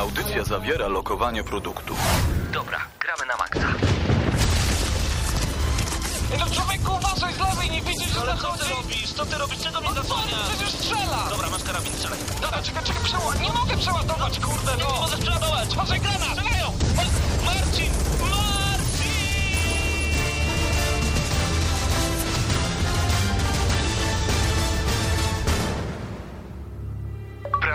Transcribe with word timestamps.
Audycja 0.00 0.44
zawiera 0.44 0.88
lokowanie 0.88 1.44
produktu. 1.44 1.94
Dobra, 2.52 2.78
gramy 3.00 3.26
na 3.26 3.36
maksa. 3.36 3.68
No 6.38 6.46
człowieku, 6.54 6.92
uważaj 6.96 7.34
z 7.34 7.38
lewej, 7.38 7.70
nie 7.70 7.82
widzisz, 7.82 8.12
że 8.12 8.20
Ale 8.20 8.34
co 8.36 8.40
zachodzi? 8.42 8.64
ty 8.64 8.70
robisz? 8.74 9.12
Co 9.12 9.26
ty 9.26 9.38
robisz? 9.38 9.58
Czego 9.58 9.80
mnie 9.80 9.88
No 9.88 9.94
sorry, 9.94 10.08
zasłaniasz? 10.08 10.48
przecież 10.48 10.70
strzela! 10.74 11.26
Dobra, 11.30 11.50
masz 11.50 11.62
karabin, 11.62 11.92
strzelaj. 11.92 12.18
Dobra, 12.42 12.62
czekaj, 12.62 12.84
czekaj, 12.84 13.02
przeładować. 13.04 13.40
Nie 13.40 13.52
mogę 13.52 13.76
przeładować, 13.76 14.40
kurde, 14.40 14.76
Nie 14.76 14.82
no! 14.84 15.00
możesz 15.00 15.20
przeładować. 15.20 15.72
Uważaj, 15.72 16.00
granat! 16.00 16.28
Strzelają! 16.38 16.68
Ma- 16.96 17.02
Marcin! 17.46 17.90
Marcin! 18.20 18.39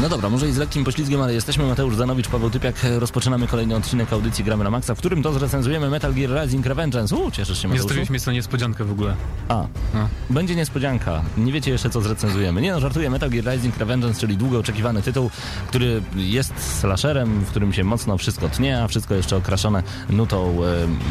No 0.00 0.08
dobra, 0.08 0.28
może 0.30 0.48
i 0.48 0.52
z 0.52 0.56
lekkim 0.56 0.84
poślizgiem, 0.84 1.20
ale 1.22 1.34
jesteśmy. 1.34 1.64
Mateusz 1.66 1.96
Zanowicz, 1.96 2.28
Paweł 2.28 2.50
Typiak. 2.50 2.74
Rozpoczynamy 2.98 3.46
kolejny 3.46 3.76
odcinek 3.76 4.12
audycji 4.12 4.44
Gramy 4.44 4.64
na 4.64 4.70
Maxa, 4.70 4.94
w 4.94 4.98
którym 4.98 5.22
to 5.22 5.32
zrecenzujemy 5.32 5.90
Metal 5.90 6.14
Gear 6.14 6.42
Rising 6.44 6.66
Revengeance. 6.66 7.16
Uuu, 7.16 7.30
cieszysz 7.30 7.58
się, 7.58 7.68
Nie 7.68 7.74
Mateuszu? 7.74 7.82
zostawiliśmy 7.88 8.20
sobie 8.20 8.34
niespodziankę 8.36 8.84
w 8.84 8.90
ogóle. 8.90 9.14
A, 9.48 9.66
No. 9.94 10.08
będzie 10.30 10.54
niespodzianka. 10.56 11.22
Nie 11.36 11.52
wiecie 11.52 11.70
jeszcze, 11.70 11.90
co 11.90 12.00
zrecenzujemy. 12.00 12.60
Nie 12.62 12.72
no, 12.72 12.80
żartuję. 12.80 13.10
Metal 13.10 13.30
Gear 13.30 13.44
Rising 13.54 13.76
Revengeance, 13.76 14.20
czyli 14.20 14.36
długo 14.36 14.58
oczekiwany 14.58 15.02
tytuł, 15.02 15.30
który 15.68 16.02
jest 16.16 16.52
slasherem, 16.80 17.40
w 17.44 17.48
którym 17.50 17.72
się 17.72 17.84
mocno 17.84 18.18
wszystko 18.18 18.48
tnie, 18.48 18.82
a 18.82 18.88
wszystko 18.88 19.14
jeszcze 19.14 19.36
okraszone 19.36 19.82
nutą 20.10 20.58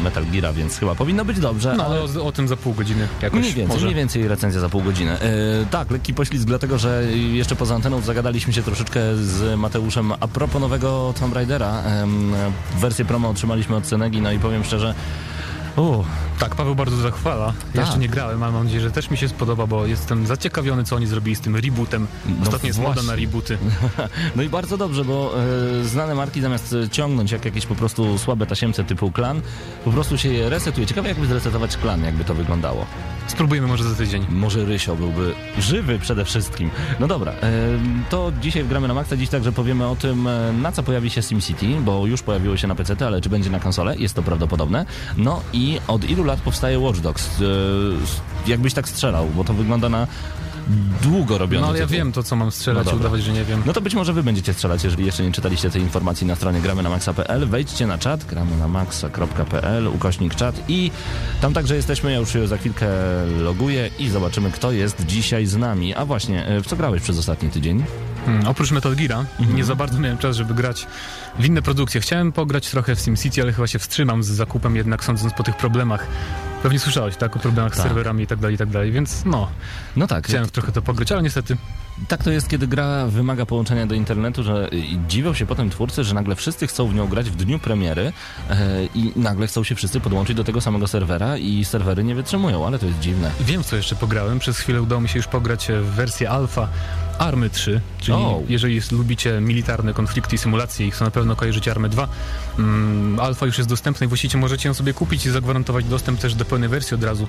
e, 0.00 0.02
Metal 0.04 0.24
Geara, 0.32 0.52
więc 0.52 0.78
chyba 0.78 0.94
powinno 0.94 1.24
być 1.24 1.40
dobrze, 1.40 1.74
No 1.76 1.86
ale... 1.86 2.00
ale 2.00 2.20
o, 2.20 2.24
o 2.26 2.32
tym 2.32 2.48
za 2.48 2.56
pół 2.56 2.74
godziny 2.74 3.08
jakoś 3.22 3.40
Mniej 3.40 3.52
więcej, 3.52 3.66
może. 3.76 3.86
mniej 3.86 3.96
więcej 3.96 4.28
recenzja 4.28 4.60
za 4.60 4.68
pół 4.68 4.82
godziny. 4.82 5.10
E, 5.20 5.30
tak, 5.70 5.90
lekki 5.90 6.14
poślizg, 6.14 6.44
dlatego 6.46 6.78
że 6.78 7.04
jeszcze 7.32 7.56
poza 7.56 7.74
anteną 7.74 8.00
zagadaliśmy 8.00 8.52
się 8.52 8.62
troszeczkę 8.72 9.16
z 9.16 9.58
Mateuszem 9.58 10.12
a 10.20 10.28
propos 10.28 10.60
nowego 10.60 11.14
Tomb 11.20 11.34
Raidera. 11.34 11.82
Wersję 12.78 13.04
promo 13.04 13.28
otrzymaliśmy 13.28 13.76
od 13.76 13.84
Cenegi, 13.84 14.20
no 14.20 14.32
i 14.32 14.38
powiem 14.38 14.64
szczerze, 14.64 14.94
u, 15.76 16.04
Tak, 16.38 16.54
Paweł 16.54 16.74
bardzo 16.74 16.96
zachwala. 16.96 17.46
Tak. 17.46 17.74
Jeszcze 17.74 17.98
nie 17.98 18.08
grałem, 18.08 18.42
ale 18.42 18.52
mam 18.52 18.64
nadzieję, 18.64 18.82
że 18.82 18.90
też 18.90 19.10
mi 19.10 19.16
się 19.16 19.28
spodoba, 19.28 19.66
bo 19.66 19.86
jestem 19.86 20.26
zaciekawiony, 20.26 20.84
co 20.84 20.96
oni 20.96 21.06
zrobili 21.06 21.36
z 21.36 21.40
tym 21.40 21.56
rebootem. 21.56 22.06
No 22.28 22.34
Ostatnio 22.42 22.66
jest 22.66 22.78
moda 22.78 22.92
właśnie. 22.92 23.10
na 23.10 23.16
rebooty. 23.16 23.58
No 24.36 24.42
i 24.42 24.48
bardzo 24.48 24.76
dobrze, 24.76 25.04
bo 25.04 25.32
e, 25.80 25.84
znane 25.84 26.14
marki 26.14 26.40
zamiast 26.40 26.76
ciągnąć 26.90 27.32
jak 27.32 27.44
jakieś 27.44 27.66
po 27.66 27.74
prostu 27.74 28.18
słabe 28.18 28.46
tasiemce 28.46 28.84
typu 28.84 29.10
klan, 29.10 29.40
po 29.84 29.90
prostu 29.90 30.18
się 30.18 30.28
je 30.28 30.48
resetuje. 30.48 30.86
Ciekawe 30.86 31.08
jakby 31.08 31.26
zresetować 31.26 31.76
klan, 31.76 32.04
jakby 32.04 32.24
to 32.24 32.34
wyglądało. 32.34 32.86
Spróbujemy 33.26 33.66
może 33.66 33.84
za 33.84 33.94
tydzień. 33.94 34.26
Może 34.30 34.64
Rysio 34.64 34.96
byłby 34.96 35.34
żywy 35.58 35.98
przede 35.98 36.24
wszystkim. 36.24 36.70
No 37.00 37.06
dobra, 37.06 37.32
e, 37.32 37.38
to 38.10 38.32
dzisiaj 38.40 38.64
wgramy 38.64 38.88
na 38.88 38.94
maksa. 38.94 39.16
Dziś 39.16 39.28
także 39.28 39.52
powiemy 39.52 39.86
o 39.86 39.96
tym, 39.96 40.26
e, 40.26 40.52
na 40.52 40.72
co 40.72 40.82
pojawi 40.82 41.10
się 41.10 41.22
SimCity, 41.22 41.66
bo 41.80 42.06
już 42.06 42.22
pojawiło 42.22 42.56
się 42.56 42.68
na 42.68 42.74
PC, 42.74 43.06
ale 43.06 43.20
czy 43.20 43.28
będzie 43.28 43.50
na 43.50 43.60
konsolę? 43.60 43.96
Jest 43.96 44.14
to 44.14 44.22
prawdopodobne. 44.22 44.86
No 45.16 45.40
i 45.52 45.80
od 45.88 46.10
ilu 46.10 46.24
lat 46.24 46.40
powstaje 46.40 46.78
Watch 46.78 47.00
Dogs? 47.00 47.40
E, 48.46 48.50
jakbyś 48.50 48.74
tak 48.74 48.88
strzelał, 48.88 49.28
bo 49.36 49.44
to 49.44 49.54
wygląda 49.54 49.88
na 49.88 50.06
długo 51.02 51.38
robione. 51.38 51.60
No 51.60 51.68
ale 51.68 51.78
ja 51.78 51.84
tytuł. 51.86 51.96
wiem 51.98 52.12
to, 52.12 52.22
co 52.22 52.36
mam 52.36 52.50
strzelać 52.52 52.86
No 52.86 52.92
udawać, 52.92 53.22
że 53.22 53.32
nie 53.32 53.44
wiem. 53.44 53.62
No 53.66 53.72
to 53.72 53.80
być 53.80 53.94
może 53.94 54.12
wy 54.12 54.22
będziecie 54.22 54.54
strzelać, 54.54 54.84
jeżeli 54.84 55.06
jeszcze 55.06 55.22
nie 55.22 55.32
czytaliście 55.32 55.70
tej 55.70 55.82
informacji 55.82 56.26
na 56.26 56.36
stronie 56.36 56.60
gramy 56.60 56.82
na 56.82 56.90
maxa.pl. 56.90 57.46
Wejdźcie 57.46 57.86
na 57.86 57.98
czat, 57.98 58.24
gramy 58.24 58.56
na 58.56 58.68
maxa.pl, 58.68 59.88
ukośnik 59.88 60.34
czat 60.34 60.54
i 60.68 60.90
tam 61.40 61.52
także 61.52 61.76
jesteśmy. 61.76 62.12
Ja 62.12 62.18
już 62.18 62.30
za 62.44 62.56
chwilkę 62.56 62.86
loguję 63.40 63.90
i 63.98 64.08
zobaczymy, 64.08 64.50
kto 64.50 64.72
jest 64.72 65.06
dzisiaj 65.06 65.46
z 65.46 65.56
nami. 65.56 65.94
A 65.94 66.04
właśnie, 66.04 66.46
e, 66.46 66.60
w 66.60 66.66
co 66.66 66.76
grałeś 66.76 67.02
przez 67.02 67.18
ostatni 67.18 67.50
tydzień? 67.50 67.84
Hmm, 68.26 68.48
oprócz 68.48 68.70
Metal 68.70 68.96
Geara 68.96 69.18
Mhm. 69.38 69.56
nie 69.56 69.64
za 69.64 69.74
bardzo 69.74 69.98
miałem 69.98 70.18
czas, 70.18 70.36
żeby 70.36 70.54
grać 70.54 70.86
w 71.38 71.44
inne 71.44 71.62
produkcje. 71.62 72.00
Chciałem 72.00 72.32
pograć 72.32 72.70
trochę 72.70 72.96
w 72.96 73.00
SimCity, 73.00 73.42
ale 73.42 73.52
chyba 73.52 73.66
się 73.66 73.78
wstrzymam 73.78 74.22
z 74.22 74.26
zakupem 74.28 74.76
jednak 74.76 75.04
sądząc 75.04 75.32
po 75.34 75.42
tych 75.42 75.56
problemach. 75.56 76.06
Pewnie 76.62 76.78
słyszałeś, 76.78 77.16
tak? 77.16 77.36
O 77.36 77.38
problemach 77.38 77.72
Tak. 77.72 77.80
z 77.80 77.82
serwerami 77.82 78.22
i 78.24 78.26
tak 78.26 78.38
dalej, 78.38 78.54
i 78.54 78.58
tak 78.58 78.68
dalej, 78.68 78.92
więc 78.92 79.24
no, 79.24 79.48
No 79.96 80.06
tak, 80.06 80.26
chciałem 80.26 80.48
trochę 80.48 80.72
to 80.72 80.82
pograć, 80.82 81.12
ale 81.12 81.22
niestety 81.22 81.56
tak 82.08 82.24
to 82.24 82.30
jest, 82.30 82.48
kiedy 82.48 82.66
gra 82.66 83.06
wymaga 83.06 83.46
połączenia 83.46 83.86
do 83.86 83.94
internetu, 83.94 84.42
że 84.42 84.70
dziwią 85.08 85.34
się 85.34 85.46
potem 85.46 85.70
twórcy, 85.70 86.04
że 86.04 86.14
nagle 86.14 86.34
wszyscy 86.34 86.66
chcą 86.66 86.88
w 86.88 86.94
nią 86.94 87.08
grać 87.08 87.30
w 87.30 87.36
dniu 87.36 87.58
premiery 87.58 88.12
e, 88.50 88.84
i 88.94 89.12
nagle 89.16 89.46
chcą 89.46 89.64
się 89.64 89.74
wszyscy 89.74 90.00
podłączyć 90.00 90.36
do 90.36 90.44
tego 90.44 90.60
samego 90.60 90.88
serwera 90.88 91.36
i 91.36 91.64
serwery 91.64 92.04
nie 92.04 92.14
wytrzymują, 92.14 92.66
ale 92.66 92.78
to 92.78 92.86
jest 92.86 92.98
dziwne. 92.98 93.30
Wiem, 93.40 93.64
co 93.64 93.76
jeszcze 93.76 93.96
pograłem. 93.96 94.38
Przez 94.38 94.58
chwilę 94.58 94.82
udało 94.82 95.00
mi 95.00 95.08
się 95.08 95.18
już 95.18 95.26
pograć 95.26 95.68
w 95.68 95.84
wersję 95.84 96.30
alfa 96.30 96.68
Army 97.18 97.50
3, 97.50 97.80
czyli 98.00 98.18
O. 98.18 98.42
jeżeli 98.48 98.74
jest, 98.74 98.92
lubicie 98.92 99.40
militarne 99.40 99.94
konflikty 99.94 100.36
i 100.36 100.38
symulacje 100.38 100.86
ich, 100.86 100.96
to 100.96 101.04
na 101.04 101.10
pewno 101.10 101.36
kojarzycie 101.36 101.70
Army 101.70 101.88
2. 101.88 102.08
Mm, 102.58 103.20
alfa 103.20 103.46
już 103.46 103.58
jest 103.58 103.70
dostępna 103.70 104.04
i 104.04 104.08
właściwie 104.08 104.38
możecie 104.38 104.68
ją 104.68 104.74
sobie 104.74 104.94
kupić 104.94 105.26
i 105.26 105.30
zagwarantować 105.30 105.84
dostęp 105.84 106.20
też 106.20 106.34
do 106.34 106.44
pełnej 106.44 106.68
wersji 106.68 106.94
od 106.94 107.04
razu, 107.04 107.26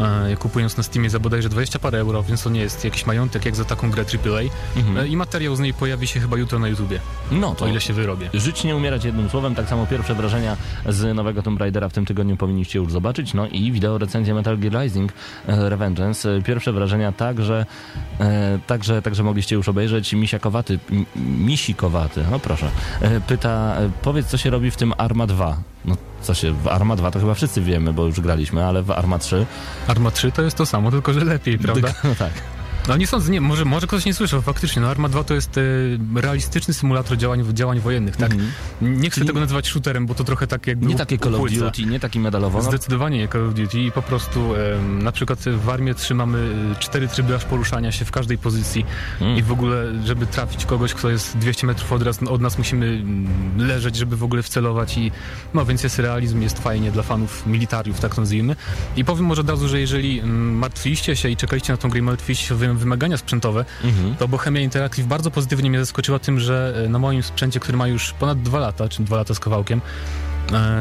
e, 0.00 0.36
kupując 0.36 0.76
na 0.76 0.82
Steamie 0.82 1.10
za 1.10 1.18
bodajże 1.18 1.48
20 1.48 1.78
parę 1.78 1.98
euro, 1.98 2.22
więc 2.22 2.42
to 2.42 2.50
nie 2.50 2.60
jest 2.60 2.84
jakiś 2.84 3.06
majątek 3.06 3.44
jak 3.44 3.56
za 3.56 3.64
taką 3.64 3.90
grę 3.96 4.04
AAA. 4.24 4.42
Mhm. 4.76 4.98
E, 4.98 5.08
I 5.08 5.16
materiał 5.16 5.56
z 5.56 5.60
niej 5.60 5.74
pojawi 5.74 6.06
się 6.06 6.20
chyba 6.20 6.36
jutro 6.36 6.58
na 6.58 6.68
YouTubie, 6.68 7.00
No 7.30 7.56
o 7.60 7.66
ile 7.66 7.80
się 7.80 7.92
wyrobię. 7.92 8.30
Żyć 8.34 8.64
nie 8.64 8.76
umierać 8.76 9.04
jednym 9.04 9.28
słowem, 9.30 9.54
tak 9.54 9.68
samo 9.68 9.86
pierwsze 9.86 10.14
wrażenia 10.14 10.56
z 10.88 11.16
nowego 11.16 11.42
Tomb 11.42 11.60
Raidera 11.60 11.88
w 11.88 11.92
tym 11.92 12.06
tygodniu 12.06 12.36
powinniście 12.36 12.78
już 12.78 12.92
zobaczyć, 12.92 13.34
no 13.34 13.46
i 13.46 13.72
wideo 13.72 13.98
recenzja 13.98 14.34
Metal 14.34 14.58
Gear 14.58 14.82
Rising 14.82 15.12
e, 15.46 15.68
Revengeance. 15.68 16.30
E, 16.36 16.42
Pierwsze 16.42 16.72
wrażenia 16.72 17.12
także, 17.12 17.66
także, 18.66 19.02
także 19.02 19.22
mogliście 19.22 19.56
już 19.56 19.68
obejrzeć. 19.68 20.12
Misiakowaty, 20.12 20.78
Misikowaty, 21.16 22.24
no 22.30 22.38
proszę, 22.38 22.70
pyta, 23.26 23.76
powiedz 24.02 24.26
co 24.26 24.36
się 24.36 24.50
robi 24.50 24.70
w 24.70 24.76
tym 24.76 24.92
Arma 24.98 25.26
2. 25.26 25.56
No 25.84 25.96
co 26.22 26.34
się, 26.34 26.52
w 26.52 26.68
Arma 26.68 26.96
2 26.96 27.10
to 27.10 27.20
chyba 27.20 27.34
wszyscy 27.34 27.60
wiemy, 27.60 27.92
bo 27.92 28.06
już 28.06 28.20
graliśmy, 28.20 28.64
ale 28.64 28.82
w 28.82 28.90
Arma 28.90 29.18
3... 29.18 29.46
Arma 29.86 30.10
3 30.10 30.32
to 30.32 30.42
jest 30.42 30.56
to 30.56 30.66
samo, 30.66 30.90
tylko 30.90 31.12
że 31.12 31.24
lepiej, 31.24 31.58
prawda? 31.58 31.88
No 32.04 32.14
tak. 32.14 32.32
No 32.88 32.96
nie 32.96 33.06
sądzę, 33.06 33.32
nie, 33.32 33.40
może, 33.40 33.64
może 33.64 33.86
ktoś 33.86 34.04
nie 34.04 34.14
słyszał, 34.14 34.42
faktycznie, 34.42 34.82
no 34.82 34.88
Arma 34.88 35.08
2 35.08 35.24
to 35.24 35.34
jest 35.34 35.58
e, 35.58 35.60
realistyczny 36.20 36.74
symulator 36.74 37.16
działań, 37.18 37.44
działań 37.54 37.80
wojennych, 37.80 38.16
tak? 38.16 38.32
Mhm. 38.32 38.50
Nie 38.82 39.10
chcę 39.10 39.14
Czyli- 39.14 39.26
tego 39.26 39.40
nazywać 39.40 39.66
shooterem, 39.68 40.06
bo 40.06 40.14
to 40.14 40.24
trochę 40.24 40.46
tak 40.46 40.66
jakby 40.66 40.86
Nie 40.86 40.94
u- 40.94 40.98
takie 40.98 41.18
Call 41.18 41.34
of. 41.34 41.50
Duty, 41.52 41.84
nie 41.86 42.00
taki 42.00 42.20
medalowo. 42.20 42.58
No, 42.58 42.64
Zdecydowanie 42.64 43.18
nie 43.18 43.28
Call 43.28 43.48
of 43.48 43.54
Duty 43.54 43.80
i 43.80 43.92
po 43.92 44.02
prostu 44.02 44.54
em, 44.54 45.02
na 45.02 45.12
przykład 45.12 45.38
w 45.64 45.68
Armie 45.68 45.94
trzymamy 45.94 46.38
e, 46.72 46.78
cztery 46.80 47.08
tryby 47.08 47.34
aż 47.36 47.44
poruszania 47.44 47.92
się 47.92 48.04
w 48.04 48.10
każdej 48.10 48.38
pozycji 48.38 48.86
Mm. 49.20 49.36
i 49.36 49.42
w 49.42 49.52
ogóle, 49.52 49.84
żeby 50.04 50.26
trafić 50.26 50.64
kogoś, 50.66 50.94
kto 50.94 51.10
jest 51.10 51.36
200 51.38 51.66
metrów 51.66 51.92
od 51.92 52.04
nas, 52.04 52.22
od 52.22 52.40
nas 52.40 52.58
musimy 52.58 52.86
mm, 52.86 53.28
leżeć, 53.68 53.96
żeby 53.96 54.16
w 54.16 54.24
ogóle 54.24 54.42
wcelować 54.42 54.98
i 54.98 55.12
no 55.54 55.64
więc 55.66 55.82
jest 55.82 55.98
realizm, 55.98 56.42
jest 56.42 56.58
fajnie 56.62 56.90
dla 56.90 57.02
fanów 57.02 57.46
militariów, 57.46 58.00
tak 58.00 58.14
to 58.14 58.20
nazwijmy. 58.20 58.56
I 58.96 59.04
powiem 59.04 59.24
może 59.24 59.40
od 59.40 59.50
razu, 59.50 59.68
że 59.68 59.80
jeżeli 59.80 60.18
mm, 60.20 60.54
martwiliście 60.58 61.16
się 61.16 61.28
i 61.28 61.36
czekaliście 61.36 61.72
na 61.72 61.76
tą 61.76 61.88
grę 61.88 62.02
martwiliście 62.02 62.46
się 62.46 62.54
wymagania 62.76 63.16
sprzętowe, 63.16 63.64
Mhm. 63.84 64.16
to 64.16 64.28
Bohemia 64.28 64.60
Interactive 64.60 65.06
bardzo 65.06 65.30
pozytywnie 65.30 65.70
mnie 65.70 65.78
zaskoczyła 65.80 66.18
tym, 66.18 66.40
że 66.40 66.82
e, 66.84 66.88
na 66.88 66.98
moim 66.98 67.22
sprzęcie, 67.22 67.60
który 67.60 67.78
ma 67.78 67.86
już 67.88 68.12
ponad 68.12 68.42
dwa 68.42 68.58
lata, 68.58 68.88
czy 68.88 69.02
dwa 69.02 69.16
lata 69.16 69.34
z 69.34 69.40
kawałkiem, 69.40 69.80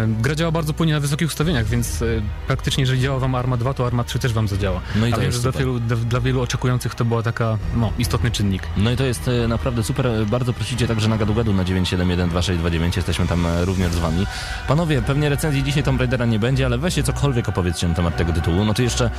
gra 0.07 0.35
działa 0.35 0.51
bardzo 0.51 0.73
płynnie 0.73 0.93
na 0.93 0.99
wysokich 0.99 1.27
ustawieniach, 1.27 1.65
więc 1.65 2.01
e, 2.01 2.05
praktycznie 2.47 2.81
jeżeli 2.81 3.01
działa 3.01 3.19
wam 3.19 3.35
Arma 3.35 3.57
2, 3.57 3.73
to 3.73 3.87
Arma 3.87 4.03
3 4.03 4.19
też 4.19 4.33
wam 4.33 4.47
zadziała. 4.47 4.81
No 4.95 5.07
i 5.07 5.09
A 5.09 5.15
to 5.15 5.21
wiem, 5.21 5.31
jest 5.31 5.43
że 5.43 5.51
dla 5.51 5.59
wielu, 5.59 5.79
dla, 5.79 6.21
wielu 6.21 6.41
oczekujących 6.41 6.95
to 6.95 7.05
była 7.05 7.23
taka, 7.23 7.57
no, 7.75 7.91
istotny 7.99 8.31
czynnik. 8.31 8.63
No 8.77 8.91
i 8.91 8.95
to 8.95 9.03
jest 9.03 9.27
e, 9.27 9.47
naprawdę 9.47 9.83
super. 9.83 10.07
Bardzo 10.27 10.53
prosicie 10.53 10.87
także 10.87 11.09
na 11.09 11.17
gadu-gadu 11.17 11.53
na 11.53 11.63
9712629. 11.63 12.95
Jesteśmy 12.95 13.27
tam 13.27 13.45
e, 13.45 13.65
również 13.65 13.91
z 13.91 13.97
wami. 13.97 14.27
Panowie, 14.67 15.01
pewnie 15.01 15.29
recenzji 15.29 15.63
dzisiaj 15.63 15.83
Tomb 15.83 15.99
Raidera 15.99 16.25
nie 16.25 16.39
będzie, 16.39 16.65
ale 16.65 16.77
weźcie 16.77 17.03
cokolwiek 17.03 17.49
opowiedzcie 17.49 17.87
na 17.87 17.93
temat 17.93 18.17
tego 18.17 18.33
tytułu. 18.33 18.65
No 18.65 18.73
ty 18.73 18.83
jeszcze, 18.83 19.09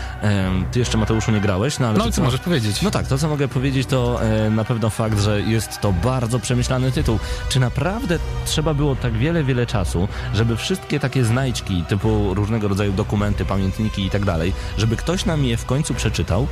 ty 0.73 0.78
jeszcze 0.78 0.99
Mateuszu 0.99 1.33
nie 1.33 1.41
grałeś, 1.41 1.78
no 1.78 1.87
ale... 1.87 1.99
No 1.99 2.05
to 2.05 2.13
co 2.13 2.23
możesz 2.23 2.41
powiedzieć? 2.41 2.83
No 2.83 2.91
tak, 2.91 3.07
to 3.07 3.19
co 3.19 3.28
mogę 3.28 3.49
powiedzieć 3.49 3.87
to 3.87 4.22
e, 4.22 4.51
na 4.51 4.65
pewno 4.65 4.91
fakt, 4.91 5.21
że 5.21 5.41
jest 5.41 5.81
to 5.81 5.92
bardzo 5.92 6.39
przemyślany 6.39 6.92
tytuł. 6.92 7.19
Czy 7.49 7.60
naprawdę 7.60 8.19
trzeba 8.45 8.75
było 8.75 8.97
tak 8.97 9.13
wiele, 9.13 9.45
wiele 9.45 9.66
czasu, 9.66 10.09
żeby 10.36 10.56
wszystkie 10.56 11.00
takie 11.00 11.24
znajdźki, 11.24 11.84
typu 11.88 12.34
różnego 12.34 12.68
rodzaju 12.68 12.92
dokumenty, 12.92 13.44
pamiętniki 13.44 14.06
i 14.06 14.10
tak 14.10 14.24
dalej, 14.24 14.53
żeby 14.78 14.97
ktoś 14.97 15.24
nam 15.24 15.44
je 15.44 15.56
w 15.56 15.65
końcu 15.66 15.94
przeczytał? 15.94 16.47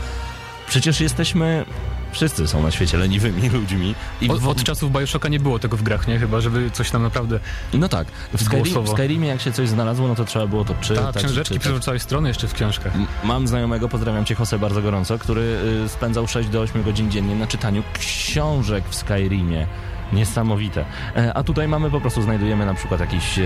Przecież 0.69 1.01
jesteśmy... 1.01 1.65
Wszyscy 2.13 2.49
są 2.49 2.63
na 2.63 2.71
świecie 2.71 2.99
leniwymi 2.99 3.49
ludźmi. 3.61 3.95
I 4.21 4.29
Od, 4.31 4.39
w- 4.41 4.49
od 4.49 4.65
czasów 4.65 4.93
Bioshocka 4.93 5.29
nie 5.29 5.41
było 5.41 5.59
tego 5.59 5.77
w 5.77 5.83
grach, 5.83 6.09
nie? 6.09 6.19
Chyba, 6.19 6.41
żeby 6.41 6.71
coś 6.71 6.91
tam 6.91 7.03
naprawdę... 7.03 7.41
No 7.73 7.89
tak, 7.89 8.07
w, 8.35 8.43
Skyrim, 8.43 8.85
w. 8.85 8.89
Skyrimie 8.89 9.29
jak 9.29 9.41
się 9.41 9.53
coś 9.53 9.69
znalazło, 9.69 10.09
no 10.09 10.15
to 10.15 10.25
trzeba 10.25 10.47
było 10.47 10.65
to 10.65 10.75
czytać. 10.75 11.15
Tak, 11.15 11.25
książeczki 11.25 11.59
przerzucałeś 11.59 12.03
strony 12.03 12.29
jeszcze 12.29 12.49
w 12.49 12.55
książkach. 12.55 12.93
Mam 13.25 13.49
znajomego, 13.49 13.89
pozdrawiam 13.89 14.25
cię 14.25 14.37
Jose 14.39 14.59
bardzo 14.59 14.83
gorąco, 14.83 15.19
który 15.19 15.59
y, 15.85 15.89
spędzał 15.89 16.29
6 16.29 16.49
do 16.49 16.61
8 16.61 16.83
godzin 16.83 17.11
dziennie 17.11 17.35
na 17.35 17.47
czytaniu 17.47 17.83
książek 17.99 18.85
w 18.89 18.95
Skyrimie. 18.95 19.67
Niesamowite. 20.15 20.85
E, 21.17 21.35
A 21.35 21.43
tutaj 21.43 21.69
mamy 21.69 21.91
po 21.91 22.01
prostu, 22.01 22.23
znajdujemy 22.23 22.67
na 22.67 22.75
przykład 22.75 23.01
jakiś 23.01 23.39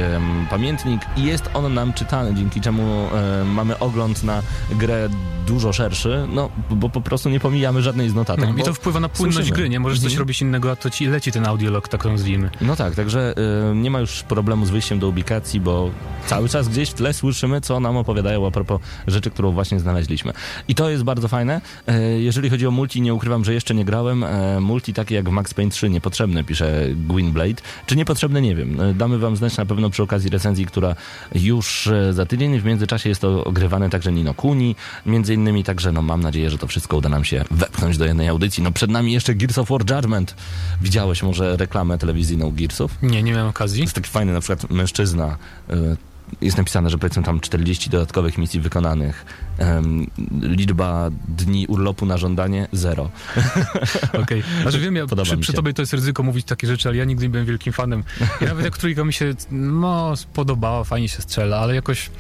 pamiętnik 0.51 1.03
i 1.17 1.23
jest 1.25 1.51
on 1.55 1.75
nam 1.75 1.93
czytany, 1.93 2.35
dzięki 2.35 2.61
czemu 2.61 3.09
mamy 3.45 3.79
ogląd 3.79 4.23
na 4.25 4.43
grę 4.71 5.09
dużo 5.47 5.73
szerszy, 5.73 6.27
no 6.33 6.51
bo 6.71 6.89
po 6.89 7.01
prostu 7.01 7.31
nie 7.31 7.41
pomijamy 7.41 7.83
żadnej 7.83 8.11
z 8.11 8.15
notatek. 8.15 8.45
No, 8.57 8.63
I 8.63 8.63
to 8.65 8.75
wpływa 8.75 9.01
na 9.01 9.09
płynność 9.09 9.37
słyszymy. 9.37 9.57
gry, 9.57 9.69
nie? 9.69 9.81
Możesz 9.81 9.99
coś 9.99 10.07
Mhm. 10.07 10.19
robić 10.19 10.43
innego, 10.43 10.71
a 10.71 10.77
to 10.77 10.91
ci 10.91 11.07
leci 11.07 11.33
ten 11.33 11.47
audiolog, 11.47 11.89
tak 11.89 12.03
to 12.03 12.09
nazwijmy. 12.09 12.51
No 12.61 12.77
tak, 12.77 12.95
także 12.95 13.35
nie 13.75 13.91
ma 13.91 14.01
już 14.01 14.23
problemu 14.23 14.67
z 14.67 14.71
wyjściem 14.71 14.99
do 14.99 15.09
ubikacji, 15.09 15.61
bo 15.61 15.91
cały 16.27 16.49
czas 16.49 16.69
gdzieś 16.69 16.91
w 16.91 16.95
tle 16.95 17.13
słyszymy, 17.13 17.61
co 17.61 17.81
nam 17.81 17.97
opowiadają 17.97 18.47
a 18.47 18.51
propos 18.51 18.81
rzeczy, 19.07 19.31
którą 19.31 19.53
właśnie 19.53 19.81
znaleźliśmy. 19.81 20.33
I 20.69 20.75
to 20.75 20.91
jest 20.91 21.03
bardzo 21.05 21.29
fajne. 21.29 21.61
E, 21.87 22.01
jeżeli 22.03 22.51
chodzi 22.51 22.67
o 22.67 22.71
multi, 22.71 23.01
nie 23.01 23.15
ukrywam, 23.15 23.45
że 23.45 23.55
jeszcze 23.55 23.75
nie 23.75 23.85
grałem. 23.85 24.25
E, 24.25 24.61
multi 24.61 24.95
takie 24.95 25.15
jak 25.15 25.29
w 25.29 25.33
Max 25.33 25.55
Payne 25.55 25.71
3 25.71 25.91
niepotrzebne, 25.91 26.45
pisze 26.45 26.58
Gwynblade. 26.97 27.63
Czy 27.87 27.97
niepotrzebne, 27.97 28.41
nie 28.41 28.55
wiem. 28.55 28.81
E, 28.81 28.95
Damy 28.95 29.19
wam 29.19 29.37
znać 29.37 29.57
na 29.57 29.67
pewno 29.67 29.91
przy 29.91 30.03
okazji 30.03 30.31
recenzji, 30.31 30.67
która 30.67 30.95
już 31.35 31.87
e, 31.87 32.13
za 32.13 32.27
tydzień. 32.27 32.61
W 32.61 32.65
międzyczasie 32.65 33.09
jest 33.09 33.21
to 33.21 33.45
ogrywane 33.45 33.91
także 33.91 34.13
Nino 34.13 34.35
Kuni, 34.35 34.77
między 35.07 35.35
innymi, 35.35 35.65
także 35.65 35.93
no 35.93 36.03
mam 36.03 36.21
nadzieję, 36.21 36.51
że 36.51 36.59
to 36.59 36.67
wszystko 36.67 36.97
uda 36.97 37.09
nam 37.09 37.25
się 37.25 37.45
wepchnąć 37.51 37.99
do 37.99 38.05
jednej 38.05 38.29
audycji. 38.29 38.63
No 38.63 38.73
przed 38.73 38.91
nami 38.91 39.13
jeszcze 39.13 39.35
Gears 39.35 39.59
of 39.59 39.69
War 39.69 39.81
Judgment. 39.91 40.35
Widziałeś 40.83 41.23
może 41.23 41.57
reklamę 41.57 41.99
telewizyjną 41.99 42.51
Gearsów? 42.51 42.99
Nie, 43.03 43.23
nie 43.23 43.33
miałem 43.33 43.49
okazji. 43.49 43.83
Jest 43.83 43.95
taki 43.95 44.11
fajny 44.11 44.33
na 44.33 44.41
przykład 44.41 44.71
mężczyzna. 44.71 45.37
Jest 46.41 46.57
napisane, 46.59 46.91
że 46.91 46.99
powiedzmy 46.99 47.23
tam 47.23 47.41
40 47.41 47.91
dodatkowych 47.91 48.39
misji 48.39 48.61
wykonanych. 48.61 49.27
em, 49.59 50.07
liczba 50.43 51.11
dni 51.29 51.67
urlopu 51.67 52.07
na 52.07 52.19
żądanie 52.19 52.69
zero. 52.73 53.11
Okej. 54.23 54.43
Znaczy 54.63 54.79
wiem, 54.81 54.97
ja, 54.97 55.07
Podoba 55.07 55.23
przy, 55.23 55.39
przy 55.39 55.53
tobie 55.53 55.73
to 55.73 55.83
jest 55.83 55.93
ryzyko 55.93 56.23
mówić 56.23 56.47
takie 56.47 56.67
rzeczy, 56.67 56.89
ale 56.89 56.99
ja 56.99 57.05
nigdy 57.05 57.25
nie 57.25 57.31
byłem 57.31 57.47
wielkim 57.47 57.73
fanem. 57.73 58.05
I 58.41 58.45
nawet 58.45 58.65
jak 58.65 58.79
trójka 58.79 59.05
mi 59.05 59.13
się, 59.13 59.35
no, 59.51 60.17
spodobała, 60.17 60.85
fajnie 60.85 61.09
się 61.09 61.23
strzela, 61.23 61.59
ale 61.59 61.75
jakoś 61.75 62.11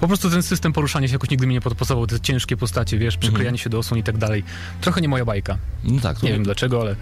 po 0.00 0.06
prostu 0.08 0.30
ten 0.30 0.42
system 0.42 0.72
poruszania 0.72 1.08
się 1.08 1.12
jakoś 1.12 1.30
nigdy 1.30 1.46
mi 1.46 1.54
nie 1.54 1.60
podpasował. 1.60 2.06
Te 2.06 2.20
ciężkie 2.20 2.56
postacie, 2.56 2.98
wiesz, 2.98 3.16
przyklejanie 3.16 3.58
się 3.58 3.70
do 3.70 3.78
osłon 3.78 4.00
i 4.00 4.02
tak 4.02 4.18
dalej. 4.18 4.44
Trochę 4.80 5.00
nie 5.00 5.08
moja 5.08 5.24
bajka. 5.24 5.58
No 5.84 6.00
tak, 6.00 6.22
Nie 6.22 6.32
wiem 6.32 6.42
dlaczego, 6.42 6.80
ale 6.80 6.96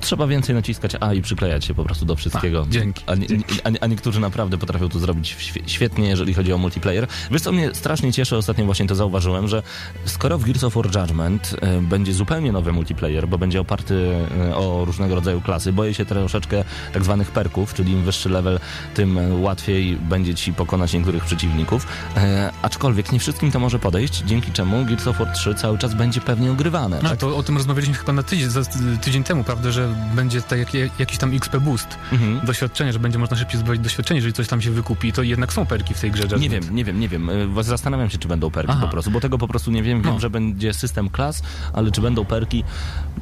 trzeba 0.00 0.26
więcej 0.26 0.54
naciskać 0.54 0.92
A 1.00 1.14
i 1.14 1.22
przyklejać 1.22 1.64
się 1.64 1.74
po 1.74 1.84
prostu 1.84 2.04
do 2.04 2.16
wszystkiego. 2.16 2.66
A, 2.68 2.72
dzięki, 2.72 3.02
A, 3.06 3.14
nie, 3.14 3.26
a, 3.64 3.68
a 3.80 3.86
niektórzy 3.86 4.20
naprawdę 4.20 4.58
potrafią 4.58 4.88
to 4.88 4.98
zrobić 4.98 5.36
świe- 5.38 5.62
świetnie, 5.66 6.08
jeżeli 6.08 6.34
chodzi 6.34 6.52
o 6.52 6.58
multiplayer. 6.58 7.06
Wiesz 7.30 7.42
co 7.42 7.52
mnie 7.52 7.74
strasznie 7.74 8.12
cieszy, 8.12 8.36
ostatnio 8.36 8.64
właśnie 8.64 8.86
to 8.86 8.94
zauważyłem, 8.94 9.48
że 9.48 9.62
skoro 10.04 10.38
w 10.38 10.44
Gears 10.44 10.64
of 10.64 10.74
War 10.74 10.86
Judgment 10.86 11.56
e, 11.60 11.80
będzie 11.80 12.12
zupełnie 12.12 12.52
nowy 12.52 12.72
multiplayer, 12.72 13.28
bo 13.28 13.38
będzie 13.38 13.60
oparty 13.60 14.10
e, 14.50 14.56
o 14.56 14.84
różnego 14.84 15.14
rodzaju 15.14 15.40
klasy, 15.40 15.72
boję 15.72 15.94
się 15.94 16.04
troszeczkę 16.04 16.64
tak 16.92 17.04
zwanych 17.04 17.30
perków, 17.30 17.74
czyli 17.74 17.92
im 17.92 18.02
wyższy 18.02 18.28
level, 18.28 18.60
tym 18.94 19.18
e, 19.18 19.34
łatwiej 19.34 19.96
będzie 19.96 20.34
ci 20.34 20.52
pokonać 20.52 20.92
niektórych 20.92 21.24
przeciwników. 21.24 21.86
E, 22.16 22.50
aczkolwiek 22.62 23.12
nie 23.12 23.18
wszystkim 23.18 23.52
to 23.52 23.58
może 23.60 23.78
podejść, 23.78 24.22
dzięki 24.26 24.52
czemu 24.52 24.84
Gears 24.84 25.06
of 25.06 25.18
War 25.18 25.32
3 25.32 25.54
cały 25.54 25.78
czas 25.78 25.94
będzie 25.94 26.20
pewnie 26.20 26.52
ogrywane. 26.52 27.00
no, 27.02 27.08
tak? 27.08 27.18
to 27.18 27.36
o 27.36 27.42
tym 27.42 27.56
rozmawialiśmy 27.56 27.94
chyba 27.94 28.12
na 28.12 28.22
tydzień, 28.22 28.50
za, 28.50 28.60
tydzień 29.02 29.24
temu, 29.24 29.44
prawda, 29.44 29.70
że 29.70 29.89
będzie 30.14 30.42
tak 30.42 30.74
jak, 30.74 30.98
jakiś 31.00 31.18
tam 31.18 31.34
XP 31.36 31.56
boost, 31.60 31.88
Mhm. 32.12 32.46
doświadczenie, 32.46 32.92
że 32.92 32.98
będzie 32.98 33.18
można 33.18 33.36
szybciej 33.36 33.60
zdobyć 33.60 33.80
doświadczenie, 33.80 34.18
jeżeli 34.18 34.32
coś 34.34 34.48
tam 34.48 34.62
się 34.62 34.70
wykupi, 34.70 35.12
to 35.12 35.22
jednak 35.22 35.52
są 35.52 35.66
perki 35.66 35.94
w 35.94 36.00
tej 36.00 36.10
grze. 36.10 36.28
Nie 36.38 36.48
wiem, 36.50 36.62
nie 36.74 36.84
wiem, 36.84 37.00
nie 37.00 37.08
wiem. 37.08 37.30
E, 37.58 37.62
Zastanawiam 37.62 38.10
się, 38.10 38.18
czy 38.18 38.28
będą 38.28 38.50
perki 38.50 38.72
Aha. 38.72 38.86
po 38.86 38.92
prostu, 38.92 39.10
bo 39.10 39.20
tego 39.20 39.38
po 39.38 39.48
prostu 39.48 39.70
nie 39.70 39.82
wiem. 39.82 40.02
Wiem, 40.02 40.12
No. 40.14 40.20
że 40.20 40.30
będzie 40.30 40.74
system 40.74 41.10
klas, 41.10 41.42
ale 41.72 41.90
czy 41.90 42.00
będą 42.00 42.24
perki, 42.24 42.64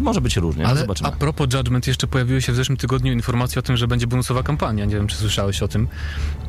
może 0.01 0.21
być 0.21 0.37
różnie. 0.37 0.67
Ale 0.67 0.81
Zobaczymy. 0.81 1.09
a 1.09 1.13
propos 1.13 1.47
Judgment, 1.55 1.87
jeszcze 1.87 2.07
pojawiły 2.07 2.43
się 2.43 2.53
w 2.53 2.57
zeszłym 2.57 2.77
tygodniu 2.77 3.13
informacje 3.13 3.59
o 3.59 3.63
tym, 3.63 3.77
że 3.77 3.89
będzie 3.89 4.07
bonusowa 4.07 4.43
kampania. 4.43 4.85
Nie 4.85 4.95
wiem, 4.95 5.07
czy 5.07 5.17
słyszałeś 5.17 5.63
o 5.63 5.69
tym. 5.69 5.89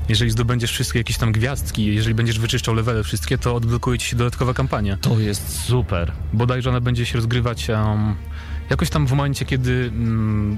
Jeżeli 0.09 0.31
zdobędziesz 0.31 0.71
wszystkie 0.71 0.99
jakieś 0.99 1.17
tam 1.17 1.31
gwiazdki, 1.31 1.85
jeżeli 1.85 2.15
będziesz 2.15 2.39
wyczyszczał 2.39 2.75
levele 2.75 3.03
wszystkie, 3.03 3.37
to 3.37 3.55
odblokuje 3.55 3.99
ci 3.99 4.07
się 4.07 4.15
dodatkowa 4.15 4.53
kampania. 4.53 4.97
To 4.97 5.19
jest 5.19 5.59
super. 5.63 6.11
Bodajże 6.33 6.69
ona 6.69 6.81
będzie 6.81 7.05
się 7.05 7.15
rozgrywać 7.15 7.69
um, 7.69 8.15
jakoś 8.69 8.89
tam 8.89 9.07
w 9.07 9.11
momencie, 9.11 9.45
kiedy... 9.45 9.91
Um, 9.93 10.57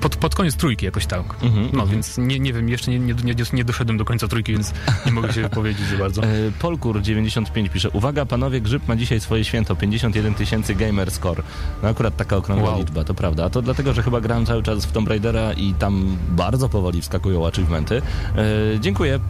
pod, 0.00 0.16
pod 0.16 0.34
koniec 0.34 0.56
trójki 0.56 0.84
jakoś 0.84 1.06
tak. 1.06 1.22
Mhm, 1.42 1.62
No, 1.62 1.68
mhm. 1.68 1.88
więc 1.88 2.18
nie, 2.18 2.38
nie 2.40 2.52
wiem, 2.52 2.68
jeszcze 2.68 2.90
nie, 2.90 2.98
nie, 2.98 3.14
nie, 3.14 3.34
nie 3.52 3.64
doszedłem 3.64 3.98
do 3.98 4.04
końca 4.04 4.28
trójki, 4.28 4.52
więc 4.52 4.72
nie 5.06 5.12
mogę 5.12 5.32
się 5.32 5.42
wypowiedzieć 5.48 5.86
za 5.86 5.96
bardzo. 5.96 6.22
E, 6.22 6.26
Polkur95 6.60 7.68
pisze, 7.68 7.90
uwaga 7.90 8.26
panowie, 8.26 8.60
Grzyb 8.60 8.88
ma 8.88 8.96
dzisiaj 8.96 9.20
swoje 9.20 9.44
święto, 9.44 9.76
51 9.76 10.34
tysięcy 10.34 10.74
gamer 10.74 11.10
score. 11.10 11.42
No 11.82 11.88
akurat 11.88 12.16
taka 12.16 12.36
okrągła 12.36 12.70
Wow. 12.70 12.78
liczba, 12.78 13.04
to 13.04 13.14
prawda. 13.14 13.44
A 13.44 13.50
to 13.50 13.62
dlatego, 13.62 13.92
że 13.92 14.02
chyba 14.02 14.20
grałem 14.20 14.46
cały 14.46 14.62
czas 14.62 14.86
w 14.86 14.92
Tomb 14.92 15.08
Raidera 15.08 15.52
i 15.52 15.74
tam 15.74 16.16
bardzo 16.28 16.68
powoli 16.68 17.00
wskakują 17.02 17.46
achievementy. 17.46 18.02
E, 18.36 18.80
dziękuję. 18.80 19.20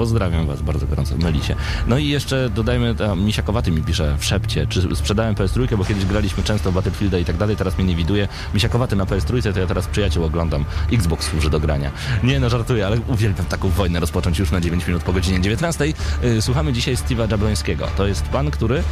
Pozdrawiam 0.00 0.46
was 0.46 0.62
bardzo 0.62 0.86
gorąco, 0.86 1.16
myli 1.16 1.42
się. 1.42 1.54
No 1.86 1.98
i 1.98 2.08
jeszcze 2.08 2.50
dodajmy, 2.50 2.94
a, 3.10 3.14
Misiakowaty 3.14 3.70
mi 3.70 3.82
pisze 3.82 4.16
w 4.18 4.24
szepcie, 4.24 4.66
czy 4.66 4.96
sprzedałem 4.96 5.34
PS3, 5.34 5.76
bo 5.76 5.84
kiedyś 5.84 6.04
graliśmy 6.04 6.42
często 6.42 6.70
w 6.70 6.74
Battlefielda 6.74 7.18
i 7.18 7.24
tak 7.24 7.36
dalej, 7.36 7.56
teraz 7.56 7.78
mnie 7.78 7.86
nie 7.86 7.96
widuje. 7.96 8.28
Misiakowaty 8.54 8.96
na 8.96 9.04
PS3, 9.04 9.52
to 9.52 9.60
ja 9.60 9.66
teraz 9.66 9.86
przyjaciół 9.86 10.24
oglądam. 10.24 10.64
Xbox 10.92 11.30
służy 11.30 11.50
do 11.50 11.60
grania. 11.60 11.90
Nie 12.22 12.40
no, 12.40 12.50
żartuję, 12.50 12.86
ale 12.86 13.00
uwielbiam 13.08 13.46
taką 13.46 13.68
wojnę 13.68 14.00
rozpocząć 14.00 14.38
już 14.38 14.50
na 14.50 14.60
9 14.60 14.86
minut 14.86 15.02
po 15.02 15.12
godzinie 15.12 15.40
19. 15.40 15.86
Yy, 16.22 16.42
Słuchamy 16.42 16.72
dzisiaj 16.72 16.96
Steve'a 16.96 17.30
Jablońskiego. 17.30 17.86
To 17.96 18.06
jest 18.06 18.22
pan, 18.22 18.50
który 18.50 18.82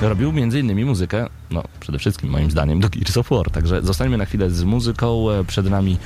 robił 0.00 0.32
innymi 0.32 0.84
muzykę, 0.84 1.26
no 1.50 1.62
przede 1.80 1.98
wszystkim 1.98 2.30
moim 2.30 2.50
zdaniem, 2.50 2.80
do 2.80 2.88
Gears 2.88 3.16
of 3.16 3.30
War. 3.30 3.50
Także 3.50 3.82
zostańmy 3.82 4.16
na 4.16 4.24
chwilę 4.24 4.50
z 4.50 4.64
muzyką, 4.64 5.30
e, 5.30 5.44
przed 5.44 5.70
nami, 5.70 5.98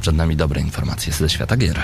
przed 0.00 0.16
nami 0.16 0.36
dobre 0.36 0.60
informacje 0.60 1.12
ze 1.12 1.28
świata 1.28 1.56
gier. 1.56 1.82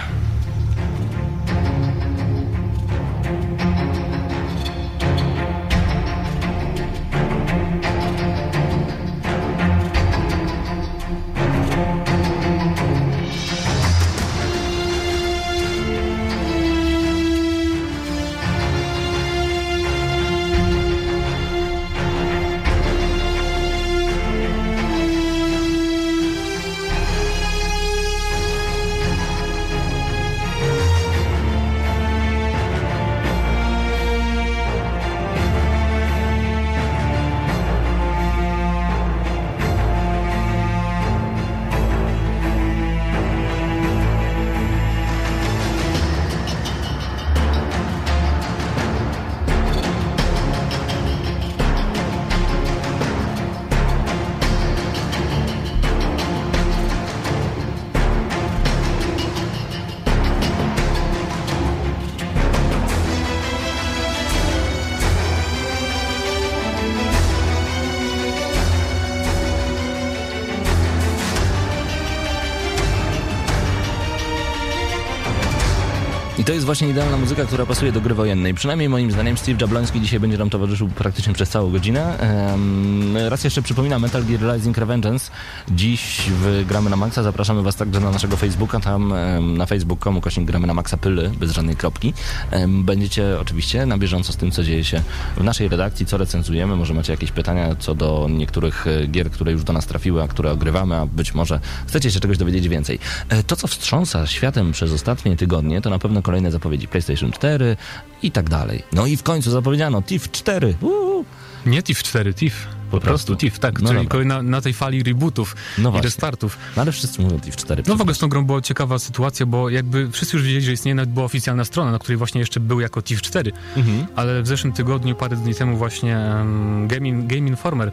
Właśnie 76.74 76.88
idealna 76.88 77.16
muzyka, 77.16 77.44
która 77.44 77.66
pasuje 77.66 77.92
do 77.92 78.00
gry 78.00 78.14
wojennej. 78.14 78.54
Przynajmniej 78.54 78.88
moim 78.88 79.10
zdaniem 79.10 79.36
Steve 79.36 79.58
Jabloński 79.60 80.00
dzisiaj 80.00 80.20
będzie 80.20 80.38
nam 80.38 80.50
towarzyszył 80.50 80.88
praktycznie 80.88 81.34
przez 81.34 81.48
całą 81.48 81.70
godzinę. 81.70 82.18
Em, 82.18 83.16
raz 83.28 83.44
jeszcze 83.44 83.62
przypominam 83.62 84.02
Metal 84.02 84.24
Gear 84.24 84.54
Rising 84.54 84.78
Revengeance. 84.78 85.30
Dziś 85.70 86.20
w 86.30 86.64
Gramy 86.68 86.90
na 86.90 86.96
Maxa. 86.96 87.22
Zapraszamy 87.22 87.62
Was 87.62 87.76
także 87.76 88.00
na 88.00 88.10
naszego 88.10 88.36
Facebooka. 88.36 88.80
Tam 88.80 89.12
em, 89.12 89.56
na 89.56 89.66
facebook.com 89.66 90.20
kośnik 90.20 90.46
Gramy 90.46 90.66
na 90.66 90.74
Maxa 90.74 90.96
Pyly, 90.96 91.30
bez 91.40 91.52
żadnej 91.52 91.76
kropki. 91.76 92.14
Em, 92.50 92.84
Będziecie 92.84 93.40
oczywiście 93.40 93.86
na 93.86 93.98
bieżąco 93.98 94.32
z 94.32 94.36
tym, 94.36 94.50
co 94.50 94.64
dzieje 94.64 94.84
się 94.84 95.02
w 95.36 95.44
naszej 95.44 95.68
redakcji, 95.68 96.06
co 96.06 96.16
recenzujemy. 96.16 96.76
Może 96.76 96.94
macie 96.94 97.12
jakieś 97.12 97.30
pytania 97.30 97.76
co 97.78 97.94
do 97.94 98.26
niektórych 98.30 98.86
e, 98.86 99.06
gier, 99.06 99.30
które 99.30 99.52
już 99.52 99.64
do 99.64 99.72
nas 99.72 99.86
trafiły, 99.86 100.22
a 100.22 100.28
które 100.28 100.50
ogrywamy, 100.50 100.96
a 100.96 101.06
być 101.06 101.34
może 101.34 101.60
chcecie 101.86 102.10
się 102.10 102.20
czegoś 102.20 102.38
dowiedzieć 102.38 102.68
więcej. 102.68 102.98
E, 103.28 103.42
To, 103.42 103.56
co 103.56 103.66
wstrząsa 103.66 104.26
światem 104.26 104.72
przez 104.72 104.92
ostatnie 104.92 105.36
tygodnie, 105.36 105.80
to 105.80 105.90
na 105.90 105.98
pewno 105.98 106.22
kolejne 106.22 106.50
zapowiedzi 106.50 106.63
PlayStation 106.90 107.32
4 107.32 107.76
i 108.22 108.30
tak 108.30 108.50
dalej. 108.50 108.82
No 108.92 109.06
i 109.06 109.16
w 109.16 109.22
końcu 109.22 109.50
zapowiedziano 109.50 110.02
TIF 110.02 110.30
4. 110.30 110.74
Uuu. 110.80 111.24
Nie 111.66 111.82
TIF 111.82 112.02
4, 112.02 112.34
TIF. 112.34 112.66
Po 113.00 113.06
prostu 113.06 113.36
TIF, 113.36 113.58
tak, 113.58 113.80
No 113.82 113.90
czyli 113.90 114.06
kolejna 114.06 114.42
na 114.42 114.60
tej 114.60 114.72
fali 114.72 115.02
rebootów 115.02 115.56
No 115.78 115.88
i 115.88 115.92
właśnie. 115.92 116.02
restartów. 116.02 116.58
No 116.76 116.82
ale 116.82 116.92
wszyscy 116.92 117.22
mówią 117.22 117.40
TIF 117.40 117.56
4. 117.56 117.82
No 117.86 117.96
w 117.96 118.00
ogóle 118.00 118.14
z 118.14 118.18
tą 118.18 118.28
grą 118.28 118.44
była 118.46 118.60
ciekawa 118.60 118.98
sytuacja, 118.98 119.46
bo 119.46 119.70
jakby 119.70 120.10
wszyscy 120.10 120.36
już 120.36 120.46
wiedzieli, 120.46 120.64
że 120.64 120.72
istnieje, 120.72 120.94
nawet 120.94 121.10
była 121.10 121.26
oficjalna 121.26 121.64
strona, 121.64 121.90
na 121.90 121.98
której 121.98 122.16
właśnie 122.16 122.38
jeszcze 122.40 122.60
był 122.60 122.80
jako 122.80 123.02
TIF 123.02 123.22
4, 123.22 123.52
Mhm. 123.76 124.06
ale 124.16 124.42
w 124.42 124.46
zeszłym 124.46 124.72
tygodniu, 124.72 125.14
parę 125.14 125.36
dni 125.36 125.54
temu 125.54 125.76
właśnie 125.76 126.18
um, 126.38 126.88
Game, 126.88 127.08
In- 127.08 127.26
Game 127.26 127.48
Informer 127.48 127.92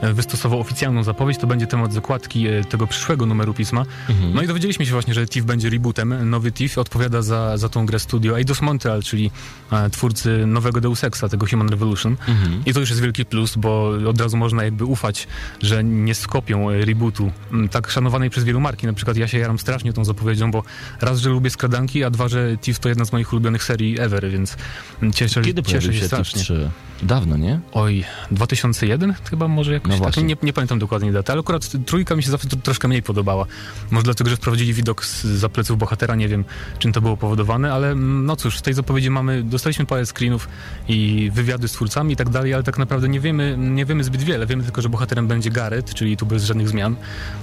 e, 0.00 0.12
wystosował 0.12 0.60
oficjalną 0.60 1.04
zapowiedź, 1.04 1.38
to 1.38 1.46
będzie 1.46 1.66
temat 1.66 1.92
zakładki 1.92 2.46
e, 2.48 2.64
tego 2.64 2.86
przyszłego 2.86 3.26
numeru 3.26 3.54
pisma. 3.54 3.84
Mhm. 4.08 4.34
No 4.34 4.42
i 4.42 4.46
dowiedzieliśmy 4.46 4.86
się 4.86 4.92
właśnie, 4.92 5.14
że 5.14 5.26
TIF 5.26 5.44
będzie 5.44 5.70
rebootem. 5.70 6.30
Nowy 6.30 6.52
TIF 6.52 6.78
odpowiada 6.78 7.22
za, 7.22 7.56
za 7.56 7.68
tą 7.68 7.86
grę 7.86 7.98
studio 7.98 8.38
Eidos 8.38 8.62
Montreal, 8.62 9.02
czyli 9.02 9.30
e, 9.72 9.90
twórcy 9.90 10.46
nowego 10.46 10.80
Deus 10.80 11.04
Exa, 11.04 11.28
tego 11.28 11.46
Human 11.46 11.68
Revolution. 11.68 12.16
Mhm. 12.28 12.62
I 12.66 12.72
to 12.72 12.80
już 12.80 12.88
jest 12.90 13.02
wielki 13.02 13.24
plus, 13.24 13.56
bo 13.56 13.92
od 14.08 14.20
razu 14.20 14.36
można 14.42 14.64
jakby 14.64 14.84
ufać, 14.84 15.28
że 15.62 15.84
nie 15.84 16.14
skopią 16.14 16.70
e, 16.70 16.84
rebootu 16.84 17.30
m, 17.52 17.68
tak 17.68 17.90
szanowanej 17.90 18.30
przez 18.30 18.44
wielu 18.44 18.60
marki. 18.60 18.86
Na 18.86 18.92
przykład 18.92 19.16
ja 19.16 19.28
się 19.28 19.38
jaram 19.38 19.58
strasznie 19.58 19.92
tą 19.92 20.04
zapowiedzią, 20.04 20.50
bo 20.50 20.62
raz, 21.00 21.18
że 21.18 21.30
lubię 21.30 21.50
skradanki, 21.50 22.04
a 22.04 22.10
dwa, 22.10 22.28
że 22.28 22.56
TIF 22.58 22.78
to 22.78 22.88
jedna 22.88 23.04
z 23.04 23.12
moich 23.12 23.32
ulubionych 23.32 23.64
serii 23.64 24.00
ever, 24.00 24.30
więc 24.30 24.56
m, 25.02 25.12
cieszę, 25.12 25.40
Kiedy 25.42 25.62
cieszę 25.62 25.92
się 25.92 26.00
się 26.00 26.06
strasznie. 26.06 26.42
3? 26.42 26.70
Dawno, 27.02 27.36
nie? 27.36 27.60
Oj, 27.72 28.04
2001 28.30 29.14
chyba 29.30 29.48
może 29.48 29.72
jakoś 29.72 29.98
No 29.98 30.04
tak, 30.04 30.16
nie, 30.16 30.36
nie 30.42 30.52
pamiętam 30.52 30.78
dokładnie 30.78 31.12
daty, 31.12 31.32
ale 31.32 31.40
akurat 31.40 31.70
trójka 31.86 32.16
mi 32.16 32.22
się 32.22 32.30
zawsze 32.30 32.48
tro- 32.48 32.62
troszkę 32.62 32.88
mniej 32.88 33.02
podobała. 33.02 33.46
Może 33.90 34.04
dlatego, 34.04 34.30
że 34.30 34.36
wprowadzili 34.36 34.74
widok 34.74 35.04
z 35.04 35.24
za 35.24 35.48
pleców 35.48 35.78
bohatera, 35.78 36.14
nie 36.14 36.28
wiem 36.28 36.44
czym 36.78 36.92
to 36.92 37.00
było 37.00 37.16
powodowane, 37.16 37.72
ale 37.72 37.90
mm, 37.90 38.26
no 38.26 38.36
cóż, 38.36 38.58
w 38.58 38.62
tej 38.62 38.74
zapowiedzi 38.74 39.10
mamy, 39.10 39.42
dostaliśmy 39.42 39.86
parę 39.86 40.06
screenów 40.06 40.48
i 40.88 41.30
wywiady 41.34 41.68
z 41.68 41.72
twórcami 41.72 42.12
i 42.12 42.16
tak 42.16 42.28
dalej, 42.28 42.54
ale 42.54 42.62
tak 42.62 42.78
naprawdę 42.78 43.08
nie 43.08 43.20
wiemy, 43.20 43.56
nie 43.58 43.84
wiemy 43.86 44.04
zbyt 44.04 44.22
wiele. 44.22 44.31
Wiemy 44.46 44.62
tylko, 44.62 44.82
że 44.82 44.88
bohaterem 44.88 45.26
będzie 45.28 45.50
Gareth, 45.50 45.94
czyli 45.94 46.16
tu 46.16 46.26
bez 46.26 46.44
żadnych 46.44 46.68
zmian, 46.68 46.96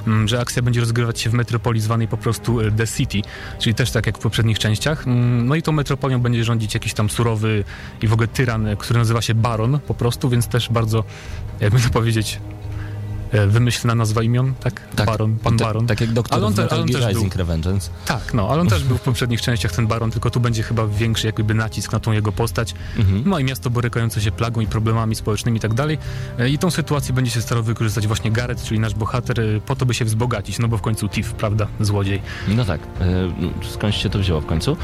mm, 0.07 0.27
że 0.27 0.39
akcja 0.39 0.61
będzie 0.61 0.79
rozgrywać 0.79 1.19
się 1.19 1.29
w 1.29 1.33
metropolii 1.33 1.81
zwanej 1.81 2.07
po 2.07 2.17
prostu 2.17 2.59
e, 2.59 2.71
The 2.71 2.87
City, 2.87 3.21
czyli 3.59 3.75
też 3.75 3.91
tak 3.91 4.05
jak 4.05 4.17
w 4.17 4.21
poprzednich 4.21 4.59
częściach. 4.59 5.07
Mm, 5.07 5.47
No 5.47 5.55
i 5.55 5.61
tą 5.61 5.71
metropolią 5.71 6.19
będzie 6.19 6.43
rządzić 6.43 6.73
jakiś 6.73 6.93
tam 6.93 7.09
surowy 7.09 7.63
i 8.01 8.07
w 8.07 8.13
ogóle 8.13 8.27
tyran, 8.27 8.67
e, 8.67 8.75
który 8.75 8.99
nazywa 8.99 9.21
się 9.21 9.33
Baron 9.33 9.79
po 9.87 9.93
prostu, 9.93 10.29
więc 10.29 10.47
też 10.47 10.69
bardzo, 10.69 11.03
jakby 11.59 11.79
to 11.79 11.89
powiedzieć, 11.89 12.39
wymyślna 13.47 13.95
nazwa 13.95 14.23
imion, 14.23 14.53
tak? 14.63 14.81
Baron, 15.05 15.37
pan 15.37 15.57
tak, 15.57 15.67
Baron. 15.67 15.87
Tak 15.87 16.01
jak 16.01 16.11
doktor 16.13 16.37
Ale 16.37 16.47
on 16.47 16.53
te- 16.53 16.67
ale 16.71 16.81
on 16.81 16.87
też 16.87 17.05
Rising 17.05 17.35
Revengeance. 17.35 17.89
Tak, 18.05 18.33
no, 18.33 18.49
ale 18.49 18.61
on 18.61 18.67
też 18.67 18.83
był 18.83 18.97
w 18.97 19.01
poprzednich 19.01 19.41
częściach 19.41 19.71
ten 19.71 19.87
Baron, 19.87 20.11
tylko 20.11 20.29
tu 20.29 20.39
będzie 20.39 20.63
chyba 20.63 20.87
większy 20.87 21.27
jakby 21.27 21.53
nacisk 21.53 21.91
na 21.91 21.99
tą 21.99 22.11
jego 22.11 22.31
postać. 22.31 22.73
Mhm. 22.97 23.23
No 23.25 23.39
i 23.39 23.43
miasto 23.43 23.69
borykające 23.69 24.21
się 24.21 24.31
plagą 24.31 24.61
i 24.61 24.67
problemami 24.67 25.15
społecznymi 25.15 25.57
i 25.57 25.61
tak 25.61 25.73
dalej. 25.73 25.97
E, 26.39 26.49
I 26.49 26.57
tą 26.57 26.71
sytuację 26.71 27.13
będzie 27.13 27.31
się 27.31 27.41
starał 27.41 27.63
wykorzystać 27.63 28.07
właśnie 28.07 28.31
Gareth, 28.31 28.63
czyli 28.63 28.79
nasz 28.79 28.93
bohater, 28.93 29.39
e, 29.39 29.43
po 29.65 29.75
to, 29.75 29.85
by 29.85 29.93
się 29.93 30.05
wzbogacić, 30.05 30.59
no 30.59 30.67
bo 30.67 30.77
w 30.77 30.81
końcu 30.81 31.07
Thief, 31.09 31.33
prawda, 31.33 31.67
złodziej. 31.79 32.21
No 32.47 32.65
tak, 32.65 32.81
e, 32.81 33.65
skądś 33.71 34.03
się 34.03 34.09
to 34.09 34.19
wzięło 34.19 34.41
w 34.41 34.45
końcu. 34.45 34.77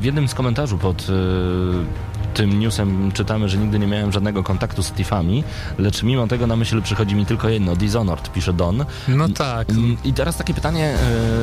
W 0.00 0.04
jednym 0.04 0.28
z 0.28 0.34
komentarzy 0.34 0.76
pod 0.78 1.02
e, 1.02 2.13
tym 2.34 2.60
newsem 2.60 3.12
czytamy, 3.12 3.48
że 3.48 3.58
nigdy 3.58 3.78
nie 3.78 3.86
miałem 3.86 4.12
żadnego 4.12 4.42
kontaktu 4.42 4.82
z 4.82 4.92
Tiffami, 4.92 5.44
lecz 5.78 6.02
mimo 6.02 6.26
tego 6.26 6.46
na 6.46 6.56
myśl 6.56 6.82
przychodzi 6.82 7.14
mi 7.14 7.26
tylko 7.26 7.48
jedno, 7.48 7.76
Dishonored, 7.76 8.32
pisze 8.32 8.52
Don. 8.52 8.84
No 9.08 9.28
tak. 9.28 9.68
I 10.04 10.12
teraz 10.12 10.36
takie 10.36 10.54
pytanie 10.54 10.94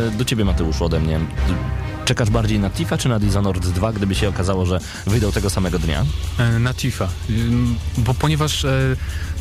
e, 0.08 0.12
do 0.18 0.26
ciebie, 0.26 0.46
Mateuszu, 0.46 0.86
ode 0.86 1.00
mnie. 1.00 1.20
Czekasz 2.06 2.30
bardziej 2.30 2.60
na 2.60 2.70
Tifa 2.70 2.98
czy 2.98 3.10
na 3.10 3.20
Dishonored 3.20 3.68
2, 3.68 3.94
gdyby 3.94 4.16
się 4.16 4.30
okazało, 4.30 4.66
że 4.66 4.80
wyjdą 5.08 5.32
tego 5.32 5.50
samego 5.50 5.80
dnia? 5.80 6.06
E, 6.40 6.60
na 6.60 6.74
Tifa, 6.74 7.08
bo 7.98 8.14
ponieważ 8.14 8.66
e, 8.66 8.96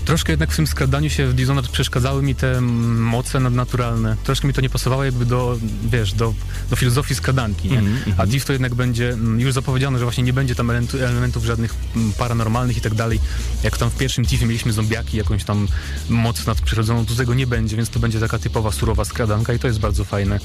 troszkę 0.05 0.33
jednak 0.33 0.53
w 0.53 0.57
tym 0.57 0.67
skradaniu 0.67 1.11
się 1.11 1.27
w 1.27 1.35
Dishonored 1.35 1.71
przeszkadzały 1.71 2.23
mi 2.23 2.35
te 2.35 2.59
mm, 2.59 3.03
moce 3.03 3.41
nadnaturalne. 3.41 4.17
Troszkę 4.25 4.49
mi 4.49 4.55
to 4.55 4.61
nie 4.61 4.71
pasowało 4.71 5.05
jakby 5.05 5.27
do, 5.27 5.59
wiesz, 5.91 6.13
do, 6.13 6.35
do 6.71 6.77
filozofii 6.77 7.15
skradanki, 7.15 7.69
nie? 7.69 7.79
Mhm, 7.79 7.97
mhm. 7.97 8.15
A 8.21 8.27
Thief 8.27 8.45
to 8.45 8.53
jednak 8.53 8.75
będzie, 8.75 9.11
mm, 9.13 9.41
już 9.41 9.53
zapowiedziano, 9.53 9.99
że 9.99 10.05
właśnie 10.05 10.25
nie 10.25 10.33
będzie 10.33 10.55
tam 10.55 10.71
elementu, 10.71 10.99
elementów 10.99 11.45
żadnych 11.45 11.75
mm, 11.97 12.13
paranormalnych 12.13 12.77
i 12.77 12.81
tak 12.81 12.95
dalej. 12.95 13.21
Jak 13.63 13.79
tam 13.79 13.91
w 13.91 13.97
pierwszym 13.97 14.25
Thiefie 14.25 14.47
mieliśmy 14.47 14.73
zombiaki, 14.73 15.17
jakąś 15.17 15.45
tam 15.45 15.69
moc 16.09 16.47
nadprzyrodzoną, 16.47 17.07
tu 17.07 17.15
tego 17.15 17.35
nie 17.35 17.47
będzie, 17.47 17.77
więc 17.77 17.91
to 17.91 18.01
będzie 18.01 18.21
taka 18.21 18.39
typowa 18.39 18.73
surowa 18.73 19.05
skradanka 19.05 19.53
i 19.53 19.59
to 19.59 19.67
jest 19.67 19.81
bardzo 19.81 20.05
fajne. 20.05 20.41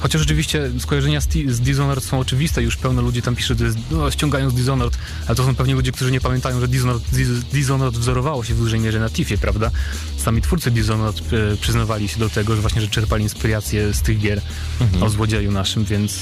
Chociaż 0.00 0.20
rzeczywiście 0.20 0.70
skojarzenia 0.78 1.20
z, 1.20 1.28
z 1.48 1.60
Dishonored 1.60 2.04
są 2.04 2.18
oczywiste, 2.18 2.62
już 2.62 2.76
pełno 2.76 3.02
ludzi 3.02 3.22
tam 3.22 3.36
pisze, 3.36 3.54
że 3.54 3.64
jest, 3.64 3.78
no, 3.90 4.10
ściągają 4.10 4.50
z 4.50 4.54
Dishonored, 4.54 4.98
ale 5.26 5.36
to 5.36 5.44
są 5.44 5.54
pewnie 5.54 5.74
ludzie, 5.74 5.92
którzy 5.92 6.12
nie 6.12 6.20
pamiętają, 6.20 6.60
że 6.60 6.68
Dishonored, 6.68 7.02
Dis- 7.12 7.42
Dishonored 7.52 7.98
wzorowało 7.98 8.44
się 8.44 8.54
w 8.54 8.58
dużej 8.58 8.80
mierze 8.80 9.00
na 9.00 9.09
Tiffie, 9.12 9.38
prawda? 9.38 9.70
Sami 10.16 10.42
twórcy 10.42 10.70
Dishonored 10.70 11.22
przyznawali 11.60 12.08
się 12.08 12.18
do 12.18 12.28
tego, 12.28 12.56
że 12.56 12.60
właśnie, 12.60 12.80
że 12.80 12.88
czerpali 12.88 13.22
inspirację 13.22 13.94
z 13.94 14.02
tych 14.02 14.18
gier 14.18 14.40
o 15.00 15.08
złodzieju 15.08 15.52
naszym, 15.52 15.84
więc 15.84 16.20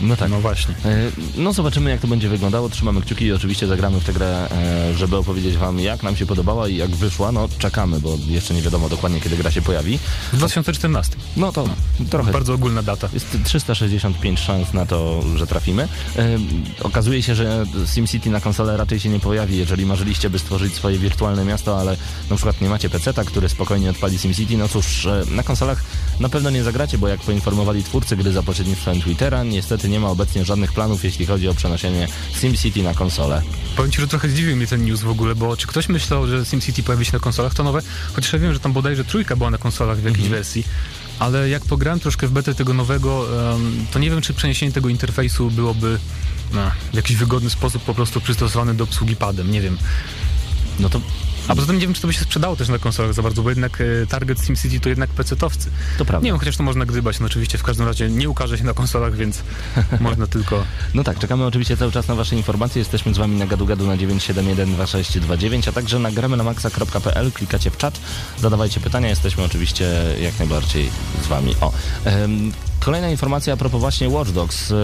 No 0.00 0.16
tak. 0.16 0.30
no 0.30 0.40
właśnie. 0.40 0.74
E, 0.84 1.10
No 1.36 1.52
zobaczymy 1.52 1.90
jak 1.90 2.00
to 2.00 2.06
będzie 2.06 2.28
wyglądało, 2.28 2.68
trzymamy 2.68 3.00
kciuki 3.02 3.24
i 3.24 3.32
oczywiście 3.32 3.66
zagramy 3.66 4.00
w 4.00 4.04
tę 4.04 4.12
grę, 4.12 4.48
e, 4.50 4.94
żeby 4.94 5.16
opowiedzieć 5.16 5.56
wam 5.56 5.80
jak 5.80 6.02
nam 6.02 6.16
się 6.16 6.26
podobała 6.26 6.68
i 6.68 6.76
jak 6.76 6.90
wyszła, 6.90 7.32
no 7.32 7.48
czekamy, 7.58 8.00
bo 8.00 8.18
jeszcze 8.28 8.54
nie 8.54 8.62
wiadomo 8.62 8.88
dokładnie 8.88 9.20
kiedy 9.20 9.36
gra 9.36 9.50
się 9.50 9.62
pojawi. 9.62 9.98
W 10.32 10.36
2014. 10.36 11.16
No 11.36 11.52
to 11.52 11.68
trochę 12.10 12.32
Bardzo 12.32 12.54
ogólna 12.54 12.82
data. 12.82 13.08
Jest 13.12 13.36
365 13.44 14.40
szans 14.40 14.72
na 14.72 14.86
to, 14.86 15.22
że 15.36 15.46
trafimy. 15.46 15.88
E, 16.16 16.38
okazuje 16.82 17.22
się, 17.22 17.34
że 17.34 17.64
SimCity 17.94 18.30
na 18.30 18.40
konsolę 18.40 18.76
raczej 18.76 19.00
się 19.00 19.08
nie 19.08 19.20
pojawi, 19.20 19.56
jeżeli 19.56 19.86
marzyliście, 19.86 20.30
by 20.30 20.38
stworzyć 20.38 20.74
swoje 20.74 20.98
wirtualne 20.98 21.44
miasto, 21.44 21.80
ale 21.80 21.96
na 22.30 22.36
przykład 22.36 22.60
nie 22.60 22.68
macie 22.68 22.90
PC-ta, 22.90 23.24
który 23.24 23.48
spokojnie 23.48 23.90
odpali 23.90 24.18
SimCity, 24.18 24.56
no 24.56 24.68
cóż, 24.68 25.08
na 25.30 25.42
konsolach 25.42 25.84
na 26.20 26.28
pewno 26.28 26.50
nie 26.50 26.62
zagracie, 26.62 26.98
bo 26.98 27.08
jak 27.08 27.20
poinformowali 27.20 27.84
twórcy 27.84 28.16
gry 28.16 28.32
za 28.32 28.42
pośrednictwem 28.42 29.00
Twittera, 29.00 29.44
niestety 29.44 29.87
nie 29.88 30.00
ma 30.00 30.08
obecnie 30.08 30.44
żadnych 30.44 30.72
planów, 30.72 31.04
jeśli 31.04 31.26
chodzi 31.26 31.48
o 31.48 31.54
przenoszenie 31.54 32.08
SimCity 32.40 32.82
na 32.82 32.94
konsolę. 32.94 33.42
Powiem 33.76 33.92
ci, 33.92 34.00
że 34.00 34.08
trochę 34.08 34.28
zdziwił 34.28 34.56
mnie 34.56 34.66
ten 34.66 34.84
news 34.84 35.00
w 35.00 35.08
ogóle, 35.08 35.34
bo 35.34 35.56
czy 35.56 35.66
ktoś 35.66 35.88
myślał, 35.88 36.26
że 36.26 36.44
SimCity 36.44 36.82
pojawi 36.82 37.04
się 37.04 37.12
na 37.12 37.18
konsolach, 37.18 37.54
to 37.54 37.64
nowe, 37.64 37.82
chociaż 38.12 38.32
ja 38.32 38.38
wiem, 38.38 38.52
że 38.52 38.60
tam 38.60 38.72
bodajże 38.72 39.04
trójka 39.04 39.36
była 39.36 39.50
na 39.50 39.58
konsolach 39.58 39.98
w 39.98 40.04
jakiejś 40.04 40.28
wersji, 40.28 40.64
ale 41.18 41.48
jak 41.48 41.64
pograłem 41.64 42.00
troszkę 42.00 42.26
w 42.26 42.30
betę 42.30 42.54
tego 42.54 42.74
nowego, 42.74 43.26
to 43.92 43.98
nie 43.98 44.10
wiem, 44.10 44.20
czy 44.20 44.34
przeniesienie 44.34 44.72
tego 44.72 44.88
interfejsu 44.88 45.50
byłoby 45.50 45.98
no, 46.52 46.70
w 46.92 46.96
jakiś 46.96 47.16
wygodny 47.16 47.50
sposób 47.50 47.82
po 47.82 47.94
prostu 47.94 48.20
przystosowane 48.20 48.74
do 48.74 48.84
obsługi 48.84 49.16
padem, 49.16 49.50
nie 49.50 49.60
wiem. 49.60 49.78
No 50.80 50.88
to, 50.88 51.00
A 51.48 51.54
poza 51.54 51.66
tym 51.66 51.76
nie 51.76 51.82
wiem, 51.86 51.94
czy 51.94 52.00
to 52.00 52.06
by 52.06 52.12
się 52.12 52.20
sprzedało 52.20 52.56
też 52.56 52.68
na 52.68 52.78
konsolach 52.78 53.14
za 53.14 53.22
bardzo, 53.22 53.42
bo 53.42 53.50
jednak 53.50 53.80
e, 53.80 54.06
target 54.06 54.40
SimCity 54.40 54.80
to 54.80 54.88
jednak 54.88 55.10
PC-towcy. 55.10 55.68
to 55.98 56.04
prawda. 56.04 56.24
Nie 56.24 56.30
wiem, 56.30 56.38
chociaż 56.38 56.56
to 56.56 56.62
można 56.62 56.86
gdybać, 56.86 57.20
no 57.20 57.26
oczywiście 57.26 57.58
w 57.58 57.62
każdym 57.62 57.86
razie 57.86 58.10
nie 58.10 58.28
ukaże 58.28 58.58
się 58.58 58.64
na 58.64 58.74
konsolach, 58.74 59.16
więc 59.16 59.42
można 60.00 60.26
tylko... 60.26 60.64
No 60.94 61.04
tak, 61.04 61.18
czekamy 61.18 61.44
oczywiście 61.46 61.76
cały 61.76 61.92
czas 61.92 62.08
na 62.08 62.14
Wasze 62.14 62.36
informacje. 62.36 62.78
Jesteśmy 62.78 63.14
z 63.14 63.18
Wami 63.18 63.36
na 63.36 63.46
gadu 63.46 63.66
gadu 63.66 63.86
na 63.86 63.96
9712629, 63.96 65.68
a 65.68 65.72
także 65.72 65.98
na 65.98 66.10
gramy 66.10 66.36
na 66.36 66.44
maxa.pl. 66.44 67.32
Klikacie 67.32 67.70
w 67.70 67.76
czat, 67.76 68.00
zadawajcie 68.38 68.80
pytania. 68.80 69.08
Jesteśmy 69.08 69.44
oczywiście 69.44 69.84
jak 70.22 70.38
najbardziej 70.38 70.90
z 71.24 71.26
Wami. 71.26 71.54
O, 71.60 71.72
kolejna 72.80 73.10
informacja 73.10 73.54
a 73.54 73.56
propos 73.56 73.80
właśnie 73.80 74.08
Watch 74.08 74.30
Dogs. 74.30 74.70
E, 74.70 74.74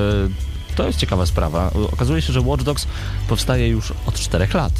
To 0.76 0.86
jest 0.86 0.98
ciekawa 0.98 1.26
sprawa. 1.26 1.70
Okazuje 1.92 2.22
się, 2.22 2.32
że 2.32 2.40
Watch 2.40 2.62
Dogs 2.64 2.86
powstaje 3.28 3.68
już 3.68 3.92
od 4.06 4.14
4 4.14 4.48
lat. 4.54 4.72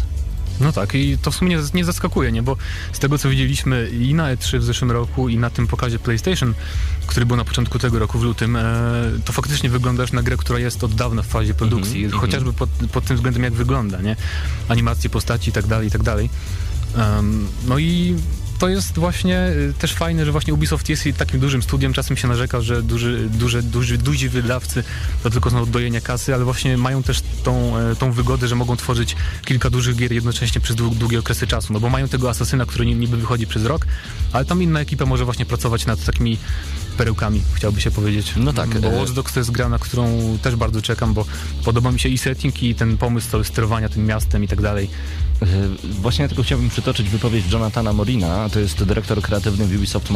No 0.61 0.73
tak, 0.73 0.95
i 0.95 1.19
to 1.19 1.31
w 1.31 1.37
sumie 1.37 1.59
nie, 1.75 1.85
zaskakuje, 1.85 2.33
nie? 2.33 2.43
Bo 2.43 2.57
z 2.93 2.99
tego, 2.99 3.19
co 3.19 3.29
widzieliśmy 3.29 3.89
i 3.89 4.15
na 4.15 4.37
E3 4.37 4.59
w 4.59 4.65
zeszłym 4.65 4.91
roku, 4.91 5.29
i 5.29 5.39
na 5.39 5.51
tym 5.51 5.67
pokazie 5.67 5.99
PlayStation, 5.99 6.55
który 7.07 7.27
był 7.27 7.37
na 7.37 7.45
początku 7.45 7.79
tego 7.79 7.99
roku 7.99 8.19
w 8.19 8.23
lutym, 8.23 8.57
e, 8.57 8.63
to 9.25 9.33
faktycznie 9.33 9.71
wyglądasz 9.71 10.13
na 10.13 10.23
grę, 10.23 10.37
która 10.37 10.59
jest 10.59 10.85
od 10.85 10.95
dawna 10.95 11.23
w 11.23 11.27
fazie 11.27 11.55
produkcji, 11.55 12.05
Mhm, 12.05 12.21
chociażby 12.21 12.53
pod, 12.53 12.71
pod 12.93 13.05
tym 13.05 13.17
względem, 13.17 13.43
jak 13.43 13.53
wygląda, 13.53 14.01
nie? 14.01 14.17
Animacje 14.69 15.11
postaci 15.11 15.51
i 15.51 15.53
tak 15.53 15.67
dalej, 15.67 15.89
i 15.89 15.91
tak 15.91 16.03
dalej. 16.03 16.31
Em, 16.97 17.47
no 17.67 17.79
i 17.79 18.17
to 18.65 18.69
jest 18.69 18.99
właśnie 18.99 19.39
y, 19.49 19.75
też 19.79 19.93
fajne, 19.95 20.25
że 20.25 20.33
właśnie 20.33 20.55
Ubisoft 20.55 20.89
jest 20.89 21.05
takim 21.19 21.41
dużym 21.41 21.63
studiem. 21.63 21.93
Czasem 21.93 22.17
się 22.17 22.29
narzeka, 22.29 22.61
że 22.61 22.83
duży, 22.83 23.29
duże, 23.33 23.63
duży, 23.63 23.99
duzi 23.99 24.29
wydawcy 24.29 24.85
to 25.23 25.31
tylko 25.31 25.51
są 25.51 25.67
dojenia 25.71 26.01
kasy, 26.01 26.35
ale 26.35 26.45
właśnie 26.45 26.77
mają 26.77 27.03
też 27.03 27.23
tą, 27.43 27.79
e, 27.79 27.97
tą 27.97 28.13
wygodę, 28.13 28.49
że 28.49 28.55
mogą 28.55 28.77
tworzyć 28.77 29.17
kilka 29.45 29.71
dużych 29.71 29.97
gier 29.97 30.13
jednocześnie 30.13 30.61
przez 30.61 30.77
dłu- 30.77 30.95
długie 30.95 31.19
okresy 31.19 31.47
czasu. 31.47 31.73
No 31.73 31.81
bo 31.81 31.89
mają 31.91 32.09
tego 32.09 32.31
asasyna, 32.31 32.67
który 32.67 32.87
ni- 32.87 32.95
niby 32.95 33.17
wychodzi 33.17 33.47
przez 33.47 33.65
rok, 33.65 33.87
ale 34.33 34.45
tam 34.45 34.63
inna 34.63 34.81
ekipa 34.81 35.07
może 35.07 35.25
właśnie 35.25 35.47
pracować 35.47 35.87
nad 35.87 36.05
takimi 36.05 36.39
perełkami, 36.97 37.43
chciałby 37.55 37.81
się 37.81 37.91
powiedzieć. 37.91 38.33
No 38.37 38.53
tak, 38.53 38.81
Bo 38.81 38.89
e- 38.89 38.99
Watch 38.99 39.13
Dogs 39.13 39.33
to 39.33 39.41
jest 39.41 39.51
gra, 39.51 39.69
na 39.69 39.79
którą 39.79 40.39
też 40.43 40.57
bardzo 40.57 40.83
czekam, 40.83 41.15
bo 41.15 41.27
podoba 41.65 41.93
mi 41.93 42.01
się 42.01 42.09
i 42.09 42.19
setting, 42.19 42.63
i 42.63 42.75
ten 42.75 42.97
pomysł 42.97 43.45
sterowania 43.45 43.89
tym 43.89 44.07
miastem 44.07 44.45
i 44.45 44.49
tak 44.49 44.61
dalej. 44.63 44.91
Y, 45.43 45.95
Właśnie 46.05 46.23
ja 46.23 46.29
tylko 46.29 46.43
chciałbym 46.43 46.71
przytoczyć 46.71 47.09
wypowiedź 47.09 47.53
Jonathana 47.53 47.93
Morina, 47.93 48.49
to 48.49 48.61
jest 48.61 48.85
dyrektor 48.85 49.23
kreatywny 49.23 49.67
w 49.67 49.77
Ubisoft 49.77 50.11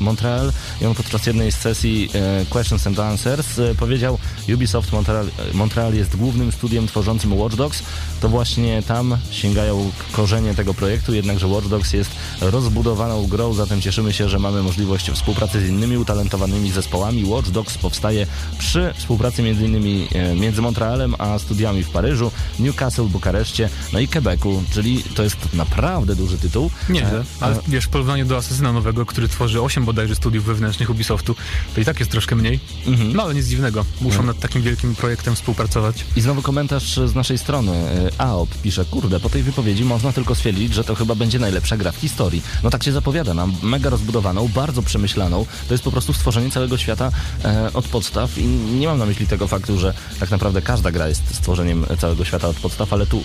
Montreal, 0.00 0.52
i 0.80 0.86
on 0.86 0.94
podczas 0.94 1.26
jednej 1.26 1.52
z 1.52 1.56
sesji 1.56 2.08
e, 2.14 2.46
Questions 2.50 2.86
and 2.86 2.98
Answers 2.98 3.58
e, 3.58 3.74
powiedział 3.74 4.18
Ubisoft 4.54 4.92
Montreal, 4.92 5.26
e, 5.26 5.56
Montreal 5.56 5.94
jest 5.94 6.16
głównym 6.16 6.52
studiem 6.52 6.86
tworzącym 6.86 7.32
Watch 7.32 7.56
Dogs, 7.56 7.82
to 8.20 8.28
właśnie 8.28 8.82
tam 8.82 9.16
sięgają 9.30 9.90
korzenie 10.12 10.54
tego 10.54 10.74
projektu, 10.74 11.14
jednakże 11.14 11.46
Watch 11.46 11.68
Dogs 11.68 11.92
jest 11.92 12.10
rozbudowaną 12.40 13.26
grą, 13.26 13.54
zatem 13.54 13.80
cieszymy 13.80 14.12
się, 14.12 14.28
że 14.28 14.38
mamy 14.38 14.62
możliwość 14.62 15.10
współpracy 15.10 15.66
z 15.66 15.68
innymi 15.68 15.98
utalentowanymi 15.98 16.70
zespołami. 16.70 17.24
Watch 17.24 17.50
Dogs 17.50 17.78
powstaje 17.78 18.26
przy 18.58 18.94
współpracy 18.96 19.42
między 19.42 19.64
innymi 19.64 20.08
e, 20.14 20.34
między 20.34 20.62
Montrealem 20.62 21.14
a 21.18 21.38
studiami 21.38 21.84
w 21.84 21.90
Paryżu, 21.90 22.30
Newcastle, 22.58 23.04
Bukareszcie, 23.04 23.68
no 23.92 23.98
i 23.98 24.08
Quebecu, 24.08 24.55
czyli 24.72 25.02
to 25.02 25.22
jest 25.22 25.54
naprawdę 25.54 26.16
duży 26.16 26.38
tytuł. 26.38 26.70
Nieźle, 26.88 27.16
E, 27.20 27.24
ale 27.40 27.56
e, 27.56 27.60
wiesz, 27.68 27.84
w 27.84 27.88
porównaniu 27.88 28.24
do 28.24 28.36
Asesyna 28.36 28.72
Nowego, 28.72 29.06
który 29.06 29.28
tworzy 29.28 29.62
8 29.62 29.84
bodajże 29.84 30.14
studiów 30.14 30.44
wewnętrznych 30.44 30.90
Ubisoftu, 30.90 31.34
to 31.74 31.80
i 31.80 31.84
tak 31.84 31.98
jest 31.98 32.10
troszkę 32.10 32.36
mniej. 32.36 32.60
Mhm. 32.86 33.12
No 33.12 33.22
ale 33.22 33.34
nic 33.34 33.46
dziwnego, 33.46 33.84
muszą 34.00 34.22
nad 34.22 34.38
takim 34.38 34.62
wielkim 34.62 34.94
projektem 34.94 35.34
współpracować. 35.34 36.04
I 36.16 36.20
znowu 36.20 36.42
komentarz 36.42 36.96
z 36.96 37.14
naszej 37.14 37.38
strony. 37.38 37.72
E, 37.72 38.20
AOP 38.20 38.48
pisze, 38.62 38.84
kurde, 38.84 39.20
po 39.20 39.28
tej 39.30 39.42
wypowiedzi 39.42 39.84
można 39.84 40.12
tylko 40.12 40.34
stwierdzić, 40.34 40.74
że 40.74 40.84
to 40.84 40.94
chyba 40.94 41.14
będzie 41.14 41.38
najlepsza 41.38 41.76
gra 41.76 41.92
w 41.92 41.96
historii. 41.96 42.42
No 42.62 42.70
tak 42.70 42.84
się 42.84 42.92
zapowiada 42.92 43.34
nam, 43.34 43.52
mega 43.62 43.90
rozbudowaną, 43.90 44.48
bardzo 44.48 44.82
przemyślaną. 44.82 45.46
To 45.68 45.74
jest 45.74 45.84
po 45.84 45.90
prostu 45.90 46.12
stworzenie 46.12 46.50
całego 46.50 46.78
świata 46.78 47.10
e, 47.44 47.72
od 47.72 47.88
podstaw 47.88 48.38
i 48.38 48.46
nie 48.46 48.86
mam 48.86 48.98
na 48.98 49.06
myśli 49.06 49.26
tego 49.26 49.48
faktu, 49.48 49.78
że 49.78 49.94
tak 50.20 50.30
naprawdę 50.30 50.62
każda 50.62 50.90
gra 50.90 51.08
jest 51.08 51.34
stworzeniem 51.34 51.86
całego 51.98 52.24
świata 52.24 52.48
od 52.48 52.56
podstaw, 52.56 52.92
ale 52.92 53.06
tu 53.06 53.22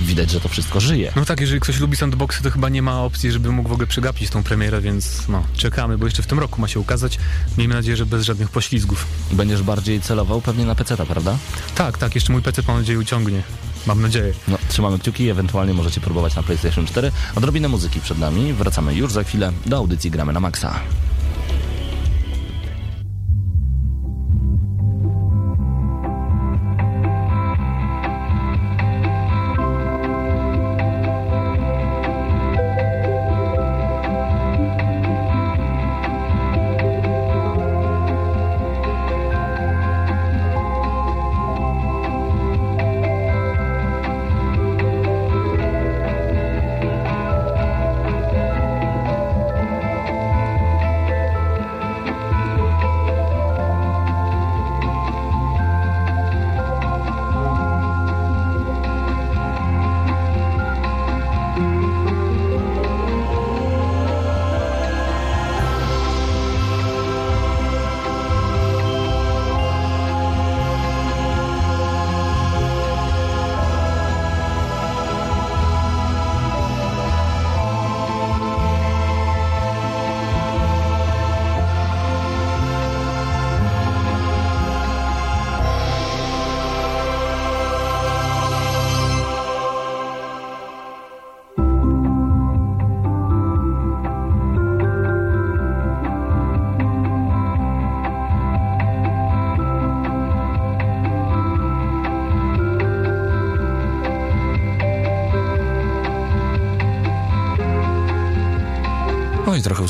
widać, 0.00 0.30
że 0.30 0.40
to 0.40 0.48
wszystko 0.48 0.67
żyje. 0.76 1.12
No 1.16 1.24
tak, 1.24 1.40
jeżeli 1.40 1.60
ktoś 1.60 1.80
lubi 1.80 1.96
sandboxy, 1.96 2.42
to 2.42 2.50
chyba 2.50 2.68
nie 2.68 2.82
ma 2.82 3.02
opcji, 3.02 3.32
żeby 3.32 3.50
mógł 3.52 3.68
w 3.68 3.72
ogóle 3.72 3.86
przegapić 3.86 4.30
tą 4.30 4.42
premierę, 4.42 4.80
więc 4.80 5.28
no, 5.28 5.42
czekamy, 5.56 5.98
bo 5.98 6.04
jeszcze 6.04 6.22
w 6.22 6.26
tym 6.26 6.38
roku 6.38 6.60
ma 6.60 6.68
się 6.68 6.80
ukazać. 6.80 7.18
Miejmy 7.58 7.74
nadzieję, 7.74 7.96
że 7.96 8.06
bez 8.06 8.24
żadnych 8.24 8.50
poślizgów. 8.50 9.06
Będziesz 9.32 9.62
bardziej 9.62 10.00
celował 10.00 10.40
pewnie 10.40 10.64
na 10.64 10.74
PC, 10.74 10.96
prawda? 10.96 11.38
Tak, 11.74 11.98
tak, 11.98 12.14
jeszcze 12.14 12.32
mój 12.32 12.42
PC 12.42 12.62
mam 12.68 12.76
nadzieję 12.76 12.98
uciągnie. 12.98 13.42
Mam 13.86 14.02
nadzieję. 14.02 14.32
No, 14.48 14.58
trzymamy 14.68 14.98
kciuki, 14.98 15.28
ewentualnie 15.28 15.74
możecie 15.74 16.00
próbować 16.00 16.36
na 16.36 16.42
PlayStation 16.42 16.86
4. 16.86 17.12
Odrobinę 17.34 17.68
muzyki 17.68 18.00
przed 18.00 18.18
nami. 18.18 18.52
Wracamy 18.52 18.94
już 18.94 19.12
za 19.12 19.24
chwilę 19.24 19.52
do 19.66 19.76
audycji 19.76 20.10
Gramy 20.10 20.32
na 20.32 20.40
Maxa. 20.40 20.80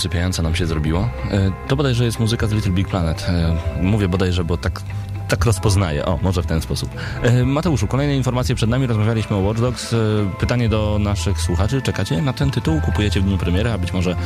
Usypiająco 0.03 0.43
nam 0.43 0.55
się 0.55 0.67
zrobiło. 0.67 1.09
E, 1.31 1.51
To 1.69 1.77
bodajże 1.77 2.05
jest 2.05 2.19
muzyka 2.21 2.47
z 2.47 2.53
Little 2.53 2.73
Big 2.73 2.89
Planet. 2.89 3.27
E, 3.29 3.57
Mówię 3.83 4.09
bodajże, 4.09 4.45
bo 4.45 4.57
tak, 4.57 4.81
tak 5.29 5.45
rozpoznaję. 5.45 6.05
O, 6.07 6.19
może 6.23 6.43
w 6.43 6.47
ten 6.47 6.61
sposób. 6.61 6.91
E, 7.23 7.45
Mateuszu, 7.45 7.87
kolejne 7.87 8.17
informacje 8.17 8.55
przed 8.55 8.71
nami. 8.71 8.87
Rozmawialiśmy 8.87 9.37
o 9.37 9.39
Watch 9.41 9.61
Dogs. 9.61 9.95
Pytanie 10.41 10.69
do 10.69 10.97
naszych 11.01 11.41
słuchaczy. 11.41 11.83
Czekacie 11.83 12.23
na 12.23 12.33
ten 12.33 12.51
tytuł? 12.51 12.81
Kupujecie 12.81 13.21
w 13.21 13.25
dniu 13.25 13.39
premiery, 13.39 13.71
a 13.71 13.79
być 13.79 13.93
może 13.93 14.17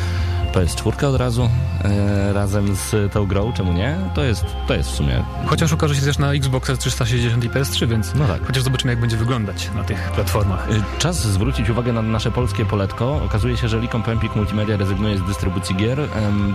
PS4 0.54 1.06
od 1.06 1.16
razu 1.16 1.48
razem 2.32 2.74
z 2.76 3.12
tą 3.12 3.26
grą? 3.26 3.52
Czemu 3.52 3.72
nie? 3.72 3.96
To 4.14 4.24
jest, 4.24 4.44
to 4.68 4.74
jest 4.74 4.90
w 4.90 4.94
sumie... 4.94 5.24
Chociaż 5.46 5.72
ukaże 5.72 5.94
się 5.94 6.00
też 6.02 6.18
na 6.18 6.32
Xboxa 6.32 6.76
360 6.76 7.44
i 7.44 7.50
PS3, 7.50 7.86
więc 7.88 8.14
No 8.14 8.26
tak. 8.26 8.46
chociaż 8.46 8.62
zobaczymy, 8.62 8.92
jak 8.92 9.00
będzie 9.00 9.16
wyglądać 9.16 9.70
na 9.74 9.84
tych 9.84 10.10
platformach. 10.12 10.70
Y, 10.70 10.82
Czas 10.98 11.16
zwrócić 11.26 11.70
uwagę 11.70 11.92
na 11.92 12.02
nasze 12.02 12.30
polskie 12.30 12.64
poletko. 12.64 13.20
Okazuje 13.24 13.56
się, 13.56 13.68
że 13.68 13.80
Likom 13.80 14.02
Empik 14.06 14.36
Multimedia 14.36 14.76
rezygnuje 14.76 15.18
z 15.18 15.22
dystrybucji 15.22 15.76
gier. 15.76 15.98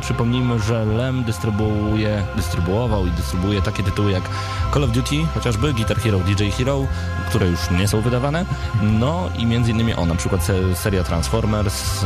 Przypomnijmy, 0.01 0.59
że 0.59 0.85
LEM 0.85 1.23
dystrybuuje, 1.23 2.23
dystrybuował 2.35 3.07
i 3.07 3.11
dystrybuuje 3.11 3.61
takie 3.61 3.83
tytuły 3.83 4.11
jak 4.11 4.23
Call 4.73 4.83
of 4.83 4.91
Duty, 4.91 5.15
chociażby 5.33 5.73
Guitar 5.73 5.97
Hero, 5.97 6.19
DJ 6.19 6.49
Hero, 6.49 6.79
które 7.29 7.47
już 7.47 7.59
nie 7.71 7.87
są 7.87 8.01
wydawane. 8.01 8.45
No 8.81 9.29
i 9.37 9.45
między 9.45 9.71
innymi 9.71 9.93
o, 9.93 10.05
na 10.05 10.15
przykład 10.15 10.43
se, 10.43 10.75
seria 10.75 11.03
Transformers. 11.03 12.05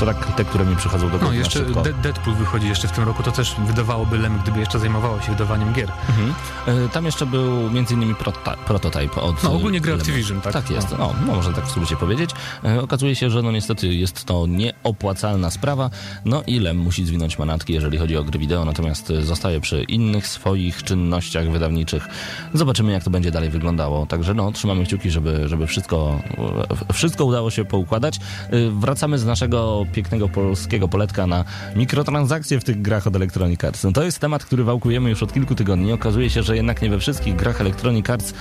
To 0.00 0.06
tak 0.06 0.34
te, 0.36 0.44
które 0.44 0.64
mi 0.64 0.76
przychodzą 0.76 1.06
do 1.06 1.12
No 1.12 1.18
głowy 1.18 1.34
na 1.34 1.40
jeszcze 1.40 1.64
Deadpool 2.02 2.36
wychodzi 2.36 2.68
jeszcze 2.68 2.88
w 2.88 2.92
tym 2.92 3.04
roku, 3.04 3.22
to 3.22 3.32
też 3.32 3.54
wydawałoby 3.66 4.18
Lem, 4.18 4.38
gdyby 4.42 4.60
jeszcze 4.60 4.78
zajmowało 4.78 5.20
się 5.20 5.32
wydawaniem 5.32 5.72
gier. 5.72 5.92
Mhm. 6.08 6.34
Y, 6.84 6.88
Tam 6.88 7.04
jeszcze 7.04 7.26
był 7.26 7.70
między 7.70 7.94
innymi 7.94 8.14
prota- 8.14 8.56
prototype 8.66 9.20
od... 9.20 9.42
No 9.44 9.52
ogólnie 9.52 9.80
gry 9.80 9.90
Lemu. 9.92 10.02
Activision, 10.02 10.40
tak? 10.40 10.52
Tak 10.52 10.70
jest, 10.70 10.90
No. 10.90 10.96
no, 10.98 11.14
no 11.26 11.34
można 11.34 11.52
tak 11.52 11.66
w 11.66 11.70
skrócie 11.70 11.96
powiedzieć. 11.96 12.30
E, 12.64 12.82
okazuje 12.82 13.16
się, 13.16 13.30
że 13.30 13.42
no 13.42 13.52
niestety 13.52 13.94
jest 13.94 14.24
to 14.24 14.46
nieopłacalna 14.46 15.50
sprawa, 15.50 15.90
no 16.24 16.42
i 16.46 16.58
Lem 16.60 16.76
musi 16.78 17.04
zwinąć 17.04 17.38
manatki, 17.38 17.72
jeżeli 17.72 17.98
chodzi 17.98 18.16
o 18.16 18.24
gry 18.24 18.38
wideo, 18.38 18.64
natomiast 18.64 19.10
e, 19.10 19.22
zostaje 19.22 19.60
przy 19.60 19.82
innych 19.82 20.26
swoich 20.26 20.82
czynnościach 20.82 21.50
wydawniczych. 21.50 22.08
Zobaczymy, 22.54 22.92
jak 22.92 23.04
to 23.04 23.10
będzie 23.10 23.30
dalej 23.30 23.50
wyglądało. 23.50 24.06
Także 24.06 24.34
no, 24.34 24.52
trzymamy 24.52 24.84
kciuki, 24.84 25.10
żeby, 25.10 25.48
żeby 25.48 25.66
wszystko, 25.66 26.20
e, 26.88 26.92
wszystko 26.92 27.24
udało 27.24 27.50
się 27.50 27.64
poukładać. 27.64 28.16
E, 28.50 28.70
Wracamy 28.70 29.18
z 29.18 29.24
naszego 29.24 29.86
pięknego 29.90 30.28
polskiego 30.28 30.88
poletka 30.88 31.26
na 31.26 31.44
mikrotransakcje 31.76 32.60
w 32.60 32.64
tych 32.64 32.82
grach 32.82 33.06
od 33.06 33.16
Electronic 33.16 33.64
Arts. 33.64 33.84
No 33.84 33.92
to 33.92 34.02
jest 34.02 34.18
temat, 34.18 34.44
który 34.44 34.64
wałkujemy 34.64 35.10
już 35.10 35.22
od 35.22 35.32
kilku 35.32 35.54
tygodni. 35.54 35.92
Okazuje 35.92 36.30
się, 36.30 36.42
że 36.42 36.56
jednak 36.56 36.82
nie 36.82 36.90
we 36.90 36.98
wszystkich 36.98 37.36
grach 37.36 37.60
Electronic 37.60 38.10
Arts 38.10 38.34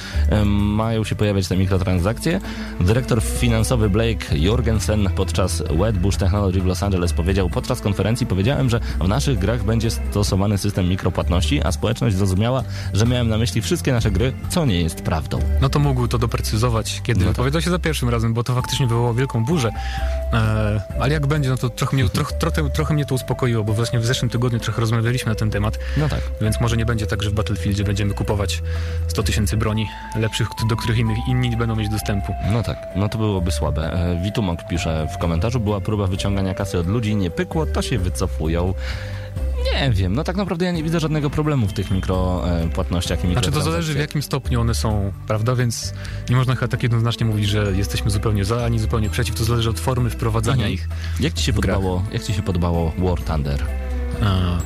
mają 0.45 1.03
się 1.03 1.15
pojawiać 1.15 1.47
te 1.47 1.57
mikrotransakcje. 1.57 2.41
Dyrektor 2.79 3.23
finansowy 3.23 3.89
Blake 3.89 4.37
Jorgensen 4.37 5.09
podczas 5.15 5.63
Wedbush 5.79 6.17
Technology 6.17 6.61
w 6.61 6.65
Los 6.65 6.83
Angeles 6.83 7.13
powiedział, 7.13 7.49
podczas 7.49 7.81
konferencji 7.81 8.25
powiedziałem, 8.27 8.69
że 8.69 8.79
w 8.99 9.07
naszych 9.07 9.39
grach 9.39 9.63
będzie 9.63 9.91
stosowany 9.91 10.57
system 10.57 10.87
mikropłatności, 10.89 11.63
a 11.63 11.71
społeczność 11.71 12.15
zrozumiała, 12.15 12.63
że 12.93 13.05
miałem 13.05 13.29
na 13.29 13.37
myśli 13.37 13.61
wszystkie 13.61 13.91
nasze 13.91 14.11
gry, 14.11 14.33
co 14.49 14.65
nie 14.65 14.81
jest 14.81 15.01
prawdą. 15.01 15.39
No 15.61 15.69
to 15.69 15.79
mógł 15.79 16.07
to 16.07 16.17
doprecyzować, 16.17 17.01
kiedy 17.03 17.25
No 17.25 17.33
tak. 17.33 17.63
się 17.63 17.69
za 17.69 17.79
pierwszym 17.79 18.09
razem, 18.09 18.33
bo 18.33 18.43
to 18.43 18.55
faktycznie 18.55 18.87
wywołało 18.87 19.13
wielką 19.13 19.45
burzę. 19.45 19.69
E, 20.33 20.81
ale 20.99 21.13
jak 21.13 21.27
będzie, 21.27 21.38
no 21.47 21.57
to 21.57 21.69
trochę 21.69 21.97
mnie, 21.97 22.09
troch, 22.09 22.33
trochę, 22.33 22.69
trochę 22.69 22.93
mnie 22.93 23.05
to 23.05 23.15
uspokoiło, 23.15 23.63
bo 23.63 23.73
właśnie 23.73 23.99
w 23.99 24.05
zeszłym 24.05 24.29
tygodniu 24.29 24.59
trochę 24.59 24.81
rozmawialiśmy 24.81 25.29
na 25.29 25.35
ten 25.35 25.49
temat, 25.49 25.79
No 25.97 26.09
tak. 26.09 26.19
więc 26.41 26.59
może 26.61 26.77
nie 26.77 26.85
będzie 26.85 27.07
tak, 27.07 27.23
że 27.23 27.29
w 27.29 27.33
Battlefieldzie 27.33 27.83
będziemy 27.83 28.13
kupować 28.13 28.63
100 29.07 29.23
tysięcy 29.23 29.57
broni 29.57 29.87
lepszych, 30.15 30.47
do 30.69 30.75
których 30.75 30.97
innych, 30.97 31.17
inni 31.27 31.49
nie 31.49 31.57
będą 31.57 31.75
mieć 31.75 31.89
dostępu. 31.89 32.33
No 32.51 32.63
tak, 32.63 32.77
no 32.95 33.09
to 33.09 33.17
byłoby 33.17 33.51
słabe. 33.51 33.93
E, 33.93 34.21
Witumok 34.23 34.59
pisze 34.69 35.07
w 35.15 35.17
komentarzu, 35.17 35.59
była 35.59 35.81
próba 35.81 36.07
wyciągania 36.07 36.53
kasy 36.53 36.79
od 36.79 36.87
ludzi, 36.87 37.15
nie 37.15 37.31
pykło, 37.31 37.65
to 37.65 37.81
się 37.81 37.99
wycofują. 37.99 38.73
Nie, 39.73 39.91
wiem, 39.91 40.15
no 40.15 40.23
tak 40.23 40.35
naprawdę 40.35 40.65
ja 40.65 40.71
nie 40.71 40.83
widzę 40.83 40.99
żadnego 40.99 41.29
problemu 41.29 41.67
w 41.67 41.73
tych 41.73 41.91
mikropłatnościach 41.91 43.25
i 43.25 43.31
Znaczy 43.31 43.51
to 43.51 43.61
zależy 43.61 43.93
w 43.93 43.97
jakim 43.97 44.21
stopniu 44.21 44.61
one 44.61 44.75
są, 44.75 45.11
prawda? 45.27 45.55
Więc 45.55 45.93
nie 46.29 46.35
można 46.35 46.55
chyba 46.55 46.67
tak 46.67 46.83
jednoznacznie 46.83 47.25
mówić, 47.25 47.47
że 47.49 47.71
jesteśmy 47.75 48.11
zupełnie 48.11 48.45
za, 48.45 48.65
ani 48.65 48.79
zupełnie 48.79 49.09
przeciw. 49.09 49.35
To 49.35 49.43
zależy 49.43 49.69
od 49.69 49.79
formy 49.79 50.09
wprowadzania 50.09 50.55
Mhm. 50.67 50.73
ich. 50.73 50.87
Jak 51.19 51.33
ci 51.33 51.43
się 51.43 51.53
grach. 51.53 51.75
podobało, 51.75 52.03
jak 52.11 52.23
ci 52.23 52.33
się 52.33 52.41
podobało 52.41 52.91
War 52.97 53.21
Thunder? 53.21 53.65
A, 54.23 54.57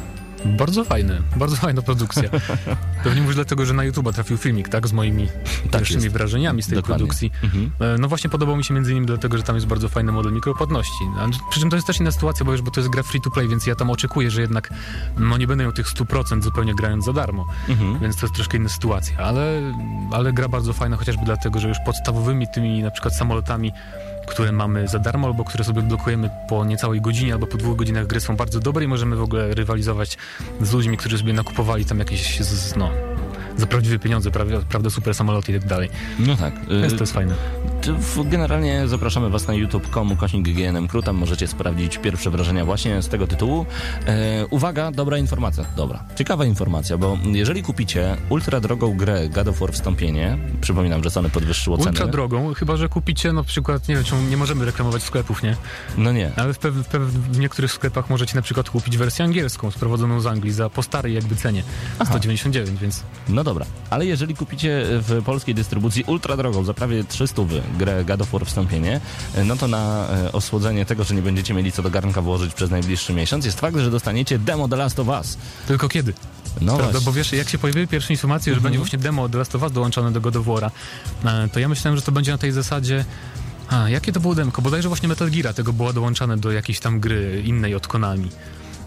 bardzo 0.46 0.84
fajne, 0.84 1.22
bardzo 1.36 1.56
fajna 1.56 1.82
produkcja. 1.82 2.24
Pewnie 3.04 3.22
mówisz 3.22 3.36
dlatego, 3.36 3.66
że 3.66 3.74
na 3.74 3.84
YouTube'a 3.84 4.14
trafił 4.14 4.38
filmik, 4.38 4.70
tak? 4.70 4.88
Z 4.88 4.94
moimi 4.94 5.28
pierwszymi 5.72 6.04
jest. 6.04 6.14
wrażeniami 6.16 6.64
z 6.64 6.68
tej 6.68 6.76
Dokładnie. 6.76 6.98
produkcji. 6.98 7.32
Mhm. 7.44 7.72
E, 7.80 7.98
No 7.98 8.08
właśnie 8.08 8.30
podobał 8.30 8.56
mi 8.58 8.64
się 8.64 8.74
między 8.74 8.92
innymi 8.92 9.08
dlatego, 9.08 9.38
że 9.38 9.44
tam 9.44 9.56
jest 9.56 9.68
bardzo 9.68 9.90
fajny 9.90 10.12
model 10.12 10.34
mikropłatności. 10.34 11.04
Przy 11.50 11.60
czym 11.60 11.70
to 11.70 11.76
jest 11.76 11.88
też 11.88 12.00
inna 12.00 12.12
sytuacja, 12.12 12.46
bo 12.46 12.52
wiesz, 12.52 12.62
bo 12.62 12.72
to 12.72 12.80
jest 12.80 12.90
gra 12.92 13.04
free 13.04 13.22
to 13.22 13.30
play, 13.32 13.48
więc 13.48 13.68
ja 13.68 13.76
tam 13.76 13.90
oczekuję, 13.90 14.32
że 14.32 14.42
jednak 14.42 14.70
no 15.18 15.38
nie 15.38 15.48
będę 15.48 15.64
miał 15.64 15.74
tych 15.74 15.88
100% 15.88 16.42
zupełnie 16.44 16.76
grając 16.76 17.06
za 17.06 17.14
darmo. 17.14 17.46
Mhm. 17.70 18.00
Więc 18.00 18.16
to 18.16 18.26
jest 18.26 18.36
troszkę 18.36 18.58
inna 18.58 18.70
sytuacja, 18.70 19.18
ale, 19.18 19.62
ale 20.12 20.34
gra 20.34 20.48
bardzo 20.50 20.74
fajna 20.74 20.98
chociażby 20.98 21.26
dlatego, 21.26 21.60
że 21.60 21.68
już 21.68 21.78
podstawowymi 21.86 22.46
tymi 22.54 22.82
na 22.84 22.92
przykład 22.92 23.16
samolotami, 23.16 23.72
które 24.26 24.52
mamy 24.52 24.88
za 24.88 25.00
darmo 25.00 25.28
albo 25.28 25.44
które 25.44 25.64
sobie 25.64 25.82
blokujemy 25.82 26.30
po 26.50 26.66
niecałej 26.66 27.02
godzinie 27.02 27.34
albo 27.34 27.48
po 27.48 27.58
dwóch 27.58 27.78
godzinach 27.78 28.08
gry 28.08 28.20
są 28.20 28.36
bardzo 28.36 28.60
dobre 28.60 28.86
i 28.86 28.88
możemy 28.88 29.16
w 29.16 29.22
ogóle 29.22 29.54
rywalizować 29.54 30.18
z 30.62 30.74
ludźmi, 30.74 30.98
którzy 30.98 31.18
sobie 31.18 31.34
nakupowali 31.34 31.86
tam 31.86 32.00
jakieś, 32.00 32.40
no, 32.76 32.90
za 33.58 33.68
prawdziwe 33.68 34.00
pieniądze, 34.00 34.32
prawda, 34.70 34.90
super 34.90 35.16
samoloty 35.16 35.52
i 35.52 35.60
tak 35.60 35.68
dalej. 35.68 35.90
No 36.20 36.36
tak. 36.36 36.54
Więc 36.82 36.94
y, 36.94 36.98
to 36.98 37.04
jest 37.04 37.14
fajne. 37.14 37.36
Generalnie 38.26 38.88
zapraszamy 38.88 39.30
Was 39.30 39.48
na 39.48 39.54
youtube.com 39.54 40.12
ukośnik 40.12 40.56
GNM 40.56 40.88
Crew, 40.88 41.06
tam 41.06 41.16
możecie 41.16 41.48
sprawdzić 41.48 41.98
pierwsze 41.98 42.30
wrażenia 42.30 42.66
właśnie 42.66 43.02
z 43.02 43.08
tego 43.08 43.28
tytułu. 43.28 43.66
E, 44.06 44.46
uwaga, 44.50 44.92
dobra 44.92 45.18
informacja, 45.18 45.66
dobra, 45.76 46.04
ciekawa 46.16 46.46
informacja, 46.46 46.98
bo 46.98 47.18
jeżeli 47.26 47.64
kupicie 47.64 48.18
ultra 48.30 48.60
drogą 48.60 48.98
grę 48.98 49.30
God 49.30 49.48
of 49.48 49.60
War 49.60 49.74
Wstąpienie, 49.74 50.38
przypominam, 50.62 51.04
że 51.04 51.10
Sony 51.12 51.30
podwyższyło 51.30 51.78
ceny. 51.78 51.90
Ultra 51.90 52.08
drogą, 52.08 52.54
chyba 52.54 52.78
że 52.78 52.90
kupicie 52.90 53.34
na 53.34 53.44
przykład, 53.44 53.88
nie 53.88 53.96
wiem, 53.96 54.04
czemu 54.04 54.22
nie 54.22 54.38
możemy 54.38 54.66
reklamować 54.66 55.04
sklepów, 55.04 55.44
nie? 55.44 55.56
No 55.98 56.12
nie, 56.12 56.32
Ale 56.36 56.54
w, 56.54 56.58
w, 56.60 56.88
w 57.32 57.40
niektórych 57.40 57.72
sklepach 57.72 58.10
możecie 58.10 58.36
na 58.36 58.42
przykład 58.42 58.70
kupić 58.70 58.98
wersję 58.98 59.26
angielską, 59.26 59.72
sprowadzoną 59.72 60.20
z 60.20 60.26
Anglii 60.26 60.54
za 60.54 60.70
po 60.70 60.84
starej 60.84 61.14
jakby 61.14 61.36
cenie, 61.36 61.64
Aha. 62.00 62.12
199, 62.12 62.80
więc 62.80 63.04
no 63.30 63.44
dobra, 63.44 63.66
ale 63.90 64.06
jeżeli 64.06 64.36
kupicie 64.36 64.86
w 64.90 65.22
polskiej 65.26 65.56
dystrybucji 65.56 66.04
ultra 66.08 66.38
drogą 66.38 66.64
za 66.64 66.74
prawie 66.74 67.04
300 67.04 67.42
grę 67.78 68.06
God 68.06 68.22
of 68.22 68.32
War 68.32 68.46
Wstąpienie, 68.46 69.02
e, 69.36 69.44
no 69.44 69.56
to 69.56 69.68
na 69.68 70.08
e, 70.10 70.32
osłodzenie 70.32 70.86
tego, 70.86 71.04
że 71.04 71.16
nie 71.16 71.22
będziecie 71.22 71.54
mieli 71.54 71.72
co 71.72 71.82
do 71.84 71.90
garnka 71.90 72.22
włożyć 72.22 72.54
przez 72.54 72.72
najbliższy 72.72 73.14
miesiąc, 73.14 73.46
jest 73.46 73.60
fakt, 73.60 73.78
że 73.78 73.92
dostaniecie 73.92 74.40
demo 74.40 74.68
The 74.68 74.76
Last 74.76 75.00
of 75.00 75.08
Us. 75.08 75.38
tylko 75.68 75.90
kiedy? 75.90 76.14
No 76.62 76.74
Prawda, 76.76 76.84
właśnie. 76.92 77.06
bo 77.06 77.14
wiesz, 77.14 77.32
jak 77.34 77.50
się 77.50 77.58
pojawiły 77.58 77.88
pierwsze 77.88 78.14
informacje, 78.14 78.54
że 78.54 78.58
Mhm. 78.58 78.64
będzie 78.64 78.80
właśnie 78.80 79.00
demo 79.00 79.30
The 79.30 79.38
Last 79.38 79.56
of 79.56 79.62
Us 79.64 79.72
dołączone 79.72 80.12
do 80.12 80.22
God 80.22 80.36
of 80.36 80.46
War'a, 80.46 80.70
e, 81.26 81.50
to 81.50 81.60
ja 81.60 81.70
myślałem, 81.70 81.96
że 81.96 82.02
to 82.02 82.12
będzie 82.12 82.32
na 82.32 82.38
tej 82.38 82.52
zasadzie 82.52 83.06
a, 83.70 83.90
jakie 83.90 84.12
to 84.12 84.20
było 84.20 84.36
demko? 84.36 84.62
Bodajże 84.62 84.88
właśnie 84.88 85.10
Metal 85.10 85.32
Gear 85.32 85.54
tego 85.54 85.74
było 85.74 85.94
dołączane 85.94 86.38
do 86.38 86.52
jakiejś 86.52 86.80
tam 86.80 87.00
gry 87.00 87.44
innej 87.46 87.76
od 87.76 87.88
Konami. 87.88 88.30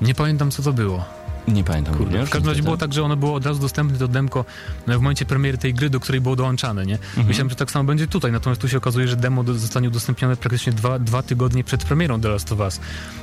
Nie 0.00 0.14
pamiętam, 0.14 0.50
co 0.50 0.62
to 0.62 0.72
było. 0.72 1.04
Nie 1.48 1.64
pamiętam 1.64 1.94
Kurde. 1.94 2.26
W 2.26 2.30
każdym 2.30 2.50
razie 2.50 2.62
było 2.62 2.76
tak, 2.76 2.92
że 2.92 3.02
ono 3.02 3.16
było 3.16 3.34
od 3.34 3.46
razu 3.46 3.60
dostępne, 3.60 3.98
to 3.98 4.08
demko 4.08 4.44
e, 4.88 4.92
w 4.92 5.00
momencie 5.00 5.24
premiery 5.24 5.58
tej 5.58 5.74
gry, 5.74 5.90
do 5.90 6.00
której 6.00 6.20
było 6.20 6.36
dołączane, 6.36 6.86
nie? 6.86 6.94
Mhm. 6.94 7.26
Myślałem, 7.26 7.50
że 7.50 7.56
tak 7.56 7.70
samo 7.70 7.84
będzie 7.84 8.06
tutaj, 8.06 8.32
natomiast 8.32 8.60
tu 8.60 8.68
się 8.68 8.76
okazuje, 8.76 9.08
że 9.08 9.16
demo 9.16 9.44
zostanie 9.44 9.88
udostępnione 9.88 10.36
praktycznie 10.36 10.72
dwa, 10.72 10.98
dwa 10.98 11.22
tygodnie 11.22 11.64
przed 11.64 11.84
premierą 11.84 12.20
The 12.20 12.28
Last 12.28 12.52
of 12.52 12.58
Us, 12.60 12.80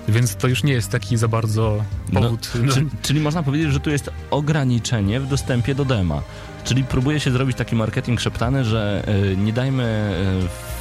więc 0.08 0.36
to 0.36 0.48
już 0.48 0.64
nie 0.64 0.74
jest 0.74 0.90
taki 0.90 1.18
za 1.18 1.28
bardzo 1.28 1.84
powód... 2.14 2.50
No, 2.64 2.74
czyli, 2.74 2.90
czyli 3.02 3.20
można 3.20 3.44
powiedzieć, 3.44 3.74
że 3.74 3.80
tu 3.80 3.90
jest 3.90 4.10
ograniczenie 4.32 5.20
w 5.20 5.28
dostępie 5.28 5.76
do 5.76 5.86
dema. 5.86 6.22
Czyli 6.64 6.84
próbuje 6.84 7.20
się 7.20 7.32
zrobić 7.32 7.58
taki 7.58 7.76
marketing 7.76 8.20
szeptany, 8.22 8.66
że 8.66 9.04
y, 9.34 9.38
nie 9.38 9.54
dajmy 9.54 9.84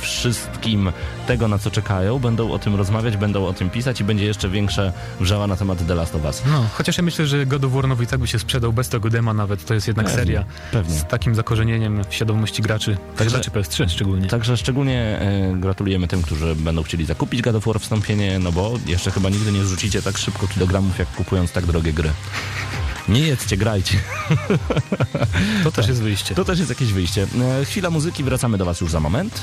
y, 0.01 0.03
wszystkim 0.03 0.93
tego, 1.27 1.49
na 1.49 1.59
co 1.59 1.71
czekają, 1.71 2.19
będą 2.19 2.53
o 2.53 2.59
tym 2.59 2.75
rozmawiać, 2.75 3.17
będą 3.17 3.47
o 3.47 3.53
tym 3.53 3.71
pisać 3.71 4.01
i 4.01 4.05
będzie 4.05 4.25
jeszcze 4.25 4.49
większa 4.49 4.93
wrzała 5.21 5.47
na 5.47 5.57
temat 5.57 5.87
The 5.87 5.95
Last 5.95 6.15
of 6.15 6.25
Us. 6.25 6.43
No, 6.47 6.67
chociaż 6.75 6.97
ja 6.97 7.03
myślę, 7.03 7.27
że 7.27 7.47
God 7.47 7.65
of 7.65 7.73
War 7.73 7.89
nowy 7.89 8.05
i 8.05 8.07
tak 8.07 8.21
by 8.21 8.27
się 8.27 8.39
sprzedał 8.39 8.73
bez 8.73 8.89
tego 8.89 9.11
dema 9.11 9.35
nawet, 9.35 9.65
to 9.65 9.75
jest 9.75 9.87
jednak 9.89 10.07
Pewnie, 10.07 10.21
seria 10.25 10.45
pewnie. 10.73 10.95
z 10.95 11.05
takim 11.05 11.35
zakorzenieniem 11.35 12.05
w 12.09 12.15
świadomości 12.15 12.63
graczy, 12.63 12.97
Także- 13.17 13.31
graczy 13.37 13.51
PS3 13.51 13.89
szczególnie. 13.89 14.29
Także 14.29 14.57
szczególnie 14.57 15.21
y, 15.55 15.61
gratulujemy 15.61 16.09
tym, 16.09 16.23
którzy 16.23 16.55
będą 16.57 16.83
chcieli 16.83 17.05
zakupić 17.05 17.43
God 17.43 17.55
of 17.57 17.65
War 17.67 17.81
wstąpienie, 17.81 18.39
no 18.39 18.53
bo 18.53 18.73
jeszcze 18.87 19.11
chyba 19.11 19.29
nigdy 19.31 19.53
nie 19.53 19.65
zrzucicie 19.65 20.03
tak 20.03 20.19
szybko 20.19 20.49
kilogramów, 20.49 20.99
jak 20.99 21.09
kupując 21.13 21.53
tak 21.53 21.67
drogie 21.67 21.93
gry. 21.93 22.11
Nie 23.09 23.21
jedzcie, 23.21 23.57
grajcie. 23.57 23.99
To 25.65 25.73
też 25.73 25.89
jest 25.89 26.03
wyjście. 26.03 26.35
To 26.35 26.45
też 26.45 26.59
jest 26.59 26.71
jakieś 26.71 26.93
wyjście. 26.93 27.27
E, 27.61 27.65
Chwila 27.65 27.91
muzyki, 27.91 28.25
wracamy 28.25 28.59
do 28.59 28.65
Was 28.65 28.81
już 28.81 28.91
za 28.91 29.01
moment. 29.01 29.41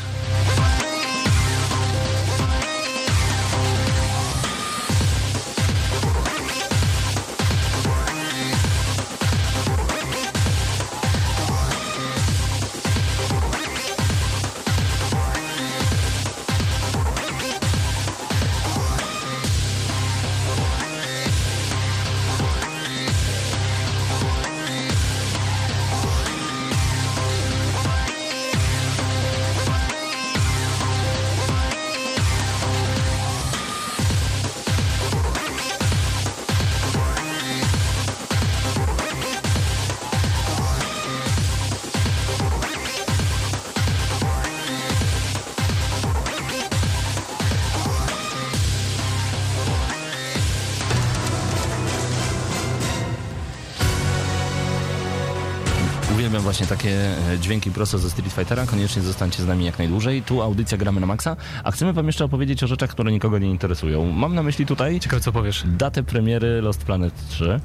Właśnie 56.59 56.77
takie 56.77 57.17
e, 57.33 57.39
dźwięki 57.39 57.71
prosto 57.71 57.97
ze 57.97 58.09
Street 58.09 58.33
Fightera. 58.33 58.65
Koniecznie 58.65 59.01
zostańcie 59.01 59.43
z 59.43 59.47
nami 59.47 59.65
jak 59.65 59.77
najdłużej. 59.79 60.21
Tu 60.21 60.41
audycja 60.41 60.77
Gramy 60.77 60.99
na 61.01 61.07
Maxa, 61.07 61.35
a 61.63 61.71
chcemy 61.71 61.93
wam 61.93 62.07
jeszcze 62.07 62.25
opowiedzieć 62.25 62.63
o 62.63 62.67
rzeczach, 62.67 62.89
które 62.89 63.11
nikogo 63.11 63.39
nie 63.39 63.49
interesują. 63.49 64.11
Mam 64.11 64.35
na 64.35 64.43
myśli 64.43 64.65
tutaj 64.65 64.99
Ciekawe 64.99 65.21
co 65.21 65.31
powiesz. 65.31 65.63
datę 65.65 66.03
premiery 66.03 66.61
Lost 66.61 66.83
Planet 66.83 67.13
3. 67.29 67.59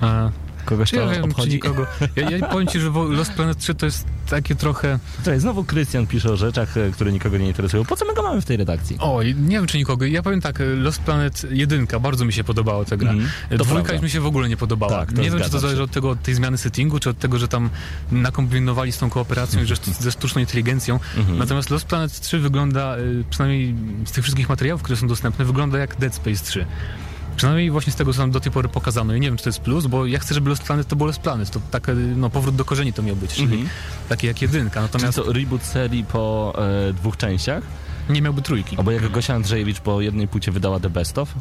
A, 0.00 0.30
Kogoś 0.68 0.90
czy 0.90 0.96
to 0.96 1.02
ja 1.02 1.08
wiem, 1.08 1.22
czy 1.22 1.28
obchodzi? 1.28 1.50
nikogo... 1.50 1.86
Ja, 2.16 2.30
ja 2.30 2.46
powiem 2.46 2.68
ci, 2.68 2.80
że 2.80 2.90
Lost 3.08 3.32
Planet 3.32 3.58
3 3.58 3.74
to 3.74 3.86
jest 3.86 4.06
takie 4.30 4.54
trochę... 4.54 4.98
Słuchaj, 5.14 5.40
znowu 5.40 5.64
Krystian 5.64 6.06
pisze 6.06 6.32
o 6.32 6.36
rzeczach, 6.36 6.76
e, 6.76 6.90
które 6.90 7.12
nikogo 7.12 7.38
nie 7.38 7.46
interesują. 7.46 7.84
Po 7.84 7.96
co 7.96 8.04
my 8.04 8.14
go 8.14 8.22
mamy 8.22 8.40
w 8.40 8.44
tej 8.44 8.56
redakcji? 8.56 8.96
Oj, 9.00 9.34
nie 9.34 9.56
wiem 9.56 9.66
czy 9.66 9.78
nikogo. 9.78 10.06
Ja 10.06 10.22
powiem 10.22 10.40
tak, 10.40 10.62
Lost 10.76 11.00
Planet 11.00 11.46
1 11.50 11.86
bardzo 12.00 12.24
mi 12.24 12.32
się 12.32 12.44
podobała 12.44 12.84
ta 12.84 12.96
gra. 12.96 13.14
To 13.50 13.64
Dwójka 13.64 13.92
już 13.92 14.02
mi 14.02 14.10
się 14.10 14.20
w 14.20 14.26
ogóle 14.26 14.48
nie 14.48 14.56
podobała. 14.56 14.92
Tak, 14.92 15.16
nie 15.16 15.30
wiem, 15.30 15.40
czy 15.40 15.50
to 15.50 15.58
zależy 15.58 15.78
się. 15.78 15.84
od 15.84 15.90
tego, 15.90 16.10
od 16.10 16.22
tej 16.22 16.34
zmiany 16.34 16.58
settingu, 16.58 16.98
czy 16.98 17.10
od 17.10 17.18
tego, 17.18 17.38
że 17.38 17.48
tam 17.48 17.70
nakombinowali 18.12 18.92
z 18.92 18.98
tą 18.98 19.10
kooperacją 19.10 19.62
i 19.62 19.66
że 19.66 19.74
ze 20.00 20.12
sztuczną 20.12 20.40
inteligencją. 20.40 21.00
Mhm. 21.16 21.38
Natomiast 21.38 21.70
Lost 21.70 21.86
Planet 21.86 22.20
3 22.20 22.38
wygląda, 22.38 22.96
przynajmniej 23.30 23.74
z 24.04 24.12
tych 24.12 24.24
wszystkich 24.24 24.48
materiałów, 24.48 24.82
które 24.82 24.96
są 24.96 25.06
dostępne, 25.06 25.44
wygląda 25.44 25.78
jak 25.78 25.96
Dead 25.96 26.14
Space 26.14 26.44
3. 26.44 26.66
Przynajmniej 27.38 27.70
właśnie 27.70 27.92
z 27.92 27.96
tego, 27.96 28.12
co 28.12 28.18
nam 28.20 28.30
do 28.30 28.40
tej 28.40 28.52
pory 28.52 28.68
pokazano. 28.68 29.14
I 29.14 29.20
nie 29.20 29.28
wiem, 29.28 29.36
czy 29.36 29.44
to 29.44 29.48
jest 29.48 29.60
plus, 29.60 29.86
bo 29.86 30.06
ja 30.06 30.18
chcę, 30.18 30.34
żeby 30.34 30.50
Lost 30.50 30.62
Planet 30.62 30.86
to 30.88 30.96
było 30.96 31.06
Lost 31.06 31.20
Planet. 31.20 31.50
To 31.50 31.60
tak, 31.70 31.88
y, 31.88 31.94
no, 31.94 32.30
powrót 32.30 32.56
do 32.56 32.64
korzeni 32.64 32.92
to 32.92 33.02
miał 33.02 33.16
być, 33.16 33.30
czyli 33.34 33.44
Mhm. 33.54 33.68
takie 34.08 34.26
jak 34.26 34.42
jedynka. 34.42 34.70
Czyli 34.80 34.82
Natomiast 34.92 35.16
co, 35.16 35.32
reboot 35.32 35.62
serii 35.62 36.04
po 36.04 36.52
e, 36.88 36.92
dwóch 36.92 37.16
częściach? 37.16 37.62
nie 38.08 38.22
miałby 38.22 38.42
trójki. 38.42 38.76
Albo 38.76 38.90
jak 38.90 39.10
Gosia 39.10 39.34
Andrzejewicz 39.34 39.80
po 39.80 40.00
jednej 40.00 40.28
płycie 40.28 40.52
wydała 40.52 40.80
The 40.80 40.90
Best 40.90 41.18
of? 41.18 41.34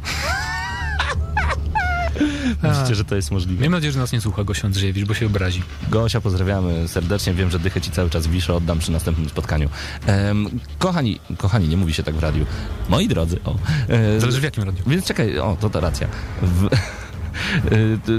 Myślicie, 2.63 2.95
że 2.95 3.05
to 3.05 3.15
jest 3.15 3.31
możliwe? 3.31 3.61
Miejmy 3.61 3.77
nadzieję, 3.77 3.91
że 3.91 3.99
nas 3.99 4.11
nie 4.11 4.21
słucha 4.21 4.43
Gosia 4.43 4.67
Andrzejewicz, 4.67 5.05
bo 5.07 5.13
się 5.13 5.25
obrazi. 5.25 5.63
Gosia, 5.89 6.21
pozdrawiamy 6.21 6.87
serdecznie. 6.87 7.33
Wiem, 7.33 7.51
że 7.51 7.59
dychę 7.59 7.81
ci 7.81 7.91
cały 7.91 8.09
czas 8.09 8.27
wiszę, 8.27 8.53
oddam 8.53 8.79
przy 8.79 8.91
następnym 8.91 9.29
spotkaniu. 9.29 9.69
Em, 10.05 10.47
kochani, 10.79 11.19
kochani, 11.37 11.67
nie 11.67 11.77
mówi 11.77 11.93
się 11.93 12.03
tak 12.03 12.15
w 12.15 12.19
radiu. 12.19 12.45
Moi 12.89 13.07
drodzy, 13.07 13.39
o. 13.45 13.55
e, 13.89 14.19
Zależy 14.19 14.39
w 14.41 14.43
jakim 14.43 14.63
radiu. 14.63 14.83
Więc 14.87 15.05
czekaj, 15.05 15.39
o, 15.39 15.57
to 15.59 15.69
ta 15.69 15.79
racja. 15.79 16.07
W, 16.41 16.67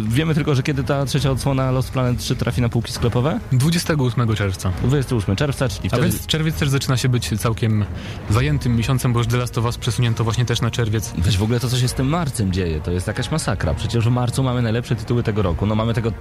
Wiemy 0.08 0.34
tylko, 0.34 0.54
że 0.54 0.62
kiedy 0.62 0.84
ta 0.84 1.06
trzecia 1.06 1.30
odsłona 1.30 1.70
Lost 1.70 1.90
Planet 1.90 2.18
3 2.18 2.36
trafi 2.36 2.60
na 2.60 2.68
półki 2.68 2.92
sklepowe? 2.92 3.40
28 3.52 4.34
czerwca. 4.34 4.72
28 4.82 5.36
czerwca, 5.36 5.68
czyli 5.68 5.88
A 5.92 5.96
wtedy... 5.96 6.02
więc 6.02 6.26
czerwiec 6.26 6.54
też 6.54 6.68
zaczyna 6.68 6.96
się 6.96 7.08
być 7.08 7.40
całkiem 7.40 7.84
zajętym 8.30 8.76
miesiącem, 8.76 9.12
bo 9.12 9.20
już 9.20 9.26
The 9.26 9.36
Last 9.36 9.58
of 9.58 9.64
Us 9.64 9.78
przesunięto 9.78 10.24
właśnie 10.24 10.44
też 10.44 10.60
na 10.60 10.70
czerwiec. 10.70 11.12
Weź 11.18 11.38
w 11.38 11.42
ogóle 11.42 11.60
to, 11.60 11.68
co 11.68 11.78
się 11.78 11.88
z 11.88 11.94
tym 11.94 12.08
marcem 12.08 12.52
dzieje, 12.52 12.80
to 12.80 12.90
jest 12.90 13.06
jakaś 13.06 13.30
masakra. 13.30 13.74
Przecież 13.74 14.04
w 14.04 14.10
marcu 14.10 14.42
mamy 14.42 14.62
najlepsze 14.62 14.96
tytuły 14.96 15.22
tego 15.22 15.42
roku. 15.42 15.66
No 15.66 15.74
mamy 15.74 15.94
tego 15.94 16.12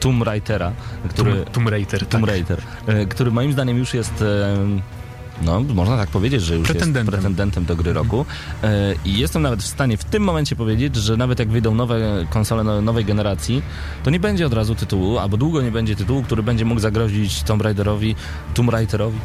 Tomb 0.00 0.22
Raidera, 0.22 0.72
który... 1.08 1.32
Tomb, 1.32 1.50
Tomb 1.50 1.68
Raider. 1.68 2.06
Tomb 2.06 2.26
tak. 2.26 2.34
Raider, 2.34 2.62
e, 2.86 3.06
który 3.06 3.30
moim 3.30 3.52
zdaniem 3.52 3.78
już 3.78 3.94
jest... 3.94 4.24
e, 5.42 5.44
No, 5.44 5.60
można 5.60 5.96
tak 5.96 6.08
powiedzieć, 6.10 6.42
że 6.42 6.54
już 6.56 6.68
Pretendentem. 6.68 7.06
jest 7.06 7.10
pretendentem 7.10 7.64
do 7.64 7.76
gry 7.76 7.92
roku. 7.92 8.24
E, 8.62 8.94
I 9.04 9.18
jestem 9.18 9.42
nawet 9.42 9.62
w 9.62 9.66
stanie 9.66 9.96
w 9.96 10.04
tym 10.04 10.22
momencie 10.22 10.56
powiedzieć, 10.56 10.96
że 10.96 11.16
nawet 11.16 11.38
jak 11.38 11.48
wyjdą 11.48 11.74
nowe 11.74 12.26
konsole 12.30 12.64
no- 12.64 12.82
nowej 12.82 13.04
generacji, 13.04 13.62
to 14.04 14.10
nie 14.10 14.20
będzie 14.20 14.46
od 14.46 14.52
razu 14.52 14.74
tytułu, 14.74 15.18
albo 15.18 15.36
długo 15.36 15.62
nie 15.62 15.70
będzie 15.70 15.96
tytułu, 15.96 16.22
który 16.22 16.42
będzie 16.42 16.64
mógł 16.64 16.80
zagrozić 16.80 17.42
Tomb 17.42 17.62
Raiderowi, 17.62 18.14
Tomb 18.54 18.70
Raiderowi. 18.70 19.18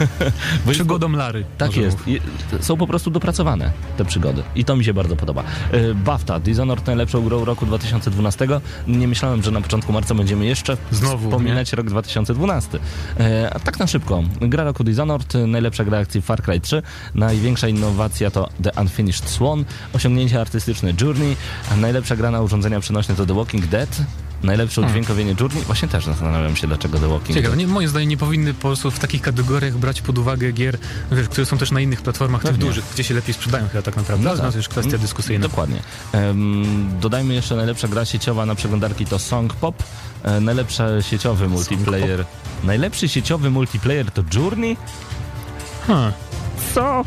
Przygodą 0.70 1.12
Lary. 1.12 1.44
tak 1.58 1.76
jest. 1.76 1.98
I 2.08 2.20
są 2.60 2.76
po 2.76 2.86
prostu 2.86 3.10
dopracowane 3.10 3.72
te 3.96 4.04
przygody. 4.04 4.42
I 4.54 4.64
to 4.64 4.76
mi 4.76 4.84
się 4.84 4.94
bardzo 4.94 5.16
podoba. 5.16 5.42
E, 5.72 5.94
BAFTA, 5.94 6.40
Dishonored 6.40 6.86
najlepszą 6.86 7.22
grą 7.24 7.44
roku 7.44 7.66
2012. 7.66 8.46
Nie 8.88 9.08
myślałem, 9.08 9.42
że 9.42 9.50
na 9.50 9.60
początku 9.60 9.92
marca 9.92 10.14
będziemy 10.14 10.44
jeszcze 10.44 10.76
Znowu, 10.90 11.28
wspominać 11.30 11.72
rok 11.72 11.86
2012. 11.86 12.78
E, 13.20 13.50
a 13.54 13.58
tak 13.58 13.78
na 13.78 13.86
szybko. 13.86 14.22
Gra 14.40 14.64
roku 14.64 14.84
Dishonored, 14.84 15.29
najlepsza 15.38 15.84
gra 15.84 15.98
akcji 15.98 16.22
Far 16.22 16.42
Cry 16.42 16.60
3, 16.60 16.82
największa 17.14 17.68
innowacja 17.68 18.30
to 18.30 18.48
The 18.62 18.70
Unfinished 18.80 19.28
Swan, 19.30 19.64
osiągnięcie 19.92 20.40
artystyczne 20.40 20.92
Journey, 21.00 21.36
najlepsza 21.76 22.16
gra 22.16 22.30
na 22.30 22.40
urządzenia 22.40 22.80
przenośne 22.80 23.14
to 23.14 23.26
The 23.26 23.34
Walking 23.34 23.66
Dead, 23.66 23.96
najlepsze 24.42 24.80
udźwiękowienie 24.80 25.34
Journey. 25.40 25.62
Właśnie 25.62 25.88
też 25.88 26.04
zastanawiam 26.04 26.56
się, 26.56 26.66
dlaczego 26.66 26.98
The 26.98 27.08
Walking 27.08 27.36
Ciekawe, 27.36 27.56
Dead. 27.56 27.68
nie, 27.68 27.74
moim 27.74 27.88
zdaniem 27.88 28.08
nie 28.08 28.16
powinny 28.16 28.54
po 28.54 28.60
prostu 28.60 28.90
w 28.90 28.98
takich 28.98 29.22
kategoriach 29.22 29.76
brać 29.78 30.02
pod 30.02 30.18
uwagę 30.18 30.52
gier, 30.52 30.78
wiesz, 31.12 31.28
które 31.28 31.46
są 31.46 31.58
też 31.58 31.70
na 31.70 31.80
innych 31.80 32.02
platformach, 32.02 32.42
tych 32.42 32.56
dużych, 32.56 32.84
gdzie 32.94 33.04
się 33.04 33.14
lepiej 33.14 33.34
sprzedają 33.34 33.68
chyba 33.68 33.82
tak 33.82 33.96
naprawdę. 33.96 34.24
No 34.30 34.36
tak. 34.36 34.50
to 34.52 34.56
już 34.56 34.68
kwestia 34.68 34.90
Mm, 34.90 35.00
dyskusyjna. 35.02 35.48
Dokładnie. 35.48 35.76
Em, 36.12 36.64
dodajmy 37.00 37.34
jeszcze 37.34 37.56
najlepsza 37.56 37.88
gra 37.88 38.04
sieciowa 38.04 38.46
na 38.46 38.54
przeglądarki 38.54 39.06
to 39.06 39.18
Song 39.18 39.54
Pop. 39.54 39.82
E, 40.22 40.40
najlepsza 40.40 41.02
sieciowy 41.02 41.48
multiplayer. 41.48 42.24
Najlepszy 42.64 43.08
sieciowy 43.08 43.50
multiplayer 43.50 44.10
to 44.10 44.22
Journey? 44.34 44.76
Ha. 45.86 46.12
Co? 46.74 47.04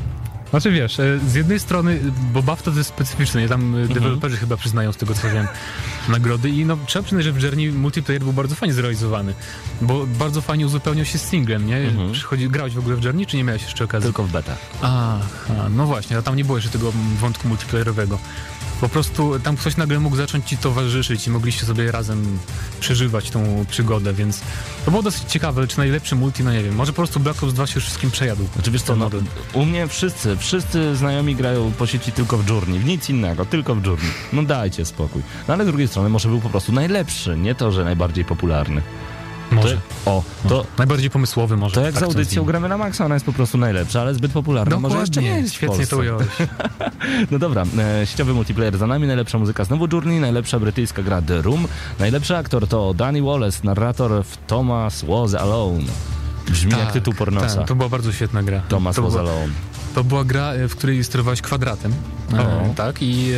Znaczy 0.50 0.72
wiesz, 0.72 1.00
e, 1.00 1.20
z 1.28 1.34
jednej 1.36 1.60
strony, 1.60 2.00
bo 2.34 2.44
BAFTA 2.44 2.72
to 2.72 2.78
jest 2.78 2.90
specyficzne, 2.90 3.48
tam 3.48 3.62
Mhm. 3.62 3.92
e, 3.92 3.94
deweloperzy 3.94 4.38
chyba 4.38 4.58
przyznają 4.58 4.92
z 4.92 4.98
tego 4.98 5.14
co 5.14 5.30
wiem 5.30 5.48
nagrody 6.10 6.50
i 6.50 6.66
no 6.66 6.78
trzeba 6.86 7.04
przyznać, 7.04 7.24
że 7.24 7.32
w 7.32 7.44
Journey 7.44 7.72
multiplayer 7.72 8.24
był 8.24 8.34
bardzo 8.34 8.56
fajnie 8.56 8.74
zrealizowany, 8.74 9.34
bo 9.82 10.06
bardzo 10.08 10.42
fajnie 10.42 10.66
uzupełniał 10.66 11.06
się 11.06 11.18
z 11.18 11.30
singlem, 11.30 11.68
nie? 11.68 11.78
Mhm. 11.78 12.12
Przychodzi, 12.12 12.50
grałeś 12.50 12.74
w 12.74 12.80
ogóle 12.80 12.96
w 12.96 13.04
Journey, 13.04 13.26
czy 13.26 13.38
nie 13.38 13.44
miałeś 13.44 13.64
jeszcze 13.64 13.84
okazji? 13.84 14.08
Tylko 14.08 14.24
w 14.24 14.32
betach. 14.32 14.58
Aha, 14.82 15.20
no 15.76 15.86
właśnie, 15.86 16.18
a 16.18 16.22
tam 16.22 16.36
nie 16.36 16.46
było 16.46 16.58
jeszcze 16.58 16.72
tego 16.72 16.92
wątku 17.20 17.48
multiplayerowego. 17.48 18.20
Po 18.84 18.90
prostu 18.90 19.40
tam 19.40 19.58
ktoś 19.58 19.78
nagle 19.78 20.00
mógł 20.00 20.16
zacząć 20.16 20.50
ci 20.50 20.58
towarzyszyć 20.58 21.28
i 21.28 21.30
mogliście 21.30 21.66
sobie 21.66 21.92
razem 21.92 22.40
przeżywać 22.80 23.30
tą 23.30 23.66
przygodę, 23.70 24.14
więc 24.14 24.42
to 24.86 24.92
było 24.92 25.04
dosyć 25.04 25.24
ciekawe, 25.24 25.68
czy 25.68 25.78
najlepszy 25.78 26.16
multi, 26.16 26.44
no 26.44 26.54
nie 26.54 26.64
wiem, 26.64 26.76
może 26.76 26.92
po 26.92 26.96
prostu 26.96 27.20
Black 27.20 27.44
Ops 27.44 27.54
2 27.54 27.68
się 27.68 27.80
wszystkim 27.80 28.12
przejadł. 28.12 28.48
Znaczy 28.54 28.72
wiesz 28.72 28.82
co, 28.82 28.96
no, 28.96 29.10
u 29.54 29.66
mnie 29.66 29.88
wszyscy, 29.88 30.38
wszyscy 30.38 30.96
znajomi 30.96 31.36
grają 31.36 31.72
po 31.72 31.88
sieci 31.88 32.12
tylko 32.12 32.38
w 32.38 32.50
Journey, 32.50 32.80
w 32.80 32.86
nic 32.86 33.10
innego, 33.10 33.46
tylko 33.46 33.76
w 33.76 33.86
Journey. 33.86 34.12
No 34.34 34.44
dajcie 34.44 34.86
spokój. 34.86 35.22
No 35.48 35.54
ale 35.54 35.64
z 35.64 35.68
drugiej 35.68 35.88
strony 35.88 36.10
może 36.10 36.30
był 36.30 36.42
po 36.42 36.50
prostu 36.50 36.72
najlepszy, 36.72 37.38
nie 37.38 37.56
to, 37.56 37.72
że 37.72 37.84
najbardziej 37.84 38.26
popularny. 38.26 38.82
Może. 39.52 39.78
To, 40.06 40.12
o, 40.12 40.24
to, 40.50 40.66
Najbardziej 40.78 41.10
pomysłowy 41.10 41.58
może. 41.58 41.76
to 41.76 41.82
jak 41.82 41.94
tak 41.94 41.98
z 41.98 42.00
to 42.00 42.06
audycją 42.06 42.44
gramy 42.44 42.70
na 42.70 42.78
maksa, 42.78 43.06
ona 43.06 43.14
jest 43.14 43.26
po 43.26 43.34
prostu 43.34 43.58
najlepsza, 43.58 44.02
ale 44.02 44.14
zbyt 44.14 44.32
popularna. 44.32 44.80
Może 44.80 44.98
jeszcze 44.98 45.22
nie 45.22 45.30
jest 45.30 45.54
świetnie 45.54 45.88
to 45.88 45.98
ująłeś. 45.98 46.28
No 47.32 47.40
dobra, 47.40 47.64
e, 48.02 48.06
sieciowy 48.06 48.34
multiplayer 48.34 48.78
za 48.78 48.88
nami, 48.88 49.08
najlepsza 49.08 49.38
muzyka 49.40 49.64
znowu 49.64 49.88
Journey, 49.94 50.20
najlepsza 50.20 50.60
brytyjska 50.60 51.04
gra 51.04 51.22
The 51.22 51.42
Room, 51.42 51.68
najlepszy 52.00 52.38
aktor 52.38 52.68
to 52.68 52.94
Danny 52.94 53.22
Wallace, 53.22 53.60
narrator 53.64 54.24
w 54.26 54.38
Thomas 54.48 55.06
Was 55.06 55.34
Alone. 55.36 55.84
Brzmi 56.48 56.72
jak 56.72 56.92
tytuł 56.92 57.14
pornosa. 57.14 57.58
tak, 57.58 57.68
to 57.68 57.76
była 57.76 57.90
bardzo 57.90 58.12
świetna 58.12 58.44
gra. 58.44 58.62
Thomas 58.68 58.96
to 58.96 59.02
Was 59.02 59.16
Alone. 59.16 59.54
to 59.96 60.04
była 60.04 60.24
gra, 60.24 60.54
e, 60.54 60.68
w 60.68 60.76
której 60.76 61.04
sterowałeś 61.04 61.42
kwadratem. 61.42 61.94
O. 62.40 62.66
E, 62.66 62.74
tak, 62.76 63.02
i 63.02 63.32
e, 63.32 63.38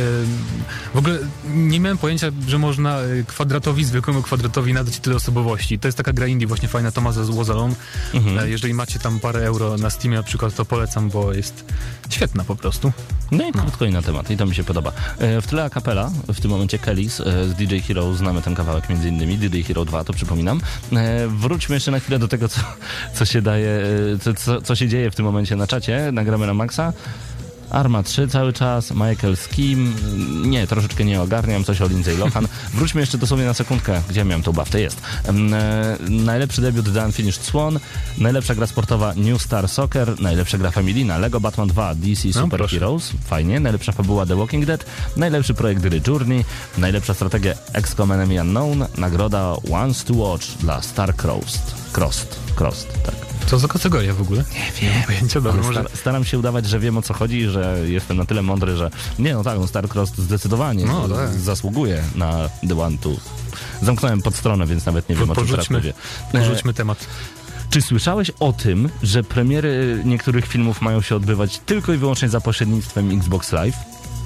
w 0.94 0.98
ogóle 0.98 1.18
nie 1.54 1.80
miałem 1.80 1.98
pojęcia, 1.98 2.26
że 2.48 2.58
można 2.58 2.98
e, 3.00 3.22
kwadratowi, 3.26 3.84
zwykłemu 3.84 4.22
kwadratowi 4.22 4.72
nadać 4.72 4.98
tyle 4.98 5.16
osobowości. 5.16 5.78
To 5.78 5.88
jest 5.88 5.98
taka 5.98 6.12
gra 6.12 6.26
indie 6.26 6.46
właśnie 6.46 6.68
fajna, 6.68 6.92
Thomas 6.92 7.16
Was 7.18 7.50
Alone. 7.50 7.74
Mhm. 8.14 8.50
Jeżeli 8.50 8.74
macie 8.74 8.98
tam 8.98 9.20
parę 9.20 9.40
euro 9.40 9.76
na 9.76 9.90
Steamie 9.90 10.16
na 10.16 10.22
przykład, 10.22 10.54
to 10.54 10.64
polecam, 10.64 11.10
bo 11.10 11.32
jest 11.32 11.64
świetna 12.10 12.44
po 12.44 12.56
prostu. 12.56 12.92
No 13.30 13.48
i 13.48 13.52
krótko 13.52 13.84
i 13.84 13.90
na 13.90 14.02
temat, 14.02 14.30
i 14.30 14.36
to 14.36 14.46
mi 14.46 14.54
się 14.54 14.64
podoba. 14.64 14.92
W 15.18 15.46
tle 15.46 15.64
a 15.64 15.70
capella, 15.70 16.10
w 16.28 16.40
tym 16.40 16.50
momencie 16.50 16.78
Kellys 16.78 17.16
z 17.16 17.54
DJ 17.54 17.78
Hero, 17.78 18.14
znamy 18.14 18.42
ten 18.42 18.54
kawałek 18.54 18.88
między 18.88 19.08
innymi, 19.08 19.38
DJ 19.38 19.62
Hero 19.62 19.84
2, 19.84 20.04
to 20.04 20.12
przypominam. 20.12 20.60
Wróćmy 21.28 21.76
jeszcze 21.76 21.90
na 21.90 22.00
chwilę 22.00 22.18
do 22.18 22.28
tego, 22.28 22.48
co, 22.48 22.60
co 23.14 23.24
się 23.24 23.42
daje, 23.42 23.80
co, 24.36 24.60
co, 24.60 24.76
się 24.76 24.88
dzieje 24.88 25.10
w 25.10 25.14
tym 25.14 25.24
momencie 25.24 25.56
na 25.56 25.66
czacie, 25.66 26.10
nagramy 26.12 26.46
na 26.46 26.54
maksa. 26.54 26.92
Arma 27.76 28.02
3 28.02 28.28
cały 28.28 28.52
czas, 28.52 28.90
Michael 28.90 29.36
Skim, 29.36 29.94
nie, 30.50 30.66
troszeczkę 30.66 31.04
nie 31.04 31.22
ogarniam, 31.22 31.64
coś 31.64 31.80
o 31.80 31.86
Lindsay 31.88 32.16
Lohan. 32.16 32.48
Wróćmy 32.74 33.00
jeszcze 33.00 33.18
dosłownie 33.18 33.46
na 33.46 33.54
sekundkę, 33.54 34.02
gdzie 34.08 34.24
miałem 34.24 34.42
tą 34.42 34.52
baftę, 34.52 34.80
jest. 34.80 35.02
Em, 35.24 35.46
E, 35.56 35.96
najlepszy 36.10 36.60
debiut 36.60 36.94
The 36.94 37.06
Unfinished 37.06 37.44
Swan, 37.44 37.78
najlepsza 38.18 38.54
gra 38.54 38.66
sportowa 38.66 39.14
New 39.16 39.42
Star 39.42 39.68
Soccer, 39.68 40.20
najlepsza 40.20 40.58
gra 40.58 40.70
familijna 40.70 41.18
Lego 41.18 41.40
Batman 41.40 41.68
2 41.68 41.94
DC 41.94 42.32
Super 42.32 42.42
No, 42.42 42.48
proszę. 42.48 42.76
Heroes, 42.76 43.12
fajnie, 43.24 43.60
najlepsza 43.60 43.92
fabuła 43.92 44.26
The 44.26 44.36
Walking 44.36 44.66
Dead, 44.66 44.84
najlepszy 45.16 45.54
projekt 45.54 45.80
gry 45.82 46.00
Journey, 46.06 46.44
najlepsza 46.78 47.14
strategia 47.14 47.54
XCOM 47.72 48.12
Enemy 48.12 48.40
Unknown, 48.40 48.84
nagroda 48.98 49.56
Once 49.70 50.04
to 50.04 50.14
Watch 50.14 50.46
dla 50.46 50.82
Star 50.82 51.14
Crossed. 51.16 51.74
Crossed, 51.92 52.40
Crossed, 52.56 53.02
tak. 53.02 53.35
Co 53.46 53.58
za 53.58 53.68
kategoria 53.68 54.14
w 54.14 54.20
ogóle? 54.20 54.44
Nie 54.54 54.72
wiem. 54.88 55.02
pojęcia, 55.06 55.40
dobra, 55.40 55.62
może... 55.62 55.80
star- 55.80 55.96
staram 55.96 56.24
się 56.24 56.38
udawać, 56.38 56.66
że 56.66 56.78
wiem 56.80 56.96
o 56.98 57.02
co 57.02 57.14
chodzi 57.14 57.38
i 57.38 57.48
że 57.48 57.78
jestem 57.86 58.16
na 58.16 58.24
tyle 58.24 58.42
mądry, 58.42 58.76
że 58.76 58.90
nie, 59.18 59.34
no 59.34 59.44
tak, 59.44 59.58
no 59.58 59.66
Starcross 59.66 60.10
zdecydowanie 60.18 60.84
No, 60.84 61.08
tak. 61.08 61.32
zasługuje 61.34 62.02
na 62.14 62.48
The 62.68 62.80
One 62.80 62.98
Two. 62.98 63.16
Zamknąłem 63.82 64.22
pod 64.22 64.36
stronę, 64.36 64.66
więc 64.66 64.86
nawet 64.86 65.08
nie 65.08 65.16
wiem, 65.16 65.30
o 65.30 65.34
czym 65.34 65.46
teraz 65.46 65.70
mówię. 65.70 65.92
E, 66.34 66.38
porzućmy 66.38 66.74
temat. 66.74 67.06
Czy 67.70 67.82
słyszałeś 67.82 68.30
o 68.40 68.52
tym, 68.52 68.88
że 69.02 69.22
premiery 69.22 70.02
niektórych 70.04 70.46
filmów 70.46 70.80
mają 70.82 71.00
się 71.00 71.16
odbywać 71.16 71.58
tylko 71.58 71.92
i 71.92 71.96
wyłącznie 71.96 72.28
za 72.28 72.40
pośrednictwem 72.40 73.18
Xbox 73.18 73.52
Live? 73.52 73.76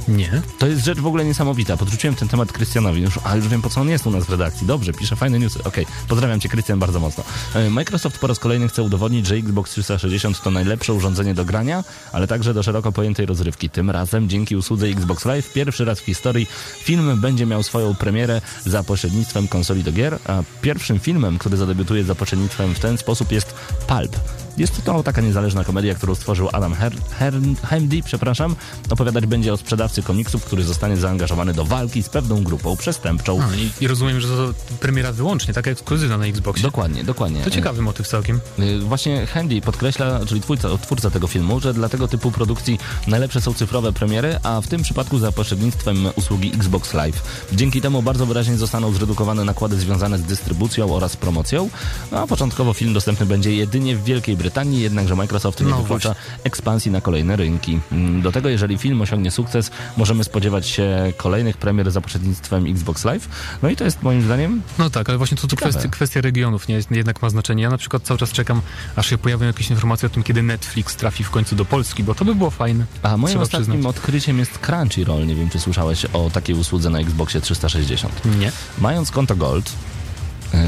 Nie. 0.09 0.43
To 0.59 0.67
jest 0.67 0.85
rzecz 0.85 0.99
w 0.99 1.07
ogóle 1.07 1.25
niesamowita. 1.25 1.77
Podrzuciłem 1.77 2.17
ten 2.17 2.29
temat 2.29 2.53
Krystianowi, 2.53 3.03
już, 3.03 3.19
a 3.25 3.37
już 3.37 3.49
wiem 3.49 3.63
po 3.63 3.71
co 3.71 3.81
on 3.81 3.89
jest 3.89 4.07
u 4.07 4.11
nas 4.11 4.25
w 4.25 4.31
redakcji. 4.31 4.67
Dobrze, 4.67 4.93
pisze 4.93 5.17
fajne 5.17 5.39
newsy. 5.39 5.65
Okej, 5.65 5.87
pozdrawiam 6.09 6.41
cię 6.41 6.49
Krystian 6.49 6.79
bardzo 6.79 7.01
mocno. 7.01 7.25
E, 7.55 7.71
Microsoft 7.71 8.19
po 8.19 8.27
raz 8.27 8.39
kolejny 8.39 8.69
chce 8.69 8.83
udowodnić, 8.83 9.27
że 9.27 9.35
Xbox 9.35 9.71
360 9.71 10.43
to 10.43 10.51
najlepsze 10.51 10.95
urządzenie 10.95 11.35
do 11.35 11.45
grania, 11.45 11.85
ale 12.13 12.27
także 12.27 12.55
do 12.55 12.63
szeroko 12.63 12.93
pojętej 12.93 13.27
rozrywki. 13.27 13.71
Tym 13.71 13.91
razem 13.91 14.29
dzięki 14.29 14.57
usłudze 14.57 14.87
Xbox 14.87 15.25
Live 15.25 15.53
pierwszy 15.53 15.85
raz 15.85 16.01
w 16.01 16.05
historii 16.05 16.47
film 16.79 17.21
będzie 17.21 17.47
miał 17.47 17.63
swoją 17.63 17.95
premierę 17.95 18.41
za 18.67 18.83
pośrednictwem 18.83 19.49
konsoli 19.49 19.85
do 19.85 19.93
gier, 19.93 20.19
a 20.27 20.43
pierwszym 20.63 21.01
filmem, 21.01 21.39
który 21.39 21.57
zadebiutuje 21.57 22.05
za 22.05 22.15
pośrednictwem 22.15 22.75
w 22.75 22.81
ten 22.81 22.99
sposób 22.99 23.33
jest 23.33 23.55
Pulp. 23.87 24.17
Jest 24.61 24.85
to 24.85 25.03
taka 25.03 25.21
niezależna 25.21 25.65
komedia, 25.65 25.95
którą 25.95 26.15
stworzył 26.15 26.49
Adam 26.53 26.75
Her 26.75 26.93
Her 27.19 27.35
Hamdy, 27.65 28.03
przepraszam. 28.03 28.57
Opowiadać 28.91 29.27
będzie 29.27 29.53
o 29.53 29.57
sprzedawcy 29.57 30.03
komiksów, 30.03 30.45
który 30.45 30.63
zostanie 30.65 30.97
zaangażowany 30.97 31.55
do 31.55 31.65
walki 31.65 32.03
z 32.03 32.09
pewną 32.09 32.45
grupą 32.45 32.77
przestępczą. 32.77 33.43
A, 33.43 33.57
i, 33.57 33.71
I 33.81 33.89
rozumiem, 33.89 34.21
że 34.21 34.29
to 34.29 34.55
premiera 34.81 35.13
wyłącznie, 35.13 35.55
taka 35.55 35.71
ekskluzywna 35.71 36.19
na 36.19 36.27
Xboxie. 36.27 36.63
Dokładnie, 36.63 37.05
dokładnie. 37.05 37.43
To 37.43 37.51
ciekawy 37.51 37.83
motyw 37.83 38.09
całkiem. 38.09 38.41
Y, 38.59 38.79
Właśnie 38.79 39.27
Handy 39.27 39.61
podkreśla, 39.61 40.21
czyli 40.27 40.41
twórca, 40.41 40.69
twórca 40.83 41.11
tego 41.11 41.27
filmu, 41.27 41.61
że 41.61 41.75
dla 41.75 41.89
tego 41.89 42.09
typu 42.09 42.31
produkcji 42.31 42.79
najlepsze 43.07 43.41
są 43.41 43.55
cyfrowe 43.55 43.93
premiery, 43.93 44.39
a 44.43 44.61
w 44.61 44.67
tym 44.69 44.83
przypadku 44.83 45.19
za 45.19 45.33
pośrednictwem 45.33 46.09
usługi 46.17 46.53
Xbox 46.55 46.95
Live. 46.95 47.47
Dzięki 47.53 47.81
temu 47.81 48.03
bardzo 48.03 48.27
wyraźnie 48.27 48.57
zostaną 48.57 48.93
zredukowane 48.93 49.45
nakłady 49.45 49.77
związane 49.77 50.19
z 50.19 50.23
dystrybucją 50.23 50.95
oraz 50.95 51.17
promocją, 51.17 51.71
a 52.11 52.27
początkowo 52.27 52.73
film 52.73 52.93
dostępny 52.93 53.27
będzie 53.27 53.55
jedynie 53.55 53.97
w 53.97 54.05
Wielkiej 54.05 54.37
Brytanii 54.37 54.50
Brytanii, 54.51 54.81
jednakże 54.83 55.17
Microsoft 55.17 55.61
nie 55.61 55.67
No 55.67 55.83
wypłaca 55.83 56.15
ekspansji 56.45 56.91
na 56.91 57.01
kolejne 57.01 57.37
rynki. 57.37 57.81
Mm, 57.93 58.23
Do 58.23 58.33
tego, 58.33 58.49
jeżeli 58.49 58.79
film 58.79 59.01
osiągnie 59.03 59.31
sukces, 59.31 59.71
możemy 59.97 60.25
spodziewać 60.25 60.67
się 60.67 61.13
kolejnych 61.17 61.57
premier 61.57 61.91
za 61.91 62.01
pośrednictwem 62.01 62.67
Xbox 62.67 63.05
Live. 63.05 63.29
No 63.63 63.69
i 63.71 63.77
to 63.77 63.85
jest 63.85 64.03
moim 64.03 64.23
zdaniem 64.23 64.63
No 64.79 64.91
tak, 64.91 65.09
ale 65.09 65.19
właśnie 65.19 65.37
to, 65.37 65.47
to 65.47 65.57
kwestia, 65.57 65.89
kwestia 65.89 66.21
regionów 66.21 66.69
nie 66.69 66.81
jednak 66.91 67.23
ma 67.23 67.31
znaczenie. 67.31 67.63
Ja 67.63 67.71
na 67.71 67.79
przykład 67.79 68.03
cały 68.03 68.19
czas 68.19 68.31
czekam, 68.33 68.61
aż 68.97 69.11
się 69.11 69.19
pojawią 69.19 69.47
jakieś 69.47 69.71
informacje 69.71 70.07
o 70.07 70.11
tym, 70.11 70.23
kiedy 70.23 70.43
Netflix 70.43 70.97
trafi 70.97 71.25
w 71.25 71.31
końcu 71.31 71.57
do 71.57 71.65
Polski, 71.65 72.05
bo 72.05 72.15
to 72.15 72.25
by 72.25 72.35
było 72.35 72.51
fajne. 72.51 72.85
A 73.03 73.17
moim 73.17 73.27
Trzeba 73.33 73.43
ostatnim 73.43 73.71
przyznać. 73.71 73.97
odkryciem 73.97 74.39
jest 74.39 74.59
Crunchyroll. 74.59 75.27
Nie 75.27 75.35
wiem, 75.35 75.51
czy 75.51 75.61
słyszałeś 75.61 76.05
o 76.05 76.31
takiej 76.31 76.57
usłudze 76.57 76.91
na 76.91 76.99
Xboxie 76.99 77.41
360. 77.41 78.25
Nie. 78.39 78.53
Mając 78.79 79.11
konto 79.11 79.37
Gold, 79.37 79.73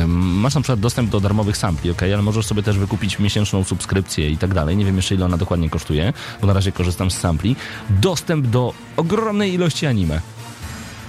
masz 0.07 0.55
na 0.55 0.61
przykład 0.61 0.81
dostęp 0.81 1.11
do 1.11 1.21
darmowych 1.21 1.57
sampli, 1.57 1.90
ok, 1.90 2.03
ale 2.03 2.23
możesz 2.23 2.47
sobie 2.47 2.62
też 2.62 2.79
wykupić 2.79 3.18
miesięczną 3.18 3.64
subskrypcję 3.64 4.31
i 4.31 4.37
tak 4.37 4.55
dalej. 4.55 4.77
Nie 4.77 4.85
wiem 4.85 4.97
jeszcze 4.97 5.14
ile 5.14 5.25
ona 5.25 5.37
dokładnie 5.37 5.71
kosztuje, 5.71 6.12
bo 6.40 6.47
na 6.47 6.53
razie 6.53 6.73
korzystam 6.73 7.11
z 7.11 7.18
sampli. 7.18 7.57
Dostęp 7.90 8.47
do 8.47 8.75
ogromnej 8.97 9.55
ilości 9.55 9.87
anime. 9.87 10.21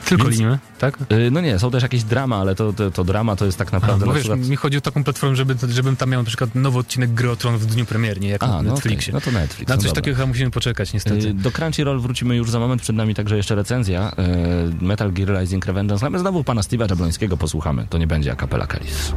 Tylko 0.06 0.24
Więc- 0.24 0.36
linimy, 0.36 0.60
tak? 0.80 0.98
Yy, 1.10 1.32
no 1.32 1.42
nie, 1.42 1.60
są 1.60 1.72
też 1.72 1.84
jakieś 1.84 2.04
drama, 2.04 2.36
ale 2.38 2.56
to, 2.56 2.74
to, 2.74 2.92
to 2.92 3.04
drama 3.04 3.36
to 3.36 3.46
jest 3.46 3.58
tak 3.58 3.68
A, 3.70 3.72
naprawdę 3.72 4.06
bo 4.06 4.12
na 4.12 4.14
wiesz, 4.18 4.24
przykład... 4.24 4.48
mi 4.50 4.56
chodzi 4.56 4.78
o 4.78 4.82
taką 4.82 5.04
platformę, 5.04 5.36
żeby, 5.36 5.56
żebym 5.70 5.96
tam 5.96 6.10
miał 6.10 6.22
na 6.22 6.28
przykład 6.28 6.56
nowy 6.56 6.80
odcinek 6.80 7.14
Gry 7.14 7.36
Tron 7.38 7.58
w 7.58 7.66
dniu 7.66 7.86
premiernie, 7.86 8.30
jak 8.30 8.44
A, 8.44 8.48
na 8.48 8.62
no, 8.62 8.74
Netflixie. 8.74 9.14
no 9.14 9.22
to 9.22 9.32
Netflix. 9.32 9.70
Na 9.70 9.76
no 9.76 9.82
coś 9.82 9.90
dobra. 9.92 10.02
takiego 10.02 10.28
musimy 10.28 10.52
poczekać, 10.52 10.94
niestety. 10.94 11.28
Yy, 11.28 11.34
Do 11.34 11.52
Crunchyroll 11.52 12.00
wrócimy 12.00 12.36
już 12.36 12.52
za 12.52 12.60
moment, 12.60 12.82
przed 12.82 12.96
nami 12.96 13.16
także 13.16 13.38
jeszcze 13.38 13.56
recenzja 13.56 14.12
yy, 14.18 14.88
Metal 14.88 15.12
Gear 15.12 15.40
Rising 15.42 15.66
Revengeance, 15.66 16.06
ale 16.06 16.20
znowu 16.20 16.44
pana 16.44 16.62
Steve'a 16.62 16.90
Jablońskiego 16.90 17.38
posłuchamy, 17.38 17.88
to 17.90 17.98
nie 17.98 18.08
będzie 18.08 18.32
a 18.32 18.36
capella 18.36 18.68
Kalis. 18.68 19.14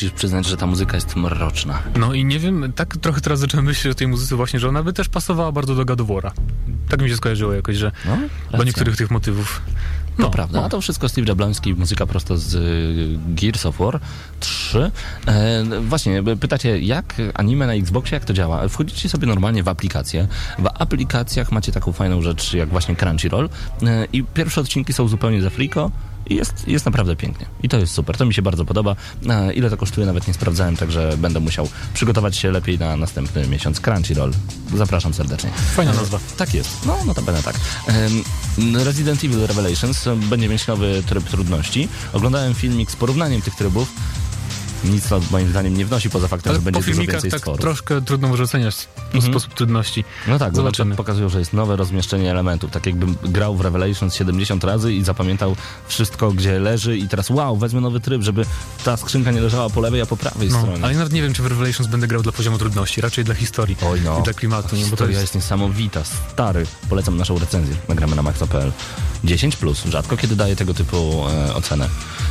Musisz 0.00 0.12
przyznać, 0.18 0.46
że 0.46 0.56
ta 0.56 0.66
muzyka 0.66 0.94
jest 0.96 1.16
mroczna. 1.16 1.82
No 1.98 2.14
i 2.14 2.24
nie 2.24 2.38
wiem, 2.38 2.72
tak 2.76 2.96
trochę 2.96 3.20
teraz 3.20 3.38
zacząłem 3.40 3.66
myśleć 3.66 3.92
o 3.92 3.94
tej 3.94 4.08
muzyce 4.08 4.36
właśnie, 4.36 4.60
że 4.60 4.68
ona 4.68 4.82
by 4.82 4.92
też 4.92 5.08
pasowała 5.08 5.52
bardzo 5.52 5.74
do 5.74 6.04
War'a. 6.04 6.30
Tak 6.88 7.02
mi 7.02 7.08
się 7.08 7.16
skojarzyło 7.16 7.52
jakoś, 7.52 7.76
że 7.76 7.92
No, 8.06 8.58
do 8.58 8.64
niektórych 8.64 8.96
tych 8.96 9.10
motywów. 9.10 9.62
To 10.16 10.22
No, 10.22 10.30
prawda, 10.30 10.60
no. 10.60 10.66
a 10.66 10.68
to 10.68 10.80
wszystko 10.80 11.08
Steve 11.08 11.28
Jabloński, 11.28 11.74
muzyka 11.74 12.06
prosto 12.06 12.36
z 12.38 12.54
y, 12.54 13.18
Gears 13.34 13.66
of 13.66 13.78
War 13.78 14.00
3. 14.70 14.90
E, 15.26 15.64
właśnie, 15.80 16.22
b- 16.22 16.36
pytacie, 16.36 16.78
jak 16.80 17.14
anime 17.34 17.66
na 17.66 17.74
Xboxie, 17.74 18.14
jak 18.16 18.24
to 18.24 18.32
działa? 18.32 18.68
Wchodzicie 18.68 19.08
sobie 19.08 19.26
normalnie 19.26 19.62
w 19.62 19.68
aplikację. 19.68 20.28
W 20.58 20.66
aplikacjach 20.74 21.52
macie 21.52 21.72
taką 21.72 21.92
fajną 21.92 22.22
rzecz 22.22 22.54
jak 22.54 22.68
właśnie 22.68 22.96
Crunchyroll 22.96 23.48
e, 23.82 24.04
i 24.12 24.24
pierwsze 24.24 24.60
odcinki 24.60 24.92
są 24.92 25.08
zupełnie 25.08 25.42
za 25.42 25.50
friko. 25.50 25.90
I 26.26 26.34
jest, 26.34 26.68
jest 26.68 26.84
naprawdę 26.84 27.16
pięknie. 27.16 27.46
I 27.62 27.68
to 27.68 27.78
jest 27.78 27.92
super. 27.94 28.16
To 28.16 28.26
mi 28.26 28.34
się 28.34 28.42
bardzo 28.42 28.64
podoba. 28.64 28.96
E, 29.28 29.52
ile 29.52 29.70
to 29.70 29.76
kosztuje, 29.76 30.06
nawet 30.06 30.28
nie 30.28 30.34
sprawdzałem, 30.34 30.76
także 30.76 31.12
będę 31.18 31.40
musiał 31.40 31.68
przygotować 31.94 32.36
się 32.36 32.50
lepiej 32.50 32.78
na 32.78 32.96
następny 32.96 33.48
miesiąc. 33.48 33.80
Crunchyroll. 33.80 34.32
Zapraszam 34.76 35.14
serdecznie. 35.14 35.50
Fajna 35.50 35.92
nazwa. 35.92 36.18
Tak 36.36 36.54
jest. 36.54 36.86
No, 36.86 36.96
notabene 37.06 37.42
tak. 37.42 37.54
Em, 37.86 38.74
Resident 38.84 39.24
Evil 39.24 39.46
Revelations 39.46 40.04
będzie 40.30 40.48
mieć 40.48 40.66
nowy 40.66 41.02
tryb 41.06 41.24
trudności. 41.24 41.88
Oglądałem 42.12 42.54
filmik 42.54 42.90
z 42.90 42.96
porównaniem 42.96 43.42
tych 43.42 43.54
trybów. 43.54 43.92
Nic 44.84 45.08
to 45.08 45.20
moim 45.30 45.48
zdaniem 45.48 45.76
nie 45.76 45.86
wnosi 45.86 46.10
poza 46.10 46.28
faktem, 46.28 46.50
Ale 46.50 46.58
że 46.60 46.64
będzie 46.64 46.80
dużo 46.92 47.02
więcej 47.02 47.30
tak 47.30 47.40
stworów. 47.40 47.60
troszkę 47.60 48.02
trudno 48.02 48.28
może 48.28 48.42
oceniać 48.42 48.88
Mhm. 49.14 49.32
sposób 49.32 49.54
trudności. 49.54 50.04
No 50.28 50.38
tak, 50.38 50.56
Zobaczymy. 50.56 50.96
pokazują, 50.96 51.28
że 51.28 51.38
jest 51.38 51.52
nowe 51.52 51.76
rozmieszczenie 51.76 52.30
elementów. 52.30 52.70
Tak 52.70 52.86
jakbym 52.86 53.16
grał 53.22 53.56
w 53.56 53.60
Revelations 53.60 54.14
70 54.14 54.64
razy 54.64 54.92
i 54.94 55.04
zapamiętał 55.04 55.56
wszystko, 55.88 56.32
gdzie 56.32 56.58
leży 56.58 56.96
i 56.98 57.08
teraz 57.08 57.30
wow, 57.30 57.56
wezmę 57.56 57.80
nowy 57.80 58.00
tryb, 58.00 58.22
żeby 58.22 58.44
ta 58.84 58.96
skrzynka 58.96 59.30
nie 59.30 59.40
leżała 59.40 59.70
po 59.70 59.80
lewej, 59.80 60.00
a 60.00 60.06
po 60.06 60.16
prawej 60.16 60.48
No, 60.48 60.60
stronie. 60.60 60.84
ale 60.84 60.94
nawet 60.94 61.12
nie 61.12 61.22
wiem, 61.22 61.32
czy 61.32 61.42
w 61.42 61.46
Revelations 61.46 61.90
będę 61.90 62.06
grał 62.06 62.22
dla 62.22 62.32
poziomu 62.32 62.58
trudności, 62.58 63.00
raczej 63.00 63.24
dla 63.24 63.34
historii 63.34 63.76
Oj 63.86 64.00
no, 64.04 64.20
i 64.20 64.22
dla 64.22 64.34
klimatu, 64.34 64.76
nie? 64.76 64.86
bo 64.86 64.96
to 64.96 65.06
jest... 65.08 65.20
jest 65.20 65.34
niesamowita, 65.34 66.02
stary. 66.04 66.66
Polecam 66.88 67.16
naszą 67.16 67.38
recenzję, 67.38 67.74
nagramy 67.88 68.16
na 68.16 68.22
maxa.pl. 68.22 68.72
10 69.24 69.56
plus, 69.56 69.84
rzadko 69.84 70.16
kiedy 70.16 70.36
daję 70.36 70.56
tego 70.56 70.74
typu 70.74 71.28
e, 71.28 71.54
ocenę. 71.54 71.88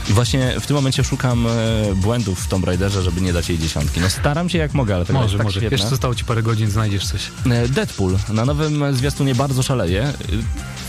I 0.09 0.13
właśnie 0.13 0.59
w 0.59 0.67
tym 0.67 0.75
momencie 0.75 1.03
szukam 1.03 1.47
e, 1.47 1.49
błędów 1.95 2.38
w 2.39 2.47
Tomb 2.47 2.65
Raiderze, 2.65 3.03
żeby 3.03 3.21
nie 3.21 3.33
dać 3.33 3.49
jej 3.49 3.59
dziesiątki. 3.59 3.99
No 3.99 4.09
staram 4.09 4.49
się 4.49 4.57
jak 4.57 4.73
mogę, 4.73 4.95
ale 4.95 5.05
to 5.05 5.13
Może, 5.13 5.37
tak 5.37 5.43
może. 5.45 5.59
świetne. 5.59 5.75
Jeszcze 5.75 5.89
zostało 5.89 6.15
ci 6.15 6.25
parę 6.25 6.43
godzin, 6.43 6.69
znajdziesz 6.71 7.07
coś. 7.07 7.21
E, 7.51 7.67
Deadpool 7.67 8.17
na 8.29 8.45
nowym 8.45 8.95
zwiastunie 8.95 9.35
bardzo 9.35 9.63
szaleje. 9.63 10.03
E, 10.03 10.13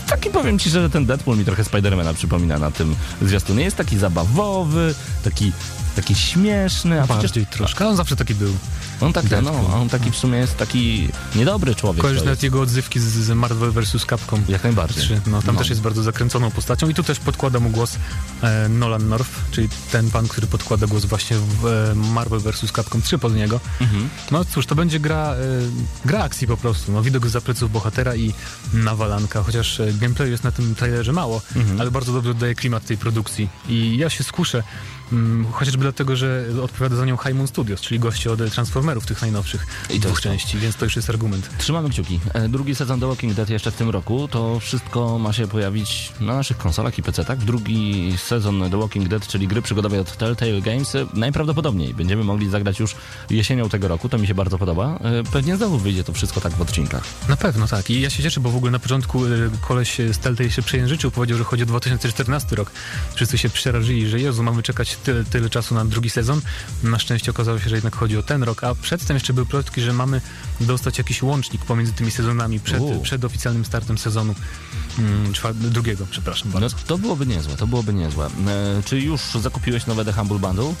Taki 0.07 0.29
powiem 0.29 0.59
ci, 0.59 0.69
że 0.69 0.89
ten 0.89 1.05
Deadpool 1.05 1.37
mi 1.37 1.45
trochę 1.45 1.63
Spidermana 1.63 2.13
przypomina 2.13 2.59
na 2.59 2.71
tym 2.71 2.95
zwiastunie. 3.21 3.63
Jest 3.63 3.77
taki 3.77 3.97
zabawowy, 3.97 4.95
taki, 5.23 5.51
taki 5.95 6.15
śmieszny, 6.15 7.01
a 7.01 7.03
przecież 7.07 7.21
Bardziej 7.23 7.45
troszkę. 7.45 7.87
On 7.87 7.95
zawsze 7.95 8.15
taki 8.15 8.35
był. 8.35 8.53
on 9.01 9.13
taki, 9.13 9.29
no, 9.43 9.75
on 9.81 9.89
taki 9.89 10.11
w 10.11 10.15
sumie 10.15 10.37
jest 10.37 10.57
taki 10.57 11.09
niedobry 11.35 11.75
człowiek. 11.75 12.01
Kojarzysz 12.01 12.23
nawet 12.23 12.43
jego 12.43 12.61
odzywki 12.61 12.99
z, 12.99 13.03
z 13.03 13.29
Marvel 13.29 13.71
vs. 13.71 14.05
Capcom. 14.09 14.43
Jak 14.47 14.63
najbardziej. 14.63 15.03
3. 15.03 15.21
No, 15.27 15.41
tam 15.41 15.55
No. 15.55 15.59
też 15.61 15.69
jest 15.69 15.81
bardzo 15.81 16.03
zakręconą 16.03 16.51
postacią 16.51 16.89
i 16.89 16.93
tu 16.93 17.03
też 17.03 17.19
podkłada 17.19 17.59
mu 17.59 17.69
głos 17.69 17.95
e, 18.41 18.69
Nolan 18.69 19.09
North, 19.09 19.29
czyli 19.51 19.69
ten 19.91 20.11
pan, 20.11 20.27
który 20.27 20.47
podkłada 20.47 20.87
głos 20.87 21.05
właśnie 21.05 21.37
w 21.37 21.65
e, 21.65 21.95
Marvel 21.95 22.39
vs. 22.39 22.71
Capcom 22.75 23.01
3 23.01 23.17
pod 23.17 23.35
niego. 23.35 23.59
Mhm. 23.81 24.09
No 24.31 24.45
cóż, 24.45 24.65
to 24.65 24.75
będzie 24.75 24.99
gra, 24.99 25.33
e, 25.33 25.37
gra 26.05 26.23
akcji 26.23 26.47
po 26.47 26.57
prostu. 26.57 26.91
No, 26.91 27.01
widok 27.01 27.27
za 27.27 27.41
pleców 27.41 27.71
bohatera 27.71 28.15
i 28.15 28.33
nawalanka, 28.73 29.43
chociaż 29.43 29.79
e, 29.79 29.93
gameplayu 29.93 30.31
jest 30.31 30.43
na 30.43 30.51
tym 30.51 30.75
trailerze 30.75 31.13
mało, 31.13 31.41
Mhm. 31.55 31.81
ale 31.81 31.91
bardzo 31.91 32.13
dobrze 32.13 32.33
daje 32.33 32.55
klimat 32.55 32.85
tej 32.85 32.97
produkcji. 32.97 33.49
I 33.69 33.97
ja 33.97 34.09
się 34.09 34.23
skuszę, 34.23 34.63
chociażby 35.51 35.81
dlatego, 35.81 36.15
że 36.15 36.45
odpowiada 36.63 36.95
za 36.95 37.05
nią 37.05 37.17
High 37.17 37.49
Studios, 37.49 37.81
czyli 37.81 37.99
goście 37.99 38.31
od 38.31 38.51
Transformerów 38.53 39.05
tych 39.05 39.21
najnowszych 39.21 39.65
I 39.89 39.99
dwóch 39.99 40.21
to. 40.21 40.23
części, 40.29 40.57
więc 40.57 40.75
to 40.75 40.85
już 40.85 40.95
jest 40.95 41.09
argument. 41.09 41.49
Trzymamy 41.57 41.89
kciuki. 41.89 42.19
E, 42.33 42.49
Drugi 42.49 42.75
sezon 42.75 42.99
The 42.99 43.07
Walking 43.07 43.33
Dead 43.33 43.49
jeszcze 43.49 43.71
w 43.71 43.75
tym 43.75 43.89
roku. 43.89 44.27
To 44.27 44.59
wszystko 44.59 45.19
ma 45.19 45.33
się 45.33 45.47
pojawić 45.47 46.11
na 46.19 46.33
naszych 46.35 46.57
konsolach 46.57 46.97
i 46.97 47.03
PC-tak. 47.03 47.39
Drugi 47.39 48.13
sezon 48.17 48.69
The 48.71 48.79
Walking 48.79 49.07
Dead, 49.07 49.27
czyli 49.27 49.47
gry 49.47 49.61
przygodowej 49.61 49.99
od 49.99 50.17
Telltale 50.17 50.61
Games, 50.61 50.95
e, 50.95 51.05
najprawdopodobniej 51.13 51.93
będziemy 51.93 52.23
mogli 52.23 52.49
zagrać 52.49 52.79
już 52.79 52.95
jesienią 53.29 53.69
tego 53.69 53.87
roku. 53.87 54.09
To 54.09 54.17
mi 54.17 54.27
się 54.27 54.33
bardzo 54.35 54.57
podoba. 54.57 54.99
E, 55.03 55.23
Pewnie 55.31 55.57
znowu 55.57 55.77
wyjdzie 55.77 56.03
to 56.03 56.13
wszystko 56.13 56.41
tak 56.41 56.53
w 56.53 56.61
odcinkach. 56.61 57.03
Na 57.29 57.37
pewno 57.37 57.67
tak. 57.67 57.89
I 57.89 58.01
ja 58.01 58.09
się 58.09 58.23
cieszę, 58.23 58.39
bo 58.39 58.49
w 58.51 58.55
ogóle 58.55 58.71
na 58.71 58.79
początku 58.79 59.21
koleś 59.67 59.97
z 60.13 60.17
Telltale 60.19 60.51
się 60.51 60.61
przejęzyczył, 60.61 61.11
powiedział, 61.11 61.37
że 61.37 61.43
chodzi 61.43 61.63
o 61.63 61.65
2014 61.65 62.55
rok. 62.55 62.71
Wszyscy 63.15 63.37
się 63.37 63.49
przerażyli, 63.49 64.09
że 64.09 64.19
Jezu, 64.19 64.43
mamy 64.43 64.63
czekać 64.63 64.95
tyle, 65.03 65.23
tyle 65.23 65.49
czasu 65.49 65.75
na 65.75 65.85
drugi 65.85 66.09
sezon. 66.09 66.41
Na 66.83 66.99
szczęście 66.99 67.31
okazało 67.31 67.59
się, 67.59 67.69
że 67.69 67.75
jednak 67.75 67.95
chodzi 67.95 68.17
o 68.17 68.23
ten 68.23 68.43
rok, 68.43 68.63
a 68.63 68.75
przedtem 68.75 69.15
jeszcze 69.15 69.33
były 69.33 69.45
plotki, 69.45 69.81
że 69.81 69.93
mamy 69.93 70.21
dostać 70.61 70.97
jakiś 70.97 71.23
łącznik 71.23 71.65
pomiędzy 71.65 71.93
tymi 71.93 72.11
sezonami 72.11 72.59
przed, 72.59 72.79
U. 72.81 72.99
przed 72.99 73.25
oficjalnym 73.25 73.65
startem 73.65 73.97
sezonu 73.97 74.35
mm, 74.99 75.33
drugiego, 75.53 76.07
przepraszam 76.11 76.51
No 76.53 76.59
bardzo. 76.59 76.77
to 76.87 76.97
byłoby 76.97 77.25
niezłe, 77.25 77.55
to 77.55 77.67
byłoby 77.67 77.93
niezłe. 77.93 78.25
E, 78.25 78.83
czy 78.85 78.99
już 78.99 79.21
zakupiłeś 79.41 79.85
nowe 79.85 80.05
The 80.05 80.13
Humble 80.13 80.39
Bundle? 80.39 80.73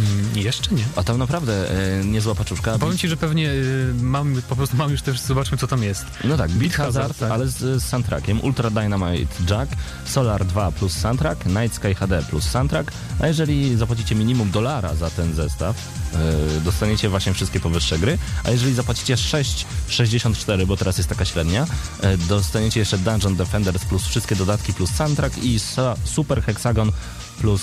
Mm, 0.00 0.38
jeszcze 0.38 0.74
nie. 0.74 0.84
A 0.96 1.02
tam 1.02 1.18
naprawdę 1.18 1.70
e, 2.00 2.04
niezła 2.04 2.34
paczuszka. 2.34 2.78
Powiem 2.78 2.98
ci, 2.98 3.08
że 3.08 3.16
pewnie 3.16 3.50
y, 3.50 3.94
mam, 4.00 4.42
po 4.48 4.56
prostu 4.56 4.76
mam 4.76 4.90
już 4.90 5.02
też, 5.02 5.20
zobaczmy 5.20 5.58
co 5.58 5.66
tam 5.66 5.82
jest. 5.82 6.06
No 6.24 6.36
tak, 6.36 6.50
Beat 6.50 6.60
Beat 6.60 6.72
Hazard, 6.72 6.94
Hazard, 6.94 7.18
tak. 7.18 7.30
ale 7.30 7.48
z, 7.48 7.82
z 7.82 7.84
soundtrackiem. 7.84 8.40
Ultra 8.40 8.70
Dynamite 8.70 9.34
Jack, 9.50 9.72
Solar 10.04 10.44
2 10.44 10.72
plus 10.72 10.92
soundtrack, 10.92 11.46
Night 11.46 11.74
Sky 11.74 11.94
HD 11.94 12.22
plus 12.22 12.44
soundtrack. 12.44 12.92
A 13.20 13.26
jeżeli 13.26 13.76
zapłacicie 13.76 14.14
minimum 14.14 14.50
dolara 14.50 14.94
za 14.94 15.10
ten 15.10 15.34
zestaw, 15.34 15.76
e, 16.14 16.60
dostaniecie 16.60 17.08
właśnie 17.08 17.34
wszystkie 17.34 17.60
powyższe 17.60 17.98
gry. 17.98 18.18
A 18.44 18.50
jeżeli 18.50 18.74
zapłacicie 18.74 19.14
6,64, 19.14 20.66
bo 20.66 20.76
teraz 20.76 20.98
jest 20.98 21.08
taka 21.08 21.24
średnia, 21.24 21.66
e, 22.00 22.16
dostaniecie 22.16 22.80
jeszcze 22.80 22.98
Dungeon 22.98 23.36
Defenders 23.36 23.84
plus 23.84 24.06
wszystkie 24.06 24.36
dodatki 24.36 24.72
plus 24.72 24.90
soundtrack 24.90 25.38
i 25.38 25.60
Super 26.04 26.42
Hexagon 26.42 26.92
plus 27.40 27.62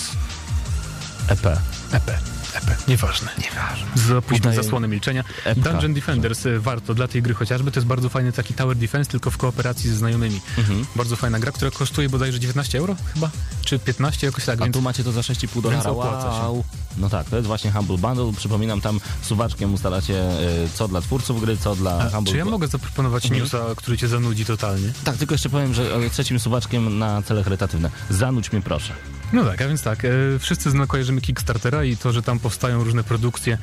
E 1.28 1.32
EP. 1.32 1.81
EP, 1.92 2.10
EP, 2.54 2.88
nieważne. 2.88 3.28
Nieważne. 3.38 3.86
Zapuśćmy 4.08 4.54
zasłonę 4.54 4.88
milczenia. 4.88 5.24
Epka. 5.44 5.70
Dungeon 5.70 5.94
Defenders 5.94 6.46
y, 6.46 6.60
warto 6.60 6.94
dla 6.94 7.08
tej 7.08 7.22
gry 7.22 7.34
chociażby. 7.34 7.70
To 7.72 7.80
jest 7.80 7.86
bardzo 7.86 8.08
fajny 8.08 8.32
taki 8.32 8.54
tower 8.54 8.76
defense, 8.76 9.10
tylko 9.10 9.30
w 9.30 9.36
kooperacji 9.36 9.90
ze 9.90 9.96
znajomymi. 9.96 10.40
Mhm. 10.58 10.86
Bardzo 10.96 11.16
fajna 11.16 11.38
gra, 11.38 11.52
która 11.52 11.70
kosztuje 11.70 12.08
bodajże 12.08 12.40
19 12.40 12.78
euro 12.78 12.96
chyba? 13.14 13.30
Czy 13.64 13.78
15 13.78 14.26
jakoś 14.26 14.44
tak, 14.44 14.60
A 14.60 14.64
więc 14.64 14.74
tu 14.76 14.82
macie 14.82 15.04
to 15.04 15.12
za 15.12 15.20
6,5 15.20 15.62
dolara. 15.62 15.90
Wow. 15.92 16.64
No 16.96 17.08
tak, 17.08 17.28
to 17.30 17.36
jest 17.36 17.46
właśnie 17.46 17.72
Humble 17.72 17.98
Bundle. 17.98 18.32
Przypominam, 18.36 18.80
tam 18.80 19.00
suwaczkiem 19.22 19.74
ustalacie 19.74 20.20
e, 20.22 20.38
co 20.74 20.88
dla 20.88 21.00
twórców 21.00 21.40
gry, 21.40 21.56
co 21.56 21.76
dla 21.76 21.98
A, 21.98 22.10
Humble 22.10 22.32
czy 22.32 22.38
ja 22.38 22.44
mogę 22.44 22.68
zaproponować 22.68 23.24
Mhm. 23.24 23.40
newsa, 23.42 23.58
który 23.76 23.98
cię 23.98 24.08
zanudzi 24.08 24.44
totalnie? 24.44 24.92
Tak, 25.04 25.16
tylko 25.16 25.34
jeszcze 25.34 25.48
powiem, 25.50 25.74
że 25.74 25.94
e, 25.94 26.10
trzecim 26.10 26.40
suwaczkiem 26.40 26.98
na 26.98 27.22
cele 27.22 27.44
charytatywne. 27.44 27.90
Zanudź 28.10 28.52
mnie 28.52 28.62
proszę. 28.62 28.92
No 29.32 29.44
tak, 29.44 29.62
a 29.62 29.68
więc 29.68 29.82
tak, 29.82 30.04
e, 30.04 30.08
wszyscy 30.38 30.70
kojarzymy 30.88 31.20
Kickstartera 31.20 31.84
i 31.84 31.96
to, 31.96 32.12
że 32.12 32.22
tam 32.22 32.38
powstają 32.38 32.84
różne 32.84 33.04
produkcje. 33.04 33.58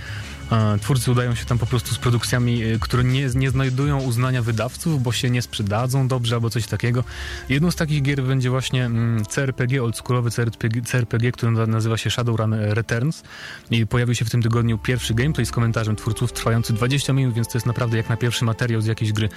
Twórcy 0.82 1.12
udają 1.12 1.36
się 1.36 1.46
tam 1.46 1.58
po 1.58 1.66
prostu 1.66 1.96
z 1.96 1.98
produkcjami, 1.98 2.64
e, 2.64 2.80
które 2.80 3.04
nie, 3.04 3.30
nie 3.36 3.50
znajdują 3.50 4.02
uznania 4.02 4.42
wydawców, 4.42 5.04
bo 5.04 5.12
się 5.12 5.30
nie 5.30 5.42
sprzedadzą 5.42 6.08
dobrze 6.08 6.36
albo 6.36 6.50
coś 6.50 6.68
takiego. 6.68 7.04
Jedną 7.50 7.72
z 7.72 7.76
takich 7.76 8.02
gier 8.02 8.24
będzie 8.24 8.50
właśnie 8.50 8.86
mm, 8.86 9.26
CRPG, 9.26 9.84
oldschoolowy 9.84 10.32
CRPG, 10.32 10.82
CRPG, 10.82 11.32
który 11.32 11.52
na- 11.52 11.66
nazywa 11.66 11.98
się 11.98 12.10
Shadowrun 12.10 12.54
Returns 12.54 13.24
i 13.72 13.88
pojawił 13.88 14.16
się 14.16 14.26
w 14.26 14.30
tym 14.30 14.42
tygodniu 14.42 14.78
pierwszy 14.78 15.14
gameplay 15.14 15.46
z 15.46 15.52
komentarzem 15.52 15.96
twórców 15.96 16.34
trwający 16.34 16.74
20 16.74 17.14
minut, 17.14 17.36
więc 17.36 17.48
to 17.48 17.58
jest 17.58 17.66
naprawdę 17.68 17.98
jak 17.98 18.10
na 18.10 18.18
pierwszy 18.18 18.46
materiał 18.46 18.82
z 18.82 18.86
jakiejś 18.86 19.14
gry. 19.14 19.30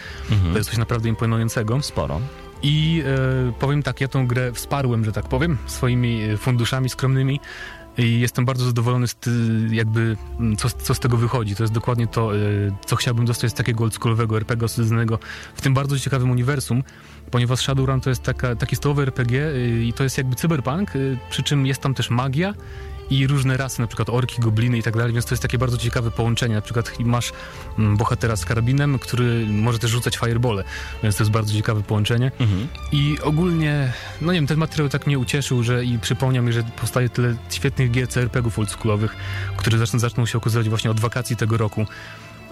To 0.52 0.58
jest 0.58 0.70
coś 0.70 0.78
naprawdę 0.78 1.08
imponującego. 1.08 1.82
Sporo. 1.82 2.20
I 2.62 3.02
e, 3.06 3.52
powiem 3.52 3.82
tak, 3.82 4.00
ja 4.00 4.08
tą 4.08 4.26
grę 4.26 4.52
wsparłem, 4.52 5.04
że 5.04 5.12
tak 5.12 5.28
powiem, 5.28 5.58
swoimi 5.66 6.22
e, 6.22 6.36
funduszami 6.36 6.88
skromnymi 6.88 7.40
i 7.98 8.20
jestem 8.20 8.44
bardzo 8.44 8.64
zadowolony 8.64 9.08
z 9.08 9.14
ty, 9.14 9.30
jakby, 9.70 10.16
co, 10.58 10.70
co 10.70 10.94
z 10.94 11.00
tego 11.00 11.16
wychodzi. 11.16 11.56
To 11.56 11.62
jest 11.62 11.72
dokładnie 11.72 12.06
to, 12.06 12.36
e, 12.36 12.38
co 12.86 12.96
chciałbym 12.96 13.24
dostać 13.24 13.50
z 13.50 13.54
takiego 13.54 13.84
oldschoolowego 13.84 14.36
RPG 14.36 14.64
osadzzonego 14.64 15.18
w 15.54 15.60
tym 15.60 15.74
bardzo 15.74 15.98
ciekawym 15.98 16.30
uniwersum, 16.30 16.82
ponieważ 17.30 17.60
Shadowrun 17.60 18.00
to 18.00 18.10
jest 18.10 18.22
taka, 18.22 18.56
taki 18.56 18.76
stołowy 18.76 19.02
RPG 19.02 19.46
e, 19.46 19.82
i 19.82 19.92
to 19.92 20.04
jest 20.04 20.18
jakby 20.18 20.36
cyberpunk, 20.36 20.96
e, 20.96 20.98
przy 21.30 21.42
czym 21.42 21.66
jest 21.66 21.80
tam 21.80 21.94
też 21.94 22.10
magia 22.10 22.54
i 23.12 23.26
różne 23.26 23.56
rasy, 23.56 23.80
na 23.80 23.86
przykład 23.86 24.10
orki, 24.10 24.40
gobliny 24.40 24.78
i 24.78 24.82
tak 24.82 24.96
dalej, 24.96 25.12
więc 25.12 25.26
to 25.26 25.34
jest 25.34 25.42
takie 25.42 25.58
bardzo 25.58 25.76
ciekawe 25.76 26.10
połączenie. 26.10 26.54
Na 26.54 26.60
przykład 26.60 26.98
masz 26.98 27.32
mm, 27.78 27.96
bohatera 27.96 28.36
z 28.36 28.44
karabinem, 28.44 28.98
który 28.98 29.46
może 29.46 29.78
też 29.78 29.90
rzucać 29.90 30.16
firebole, 30.16 30.64
więc 31.02 31.16
to 31.16 31.22
jest 31.22 31.30
bardzo 31.30 31.54
ciekawe 31.54 31.82
połączenie. 31.82 32.32
Mhm. 32.40 32.68
I 32.92 33.16
ogólnie, 33.22 33.92
no 34.20 34.32
nie 34.32 34.38
wiem, 34.38 34.46
ten 34.46 34.58
materiał 34.58 34.88
tak 34.88 35.06
mnie 35.06 35.18
ucieszył, 35.18 35.62
że 35.62 35.84
i 35.84 35.98
przypomniał 35.98 36.44
mi, 36.44 36.52
że 36.52 36.62
powstaje 36.62 37.08
tyle 37.08 37.36
świetnych 37.50 37.90
gier 37.90 38.08
CRPG-ów 38.08 38.58
oldschoolowych, 38.58 39.16
które 39.56 39.78
zaczną, 39.78 39.98
zaczną 39.98 40.26
się 40.26 40.38
okazywać 40.38 40.68
właśnie 40.68 40.90
od 40.90 41.00
wakacji 41.00 41.36
tego 41.36 41.56
roku. 41.56 41.86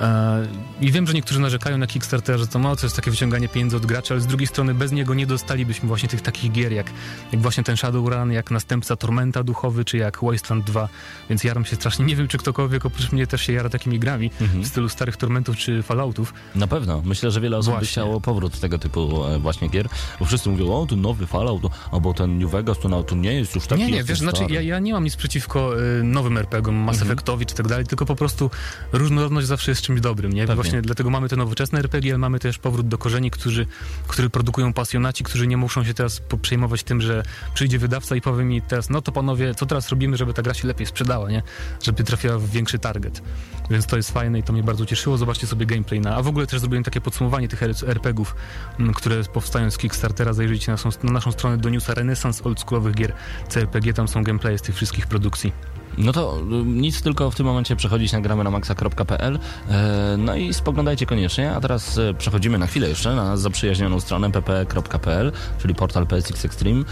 E, 0.01 0.47
I 0.81 0.93
wiem, 0.93 1.07
że 1.07 1.13
niektórzy 1.13 1.41
narzekają 1.41 1.79
na 1.79 1.87
Kickstarter, 1.87 2.39
że 2.39 2.47
to, 2.47 2.59
no, 2.59 2.77
to 2.77 2.87
jest 2.87 2.97
takie 2.97 3.11
wyciąganie 3.11 3.49
pieniędzy 3.49 3.77
od 3.77 3.87
graczy, 3.87 4.15
ale 4.15 4.21
z 4.21 4.27
drugiej 4.27 4.47
strony 4.47 4.75
bez 4.75 4.93
niego 4.93 5.15
nie 5.15 5.27
dostalibyśmy 5.27 5.89
właśnie 5.89 6.09
tych 6.09 6.21
takich 6.21 6.53
gier, 6.53 6.73
jak, 6.73 6.87
jak 7.33 7.41
właśnie 7.43 7.65
ten 7.65 7.77
Shadowrun, 7.77 8.33
jak 8.33 8.51
następca 8.51 8.97
Tormenta 8.97 9.43
Duchowy, 9.43 9.85
czy 9.85 9.97
jak 9.97 10.19
Wasteland 10.23 10.65
2, 10.65 10.89
więc 11.31 11.45
jaram 11.45 11.65
się 11.65 11.77
strasznie. 11.77 12.05
Nie 12.05 12.17
wiem, 12.17 12.29
czy 12.29 12.39
ktokolwiek 12.39 12.87
oprócz 12.87 13.13
mnie 13.13 13.27
też 13.27 13.43
się 13.43 13.53
jara 13.53 13.69
takimi 13.69 13.99
grami 13.99 14.31
Mhm. 14.41 14.63
w 14.63 14.67
stylu 14.67 14.89
starych 14.89 15.17
Tormentów 15.17 15.57
czy 15.57 15.83
Falloutów. 15.83 16.35
Na 16.55 16.67
pewno. 16.67 17.03
Myślę, 17.05 17.31
że 17.31 17.41
wiele 17.41 17.57
osób 17.59 17.73
by 17.73 17.79
Właśnie. 17.79 17.89
chciało 17.93 18.21
powrót 18.21 18.61
tego 18.61 18.79
typu 18.79 19.25
e, 19.27 19.39
właśnie 19.39 19.69
gier, 19.69 19.89
bo 20.21 20.25
wszyscy 20.25 20.49
mówią, 20.51 20.73
o, 20.73 20.87
tu 20.87 20.97
nowy 20.97 21.27
Fallout, 21.27 21.63
albo 21.93 22.15
ten 22.15 22.39
New 22.39 22.51
Vegas, 22.51 22.79
to, 22.79 23.03
to 23.03 23.15
nie 23.17 23.35
jest 23.35 23.55
już 23.55 23.67
taki 23.67 23.83
nie, 23.83 23.91
nie, 23.91 24.05
wiesz, 24.05 24.19
znaczy 24.19 24.45
ja, 24.51 24.61
ja 24.61 24.79
nie 24.79 24.93
mam 24.93 25.05
nic 25.05 25.17
przeciwko 25.17 25.81
y, 25.81 26.03
nowym 26.05 26.39
RPGom, 26.39 26.75
Mass 26.75 26.97
Mhm. 26.97 27.13
Effectowi 27.13 27.47
czy 27.47 27.55
tak 27.55 27.69
dalej, 27.69 27.87
tylko 27.87 28.07
po 28.07 28.17
prostu 28.17 28.51
różnorodność 28.93 29.47
zawsze 29.47 29.71
jest 29.71 29.83
czymś 29.91 30.01
dobrym, 30.01 30.33
nie? 30.33 30.43
Pewnie. 30.47 30.55
Właśnie 30.55 30.83
dlatego 30.83 31.11
mamy 31.11 31.29
te 31.29 31.37
nowoczesne 31.37 31.79
RPG, 31.79 32.13
ale 32.13 32.19
mamy 32.19 32.39
też 32.39 32.59
powrót 32.59 32.89
do 32.89 32.99
korzeni, 32.99 33.31
którzy, 33.31 33.67
który 34.09 34.31
produkują 34.31 34.73
pasjonaci, 34.73 35.25
którzy 35.25 35.47
nie 35.47 35.57
muszą 35.57 35.85
się 35.85 35.95
teraz 35.95 36.23
przejmować 36.43 36.83
tym, 36.83 37.01
że 37.01 37.23
przyjdzie 37.55 37.79
wydawca 37.79 38.17
i 38.17 38.21
powie 38.21 38.45
mi 38.45 38.63
teraz, 38.63 38.91
no 38.91 39.03
to 39.03 39.13
panowie, 39.13 39.55
co 39.55 39.67
teraz 39.67 39.89
robimy, 39.89 40.17
żeby 40.17 40.35
ta 40.35 40.43
gra 40.43 40.55
się 40.55 40.69
lepiej 40.69 40.87
sprzedała, 40.87 41.31
nie? 41.31 41.43
Żeby 41.83 42.05
trafiła 42.05 42.39
w 42.39 42.51
większy 42.51 42.79
target. 42.79 43.23
Więc 43.71 43.87
to 43.87 43.97
jest 43.97 44.11
fajne 44.11 44.39
i 44.39 44.43
to 44.43 44.53
mnie 44.53 44.63
bardzo 44.63 44.87
cieszyło. 44.87 45.19
Zobaczcie 45.19 45.47
sobie 45.47 45.67
gameplay 45.67 46.01
na... 46.01 46.17
A 46.17 46.23
w 46.23 46.29
ogóle 46.29 46.47
też 46.47 46.61
zrobiłem 46.61 46.85
takie 46.85 47.01
podsumowanie 47.01 47.49
tych 47.49 47.63
RPGów, 47.83 48.35
m, 48.79 48.95
które 48.95 49.25
powstają 49.25 49.71
z 49.71 49.79
Kickstartera. 49.79 50.33
Zajrzyjcie 50.33 50.73
na, 50.73 50.77
naszą- 50.79 51.05
na 51.05 51.13
naszą 51.13 51.33
stronę 51.33 51.59
do 51.59 51.69
newsa 51.69 51.95
Renesans 51.95 52.47
oldschoolowych 52.47 52.95
gier 52.95 53.13
CRPG, 53.49 53.93
tam 53.93 54.09
są 54.09 54.25
gameplaye 54.25 54.59
z 54.59 54.63
tych 54.63 54.75
wszystkich 54.75 55.07
produkcji. 55.07 55.53
No 55.99 56.13
to 56.13 56.39
y, 56.39 56.65
nic, 56.65 57.03
tylko 57.03 57.31
w 57.31 57.35
tym 57.35 57.47
momencie 57.47 57.77
przechodzić 57.77 58.13
na 58.13 58.21
gramy 58.21 58.45
na 58.45 58.51
maxa.pl 58.51 59.39
e, 59.71 60.17
no 60.19 60.37
i 60.37 60.55
spoglądajcie 60.55 61.07
koniecznie, 61.07 61.53
a 61.53 61.61
teraz 61.61 61.99
e, 61.99 62.15
przechodzimy 62.15 62.59
na 62.59 62.67
chwilę 62.67 62.89
jeszcze 62.89 63.15
na 63.15 63.37
zaprzyjaźnioną 63.37 64.01
stronę 64.01 64.33
pp.pl, 64.33 65.33
czyli 65.59 65.75
portal 65.75 66.07
PSX 66.07 66.45
Extreme. 66.45 66.85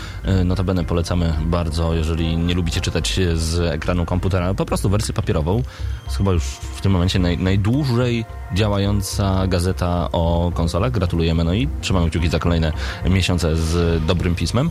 Notabene 0.45 0.85
polecamy 0.85 1.35
bardzo, 1.47 1.95
jeżeli 1.95 2.37
nie 2.37 2.55
lubicie 2.55 2.81
czytać 2.81 3.21
z 3.35 3.59
ekranu 3.61 4.05
komputera, 4.07 4.55
po 4.55 4.67
prostu 4.67 4.89
wersję 4.89 5.15
papierową. 5.15 5.63
Jest 6.05 6.17
chyba 6.17 6.33
już 6.33 6.45
w 6.45 6.81
tym 6.81 6.93
momencie 6.93 7.19
naj, 7.19 7.39
najdłużej 7.39 8.25
działająca 8.55 9.47
gazeta 9.47 10.09
o 10.13 10.53
konsolach. 10.55 10.93
Gratulujemy, 10.93 11.45
no 11.45 11.55
i 11.55 11.69
trzymamy 11.81 12.11
kciuki 12.11 12.29
za 12.29 12.39
kolejne 12.39 12.73
miesiące 13.05 13.57
z 13.57 14.05
dobrym 14.07 14.35
pismem. 14.35 14.71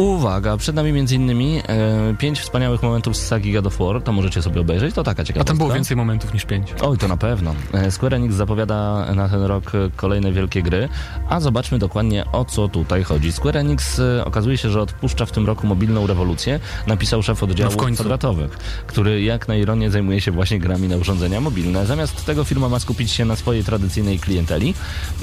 Uwaga, 0.00 0.56
przed 0.56 0.74
nami 0.76 0.92
między 0.92 1.14
innymi 1.14 1.62
e, 1.68 2.14
pięć 2.18 2.40
wspaniałych 2.40 2.82
momentów 2.82 3.16
z 3.16 3.26
sagi 3.26 3.52
God 3.52 3.66
of 3.66 3.78
War, 3.78 4.02
to 4.02 4.12
możecie 4.12 4.42
sobie 4.42 4.60
obejrzeć, 4.60 4.94
to 4.94 5.02
taka 5.04 5.22
A 5.22 5.24
ciekawostka. 5.24 5.48
tam 5.50 5.58
było 5.58 5.72
więcej 5.74 5.96
momentów 5.96 6.34
niż 6.34 6.44
pięć. 6.44 6.68
Oj, 6.80 6.98
to 6.98 7.08
na 7.08 7.16
pewno. 7.16 7.54
E, 7.72 7.90
Square 7.90 8.14
Enix 8.14 8.34
zapowiada 8.34 9.06
na 9.14 9.28
ten 9.28 9.42
rok 9.42 9.72
kolejne 9.96 10.32
wielkie 10.32 10.62
gry, 10.62 10.88
a 11.28 11.40
zobaczmy 11.40 11.78
dokładnie 11.78 12.24
o 12.32 12.44
co 12.44 12.68
tutaj 12.68 13.02
chodzi. 13.04 13.32
Square 13.32 13.56
Enix 13.56 13.98
e, 13.98 14.24
okazuje 14.24 14.58
się, 14.58 14.70
że 14.70 14.80
odpuszcza 14.82 15.26
w 15.26 15.32
tym 15.32 15.46
roku 15.46 15.66
mobilną 15.66 16.06
rewolucję, 16.06 16.60
napisał 16.86 17.22
szef 17.22 17.40
No 17.42 17.48
oddziału 17.48 17.76
końcu. 17.76 17.94
kwadratowych, 18.02 18.50
który 18.86 19.22
jak 19.22 19.48
na 19.48 19.56
ironię 19.56 19.90
zajmuje 19.90 20.20
się 20.20 20.30
właśnie 20.30 20.58
grami 20.58 20.88
na 20.88 20.96
urządzenia 20.96 21.40
mobilne. 21.40 21.86
Zamiast 21.86 22.24
tego 22.24 22.44
firma 22.44 22.68
ma 22.68 22.78
skupić 22.80 23.10
się 23.10 23.24
na 23.24 23.36
swojej 23.36 23.64
tradycyjnej 23.64 24.18
klienteli. 24.18 24.74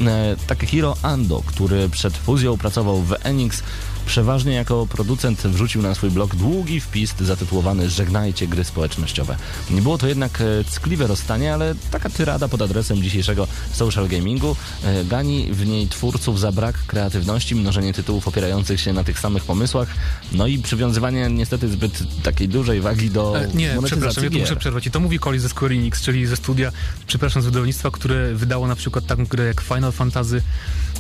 E, 0.08 0.36
Takehiro 0.48 0.96
Ando, 1.02 1.42
który 1.46 1.90
przed 1.90 2.18
fuzją 2.18 2.58
pracował 2.58 3.02
w 3.02 3.14
Enix, 3.24 3.64
przeważnie 4.08 4.54
jako 4.54 4.86
producent 4.86 5.42
wrzucił 5.42 5.82
na 5.82 5.96
swój 5.96 6.10
blog 6.10 6.36
długi 6.36 6.80
wpis 6.80 7.16
zatytułowany 7.20 7.90
Żegnajcie 7.90 8.48
gry 8.48 8.64
społecznościowe. 8.64 9.38
Nie 9.70 9.82
było 9.82 9.98
to 9.98 10.08
jednak 10.08 10.42
e, 10.42 10.64
ckliwe 10.64 11.08
rozstanie, 11.08 11.54
ale 11.54 11.76
taka 11.92 12.10
tyrada 12.10 12.48
pod 12.48 12.62
adresem 12.62 13.04
dzisiejszego 13.04 13.48
social 13.74 14.08
gamingu 14.08 14.56
e, 14.84 15.06
gani 15.06 15.48
w 15.52 15.66
niej 15.66 15.88
twórców 15.88 16.40
za 16.40 16.52
brak 16.52 16.78
kreatywności, 16.88 17.56
mnożenie 17.56 17.94
tytułów 17.94 18.28
opierających 18.28 18.82
się 18.82 18.94
na 18.94 19.04
tych 19.04 19.20
samych 19.20 19.44
pomysłach, 19.44 19.88
no 20.32 20.48
i 20.48 20.58
przywiązywanie 20.60 21.30
niestety 21.30 21.70
zbyt 21.70 22.04
takiej 22.24 22.50
dużej 22.50 22.82
wagi 22.82 23.10
do 23.10 23.28
E, 23.42 23.48
Nie, 23.54 23.78
przepraszam, 23.86 24.24
ja 24.24 24.30
tu 24.30 24.34
gier. 24.34 24.42
muszę 24.42 24.56
przerwać. 24.56 24.88
I 24.88 24.92
to 24.92 25.00
mówi 25.00 25.20
Coli 25.20 25.40
ze 25.40 25.50
Square 25.50 25.72
Enix, 25.72 26.02
czyli 26.02 26.26
ze 26.26 26.36
studia, 26.36 26.72
przepraszam, 27.08 27.42
z 27.42 27.46
wydawnictwa, 27.46 27.92
które 27.92 28.34
wydało 28.34 28.68
na 28.68 28.76
przykład 28.76 29.06
taką 29.06 29.26
grę 29.26 29.46
jak 29.46 29.62
Final 29.62 29.92
Fantasy, 29.92 30.42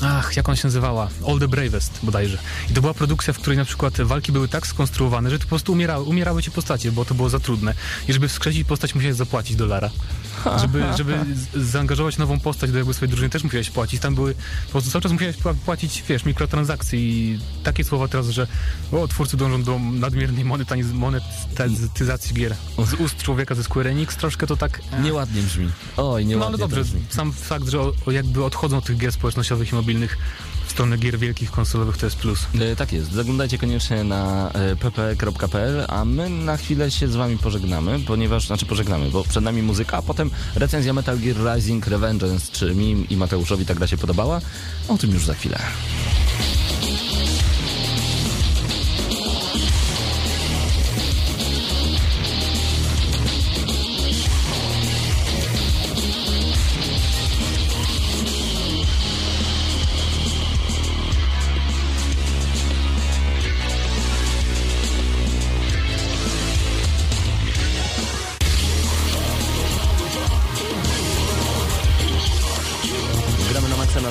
ach, 0.02 0.38
jak 0.38 0.50
ona 0.50 0.56
się 0.56 0.68
nazywała? 0.68 1.10
All 1.28 1.40
the 1.40 1.48
Bravest 1.48 2.00
bodajże. 2.04 2.38
I 2.72 2.74
to 2.74 2.82
była 2.82 2.94
produkcja, 2.98 3.34
w 3.34 3.40
której 3.40 3.58
na 3.58 3.66
przykład 3.66 4.02
walki 4.02 4.32
były 4.32 4.48
tak 4.48 4.68
skonstruowane, 4.68 5.30
że 5.30 5.40
ty 5.40 5.46
po 5.46 5.50
prostu 5.50 5.74
umierały, 5.74 6.04
umierały 6.06 6.44
ci 6.44 6.52
postacie, 6.52 6.92
bo 6.92 7.06
to 7.06 7.14
było 7.14 7.30
za 7.30 7.40
trudne. 7.40 7.74
I 8.08 8.14
żeby 8.14 8.28
wskrzesić 8.28 8.68
postać, 8.68 8.96
musiałeś 8.96 9.16
zapłacić 9.16 9.56
dolara. 9.56 9.90
Żeby, 10.62 10.84
żeby 10.98 11.18
zaangażować 11.56 12.18
nową 12.18 12.40
postać 12.40 12.72
do 12.72 12.78
jakby 12.78 12.94
swojej 12.94 13.10
drużyny, 13.10 13.30
też 13.30 13.44
musiałeś 13.44 13.70
płacić. 13.70 14.02
Tam 14.02 14.16
były, 14.16 14.36
po 14.66 14.72
prostu 14.72 14.92
cały 14.92 15.02
czas 15.02 15.12
musiałeś 15.12 15.36
pła- 15.38 15.54
płacić, 15.56 16.04
wiesz, 16.10 16.26
mikrotransakcje 16.26 17.00
i 17.00 17.40
takie 17.64 17.84
słowa 17.84 18.08
teraz, 18.08 18.28
że 18.30 18.48
o, 18.92 19.08
twórcy 19.08 19.38
dążą 19.38 19.64
do 19.64 19.80
nadmiernej 19.80 20.46
monetyzacji 20.94 22.34
gier. 22.36 22.56
Z 22.88 22.94
ust 22.94 23.18
człowieka 23.24 23.56
ze 23.56 23.64
Square 23.64 23.88
Enix 23.88 24.16
troszkę 24.16 24.48
to 24.48 24.58
tak... 24.58 24.82
e, 24.92 25.02
Nieładnie 25.02 25.42
brzmi. 25.42 25.70
Oj, 25.98 26.26
nieładnie 26.26 26.36
no 26.36 26.46
ale 26.46 26.58
to 26.58 26.58
dobrze, 26.58 26.84
sam 27.10 27.34
fakt, 27.34 27.70
że 27.70 27.80
o, 27.82 27.94
jakby 28.12 28.44
odchodzą 28.44 28.78
od 28.78 28.86
tych 28.86 28.98
gier 28.98 29.12
społecznościowych 29.12 29.72
i 29.72 29.76
mobilnych 29.76 30.18
stronę 30.78 30.98
gier 30.98 31.20
wielkich 31.20 31.52
konsolowych 31.52 31.98
to 31.98 32.06
jest 32.06 32.16
plus. 32.18 32.48
E, 32.60 32.76
Tak 32.76 32.94
jest, 32.94 33.12
zaglądajcie 33.12 33.58
koniecznie 33.58 34.04
na 34.04 34.52
e, 34.54 34.76
pp.pl, 34.76 35.86
a 35.88 36.06
my 36.06 36.30
na 36.30 36.58
chwilę 36.58 36.92
się 36.92 37.08
z 37.08 37.16
wami 37.16 37.38
pożegnamy, 37.38 38.00
ponieważ, 38.00 38.48
znaczy 38.48 38.66
pożegnamy, 38.66 39.10
bo 39.10 39.24
przed 39.24 39.44
nami 39.44 39.62
muzyka, 39.62 39.98
a 39.98 40.02
potem 40.02 40.32
recenzja 40.56 40.94
Metal 40.94 41.20
Gear 41.20 41.56
Rising 41.56 41.88
Revengeance, 41.88 42.52
czy 42.52 42.76
mi 42.76 43.06
i 43.10 43.18
Mateuszowi 43.18 43.66
ta 43.66 43.76
gra 43.76 43.88
się 43.88 43.98
podobała, 43.98 44.42
o 44.88 44.98
tym 44.98 45.12
już 45.12 45.26
za 45.26 45.34
chwilę. 45.34 45.60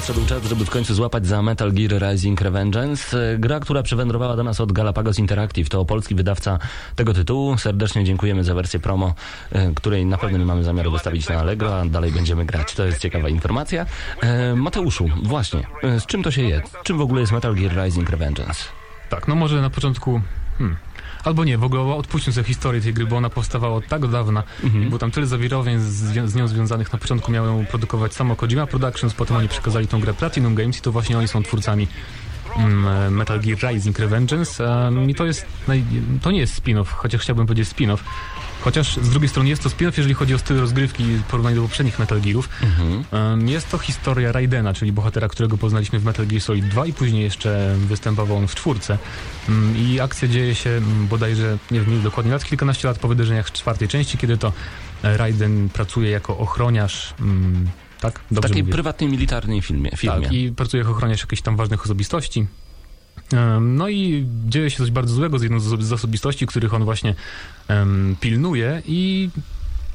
Nadszedł 0.08 0.26
czas, 0.26 0.44
żeby 0.44 0.64
w 0.64 0.70
końcu 0.70 0.94
złapać 0.94 1.26
za 1.26 1.42
Metal 1.42 1.72
Gear 1.72 2.02
Rising 2.02 2.40
Revengeance. 2.40 3.32
E, 3.32 3.38
Gra, 3.38 3.60
która 3.60 3.82
przywędrowała 3.82 4.36
do 4.36 4.44
nas 4.44 4.60
od 4.60 4.72
Galapagos 4.72 5.18
Interactive. 5.18 5.68
To 5.68 5.84
polski 5.84 6.14
wydawca 6.14 6.58
tego 6.96 7.14
tytułu. 7.14 7.58
Serdecznie 7.58 8.04
dziękujemy 8.04 8.44
za 8.44 8.54
wersję 8.54 8.80
promo, 8.80 9.14
e, 9.52 9.74
której 9.74 10.06
na 10.06 10.18
pewno 10.18 10.38
nie 10.38 10.44
mamy 10.44 10.64
zamiaru 10.64 10.90
wystawić 10.90 11.28
na 11.28 11.34
Allegro, 11.34 11.80
a 11.80 11.84
dalej 11.84 12.12
będziemy 12.12 12.44
grać. 12.44 12.74
To 12.74 12.84
jest 12.84 13.00
ciekawa 13.00 13.28
informacja. 13.28 13.86
E, 14.20 14.54
Mateuszu, 14.54 15.08
właśnie, 15.22 15.66
z 15.82 16.06
czym 16.06 16.22
to 16.22 16.30
się 16.30 16.42
je? 16.42 16.62
Czym 16.82 16.98
w 16.98 17.00
ogóle 17.00 17.20
jest 17.20 17.32
Metal 17.32 17.54
Gear 17.54 17.84
Rising 17.84 18.10
Revengeance? 18.10 18.64
Tak, 19.08 19.28
no 19.28 19.34
może 19.34 19.60
na 19.60 19.70
początku. 19.70 20.20
Hmm. 20.58 20.76
Albo 21.26 21.44
nie, 21.44 21.58
w 21.58 21.64
ogóle 21.64 21.82
odpuśćmy 21.82 22.32
sobie 22.32 22.44
historię 22.46 22.80
tej 22.80 22.94
gry, 22.94 23.06
bo 23.06 23.16
ona 23.16 23.30
powstawała 23.30 23.76
od 23.76 23.86
tak 23.86 24.06
dawna 24.06 24.42
Mhm. 24.64 24.88
było 24.88 24.98
tam 24.98 25.10
tyle 25.10 25.26
zawirowań 25.26 25.80
z, 25.80 25.84
z 26.30 26.34
nią 26.34 26.48
związanych. 26.48 26.92
Na 26.92 26.98
początku 26.98 27.32
miały 27.32 27.48
ją 27.48 27.66
produkować 27.66 28.14
samo 28.14 28.36
Kojima 28.36 28.66
Productions, 28.66 29.14
potem 29.14 29.36
oni 29.36 29.48
przekazali 29.48 29.86
tą 29.88 30.00
grę 30.00 30.14
Platinum 30.14 30.54
Games 30.54 30.78
i 30.78 30.80
to 30.80 30.92
właśnie 30.92 31.18
oni 31.18 31.28
są 31.28 31.42
twórcami 31.42 31.88
mm, 32.56 33.14
Metal 33.14 33.40
Gear 33.40 33.58
Rising 33.72 33.98
Revengeance. 33.98 34.64
Um, 34.64 35.10
I 35.10 35.14
to 35.14 35.26
jest, 35.26 35.46
to 36.22 36.30
nie 36.30 36.38
jest 36.38 36.62
spin-off, 36.62 36.86
chociaż 36.86 37.20
chciałbym 37.20 37.46
powiedzieć 37.46 37.68
spin-off. 37.68 37.98
Chociaż 38.66 38.96
z 38.96 39.10
drugiej 39.10 39.28
strony 39.28 39.48
jest 39.48 39.62
to 39.62 39.68
spin-off, 39.68 39.92
jeżeli 39.96 40.14
chodzi 40.14 40.34
o 40.34 40.38
styl 40.38 40.56
rozgrywki 40.60 41.04
w 41.04 41.22
porównaniu 41.22 41.56
do 41.56 41.62
poprzednich 41.62 41.98
Metal 41.98 42.20
Gearów. 42.20 42.48
Mhm. 42.62 43.48
Jest 43.48 43.70
to 43.70 43.78
historia 43.78 44.32
Raidena, 44.32 44.74
czyli 44.74 44.92
bohatera, 44.92 45.28
którego 45.28 45.58
poznaliśmy 45.58 45.98
w 45.98 46.04
Metal 46.04 46.26
Gear 46.26 46.42
Solid 46.42 46.68
2 46.68 46.86
i 46.86 46.92
później 46.92 47.22
jeszcze 47.22 47.74
występował 47.78 48.36
on 48.36 48.48
w 48.48 48.54
czwórce. 48.54 48.98
Um, 49.48 49.74
I 49.78 50.00
akcja 50.00 50.28
dzieje 50.28 50.54
się 50.54 50.70
um, 50.70 51.06
bodajże, 51.06 51.58
nie 51.70 51.80
wiem 51.80 52.02
dokładnie 52.02 52.32
lat, 52.32 52.44
kilkanaście 52.44 52.88
lat 52.88 52.98
po 52.98 53.08
wydarzeniach 53.08 53.52
czwartej 53.52 53.88
części, 53.88 54.18
kiedy 54.18 54.36
to 54.38 54.52
e, 55.02 55.16
Raiden 55.16 55.68
pracuje 55.68 56.10
jako 56.10 56.38
ochroniarz. 56.38 57.14
um, 57.20 57.68
Tak? 58.00 58.18
W 58.30 58.34
Dobrze 58.34 58.48
takiej 58.48 58.62
mówię? 58.62 58.72
prywatnej, 58.72 59.10
militarnej 59.10 59.62
filmie. 59.62 59.90
filmie. 59.96 60.22
Tak, 60.22 60.32
i 60.32 60.52
pracuje 60.52 60.80
jako 60.80 60.92
ochroniarz 60.92 61.20
jakichś 61.20 61.42
tam 61.42 61.56
ważnych 61.56 61.82
osobistości. 61.84 62.46
No 63.60 63.88
i 63.88 64.26
dzieje 64.46 64.70
się 64.70 64.76
coś 64.76 64.90
bardzo 64.90 65.14
złego 65.14 65.38
z 65.38 65.42
jedną 65.42 65.60
z 65.60 65.92
osobistości, 65.92 66.46
których 66.46 66.74
on 66.74 66.84
właśnie 66.84 67.14
pilnuje 68.20 68.82
i 68.86 69.30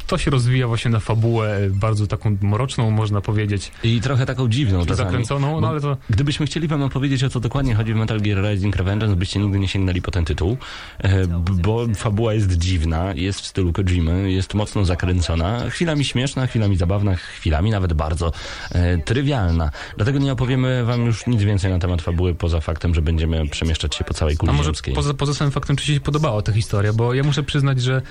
to 0.07 0.17
się 0.17 0.31
rozwija 0.31 0.67
właśnie 0.67 0.91
na 0.91 0.99
fabułę 0.99 1.59
bardzo 1.69 2.07
taką 2.07 2.37
mroczną, 2.41 2.91
można 2.91 3.21
powiedzieć, 3.21 3.71
I 3.83 4.01
trochę 4.01 4.25
taką 4.25 4.47
dziwną 4.47 4.79
czasami. 4.85 4.97
zakręconą, 4.97 5.61
no 5.61 5.67
ale 5.69 5.81
to 5.81 5.97
Gdybyśmy 6.09 6.45
chcieli 6.45 6.67
wam 6.67 6.83
opowiedzieć, 6.83 7.23
o 7.23 7.29
co 7.29 7.39
dokładnie 7.39 7.75
chodzi 7.75 7.93
w 7.93 7.97
Metal 7.97 8.21
Gear 8.21 8.51
Rising 8.51 8.75
Revengeance, 8.75 9.15
byście 9.15 9.39
nigdy 9.39 9.59
nie 9.59 9.67
sięgnęli 9.67 10.01
po 10.01 10.11
ten 10.11 10.25
tytuł, 10.25 10.57
e, 10.99 11.27
bo 11.51 11.87
fabuła 11.95 12.33
jest 12.33 12.57
dziwna, 12.57 13.13
jest 13.15 13.41
w 13.41 13.45
stylu 13.45 13.73
Kojimy, 13.73 14.31
jest 14.31 14.53
mocno 14.53 14.85
zakręcona, 14.85 15.69
chwilami 15.69 16.05
śmieszna, 16.05 16.47
chwilami 16.47 16.77
zabawna, 16.77 17.15
chwilami 17.15 17.71
nawet 17.71 17.93
bardzo 17.93 18.31
e, 18.71 18.97
trywialna. 18.97 19.71
Dlatego 19.95 20.19
nie 20.19 20.31
opowiemy 20.31 20.85
wam 20.85 21.05
już 21.05 21.27
nic 21.27 21.43
więcej 21.43 21.71
na 21.71 21.79
temat 21.79 22.01
fabuły, 22.01 22.35
poza 22.35 22.61
faktem, 22.61 22.95
że 22.95 23.01
będziemy 23.01 23.47
przemieszczać 23.47 23.95
się 23.95 24.03
po 24.03 24.13
całej 24.13 24.37
kuli 24.37 24.49
A 24.49 24.53
może 24.53 24.67
ziemskiej. 24.69 24.93
poza, 24.93 25.13
poza 25.13 25.33
samym 25.33 25.51
faktem, 25.51 25.75
czy 25.75 25.85
się 25.85 25.99
podobała 25.99 26.41
ta 26.41 26.51
historia, 26.51 26.93
bo 26.93 27.13
ja 27.13 27.23
muszę 27.23 27.43
przyznać, 27.43 27.81
że 27.81 28.01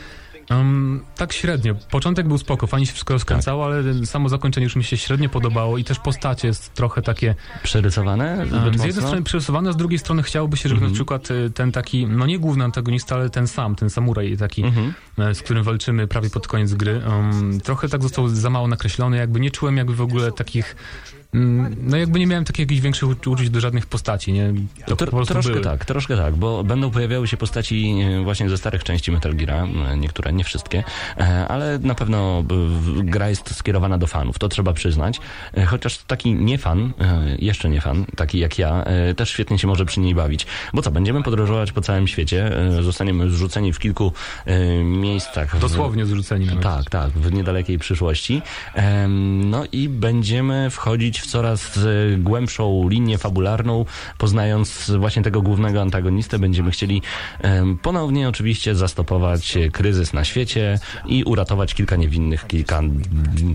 um, 0.50 1.00
tak 1.16 1.32
średnio. 1.32 1.74
Początek 1.90 2.28
był 2.28 2.38
spoko, 2.38 2.66
fajnie 2.66 2.86
się 2.86 2.92
wszystko 2.92 3.14
rozkręcało, 3.14 3.64
ale 3.64 4.06
samo 4.06 4.28
zakończenie 4.28 4.64
już 4.64 4.76
mi 4.76 4.84
się 4.84 4.96
średnio 4.96 5.28
podobało 5.28 5.78
i 5.78 5.84
też 5.84 5.98
postacie 5.98 6.48
jest 6.48 6.74
trochę 6.74 7.02
takie 7.02 7.34
Przerysowane? 7.62 8.36
Um, 8.52 8.78
z 8.78 8.84
jednej 8.84 8.92
strony 8.92 9.22
przerysowane, 9.22 9.72
z 9.72 9.76
drugiej 9.76 9.98
strony 9.98 10.22
chciałoby 10.22 10.56
się, 10.56 10.68
żeby 10.68 10.74
Mhm. 10.78 10.92
na 10.92 10.94
przykład 10.94 11.30
y, 11.30 11.50
ten 11.50 11.72
taki, 11.72 12.06
no 12.06 12.26
nie 12.26 12.38
główny 12.38 12.64
antagonista, 12.64 13.14
ale 13.14 13.30
ten 13.30 13.46
sam, 13.48 13.74
ten 13.76 13.90
samuraj 13.90 14.36
taki, 14.36 14.64
Mhm. 14.64 14.94
e, 15.18 15.34
z 15.34 15.42
którym 15.42 15.64
walczymy 15.64 16.06
prawie 16.06 16.30
pod 16.30 16.46
koniec 16.48 16.74
gry, 16.74 17.02
um, 17.08 17.60
trochę 17.60 17.88
tak 17.88 18.02
został 18.02 18.28
za 18.28 18.50
mało 18.50 18.68
nakreślony, 18.68 19.16
jakby 19.16 19.40
nie 19.40 19.50
czułem 19.50 19.76
jakby 19.76 19.94
w 19.94 20.00
ogóle 20.00 20.32
takich, 20.32 20.76
mm, 21.12 21.19
no 21.32 21.96
jakby 21.96 22.18
nie 22.18 22.26
miałem 22.26 22.44
takich 22.44 22.60
jakichś 22.60 22.80
większych 22.80 23.08
uczu- 23.08 23.30
uczuć 23.32 23.50
do 23.50 23.60
żadnych 23.60 23.86
postaci, 23.86 24.32
nie? 24.32 24.52
To 24.86 24.94
Tro- 24.96 25.10
po 25.10 25.26
troszkę 25.26 25.52
były. 25.52 25.64
tak, 25.64 25.84
troszkę 25.84 26.16
tak, 26.16 26.36
bo 26.36 26.64
będą 26.64 26.90
pojawiały 26.90 27.28
się 27.28 27.36
postaci 27.36 27.94
e, 28.20 28.24
właśnie 28.24 28.48
ze 28.50 28.58
starych 28.58 28.84
części 28.84 29.12
Metal 29.12 29.34
Geara, 29.36 29.64
e, 29.92 29.96
niektóre, 29.96 30.32
nie 30.32 30.44
wszystkie, 30.44 30.84
e, 31.18 31.48
ale 31.48 31.78
na 31.78 31.94
pewno 31.94 32.44
gra 32.96 33.28
jest 33.28 33.54
skierowana 33.56 33.98
do 33.98 34.06
fanów, 34.06 34.38
to 34.38 34.48
trzeba 34.48 34.72
przyznać, 34.72 35.20
chociaż 35.66 35.98
taki 35.98 36.34
nie 36.34 36.58
fan, 36.58 36.92
jeszcze 37.38 37.68
nie 37.68 37.80
fan, 37.80 38.04
taki 38.16 38.38
jak 38.38 38.58
ja, 38.58 38.84
też 39.16 39.30
świetnie 39.30 39.58
się 39.58 39.66
może 39.68 39.84
przy 39.86 40.00
niej 40.00 40.14
bawić, 40.14 40.46
bo 40.74 40.82
co, 40.82 40.90
będziemy 40.90 41.22
podróżować 41.22 41.72
po 41.72 41.80
całym 41.80 42.08
świecie, 42.08 42.50
zostaniemy 42.80 43.30
zrzuceni 43.30 43.72
w 43.72 43.78
kilku 43.78 44.12
miejscach. 44.84 45.56
w- 45.56 45.60
Dosłownie 45.60 46.06
zrzuceni 46.06 46.46
nawet. 46.46 46.62
tak, 46.62 46.90
tak, 46.90 47.10
w 47.10 47.32
niedalekiej 47.32 47.78
przyszłości. 47.78 48.42
No 49.44 49.64
i 49.72 49.88
będziemy 49.88 50.70
wchodzić 50.70 51.19
w 51.20 51.26
coraz 51.26 51.76
e, 51.76 51.80
głębszą 52.18 52.88
linię 52.88 53.18
fabularną, 53.18 53.84
poznając 54.18 54.90
właśnie 54.98 55.22
tego 55.22 55.42
głównego 55.42 55.82
antagonistę. 55.82 56.38
Będziemy 56.38 56.70
chcieli 56.70 57.02
ponownie 57.82 58.28
oczywiście 58.28 58.74
zastopować 58.74 59.58
kryzys 59.72 60.12
na 60.12 60.24
świecie 60.24 60.78
i 61.06 61.24
uratować 61.24 61.74
kilka 61.74 61.96
niewinnych, 61.96 62.46
kilka, 62.46 62.82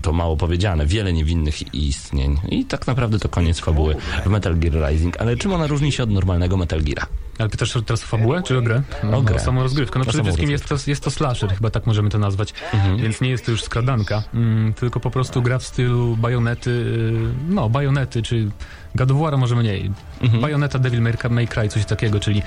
to 0.02 0.12
mało 0.12 0.36
powiedziane, 0.36 0.86
wiele 0.86 1.12
niewinnych 1.12 1.74
istnień. 1.74 2.36
I 2.48 2.64
tak 2.64 2.86
naprawdę 2.86 3.18
to 3.18 3.28
koniec 3.28 3.60
fabuły 3.60 3.96
w 4.24 4.28
Metal 4.28 4.56
Gear 4.56 4.90
Rising. 4.90 5.20
Ale 5.20 5.36
czym 5.36 5.52
ona 5.52 5.66
różni 5.66 5.92
się 5.92 6.02
od 6.02 6.10
normalnego 6.10 6.56
Metal 6.56 6.82
Geara? 6.82 7.06
Ale 7.38 7.48
pytasz 7.48 7.72
teraz 7.86 8.04
o 8.04 8.06
fabułę, 8.06 8.42
czy 8.42 8.58
o 8.58 8.62
grę? 8.62 8.82
No, 9.04 9.16
O 9.16 9.22
grę. 9.22 9.36
O 9.36 9.38
samą 9.38 9.62
rozgrywkę. 9.62 9.98
No 9.98 10.04
przede 10.04 10.22
wszystkim 10.22 10.50
jest 10.50 10.68
to, 10.68 10.76
jest 10.86 11.04
to 11.04 11.10
slasher, 11.10 11.54
chyba 11.54 11.70
tak 11.70 11.86
możemy 11.86 12.10
to 12.10 12.18
nazwać. 12.18 12.54
Mhm. 12.72 12.96
Więc 12.96 13.20
nie 13.20 13.30
jest 13.30 13.44
to 13.46 13.50
już 13.50 13.62
skradanka, 13.62 14.22
mm, 14.34 14.74
tylko 14.74 15.00
po 15.00 15.10
prostu 15.10 15.42
gra 15.42 15.58
w 15.58 15.64
stylu 15.64 16.16
bajonety, 16.16 16.70
y, 16.70 17.52
no 17.56 17.68
bajonety, 17.68 18.22
czy 18.22 18.50
God 18.94 19.10
of 19.10 19.16
War'a 19.16 19.38
może 19.38 19.56
mniej. 19.56 19.90
Mhm. 20.20 20.40
Bajoneta, 20.40 20.78
Devil 20.78 21.00
May, 21.02 21.12
May 21.30 21.48
Cry, 21.48 21.68
coś 21.68 21.84
takiego, 21.84 22.20
czyli 22.20 22.42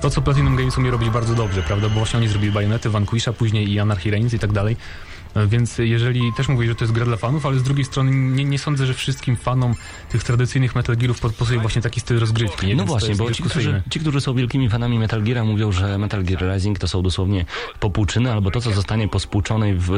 to, 0.00 0.10
co 0.10 0.22
Platinum 0.22 0.56
Games 0.56 0.78
umie 0.78 0.90
robić 0.90 1.10
bardzo 1.10 1.34
dobrze, 1.34 1.62
prawda? 1.62 1.88
Bo 1.88 1.94
właśnie 1.94 2.18
oni 2.18 2.28
zrobili 2.28 2.52
bajonety, 2.52 2.90
Vanquisha, 2.90 3.32
później 3.32 3.72
i 3.72 3.80
Anarchy 3.80 4.10
Reigns 4.10 4.34
i 4.34 4.38
tak 4.38 4.52
dalej. 4.52 4.76
E, 5.34 5.46
Więc 5.46 5.78
jeżeli 5.78 6.32
też 6.36 6.48
mówię, 6.48 6.66
że 6.68 6.74
to 6.74 6.84
jest 6.84 6.92
gra 6.94 7.04
dla 7.04 7.16
fanów, 7.16 7.46
ale 7.46 7.58
z 7.58 7.62
drugiej 7.62 7.84
strony 7.84 8.10
nie, 8.14 8.44
nie 8.44 8.58
sądzę, 8.58 8.86
że 8.86 8.94
wszystkim 8.94 9.36
fanom 9.36 9.74
tych 10.08 10.24
tradycyjnych 10.24 10.74
Metal 10.74 10.96
Gearów 10.96 11.20
pod- 11.20 11.34
pasuje 11.34 11.60
właśnie 11.60 11.82
taki 11.82 12.00
styl 12.00 12.18
rozgrywki. 12.18 12.66
Nie? 12.66 12.74
No 12.74 12.78
Więc 12.78 12.90
właśnie, 12.90 13.14
bo 13.16 13.30
ci 13.32 13.42
którzy, 13.42 13.82
ci, 13.90 14.00
którzy 14.00 14.20
są 14.20 14.34
wielkimi 14.34 14.68
fanami 14.68 14.98
Metal 14.98 15.22
Geara 15.22 15.44
mówią, 15.44 15.72
że 15.72 15.98
Metal 15.98 16.24
Gear 16.24 16.54
Rising 16.54 16.78
to 16.78 16.88
są 16.88 17.02
dosłownie 17.02 17.44
popłuczyny 17.80 18.32
albo 18.32 18.50
to, 18.50 18.60
co 18.60 18.70
zostanie 18.72 19.08
po 19.08 19.20
spłuczonej, 19.20 19.74
w, 19.78 19.90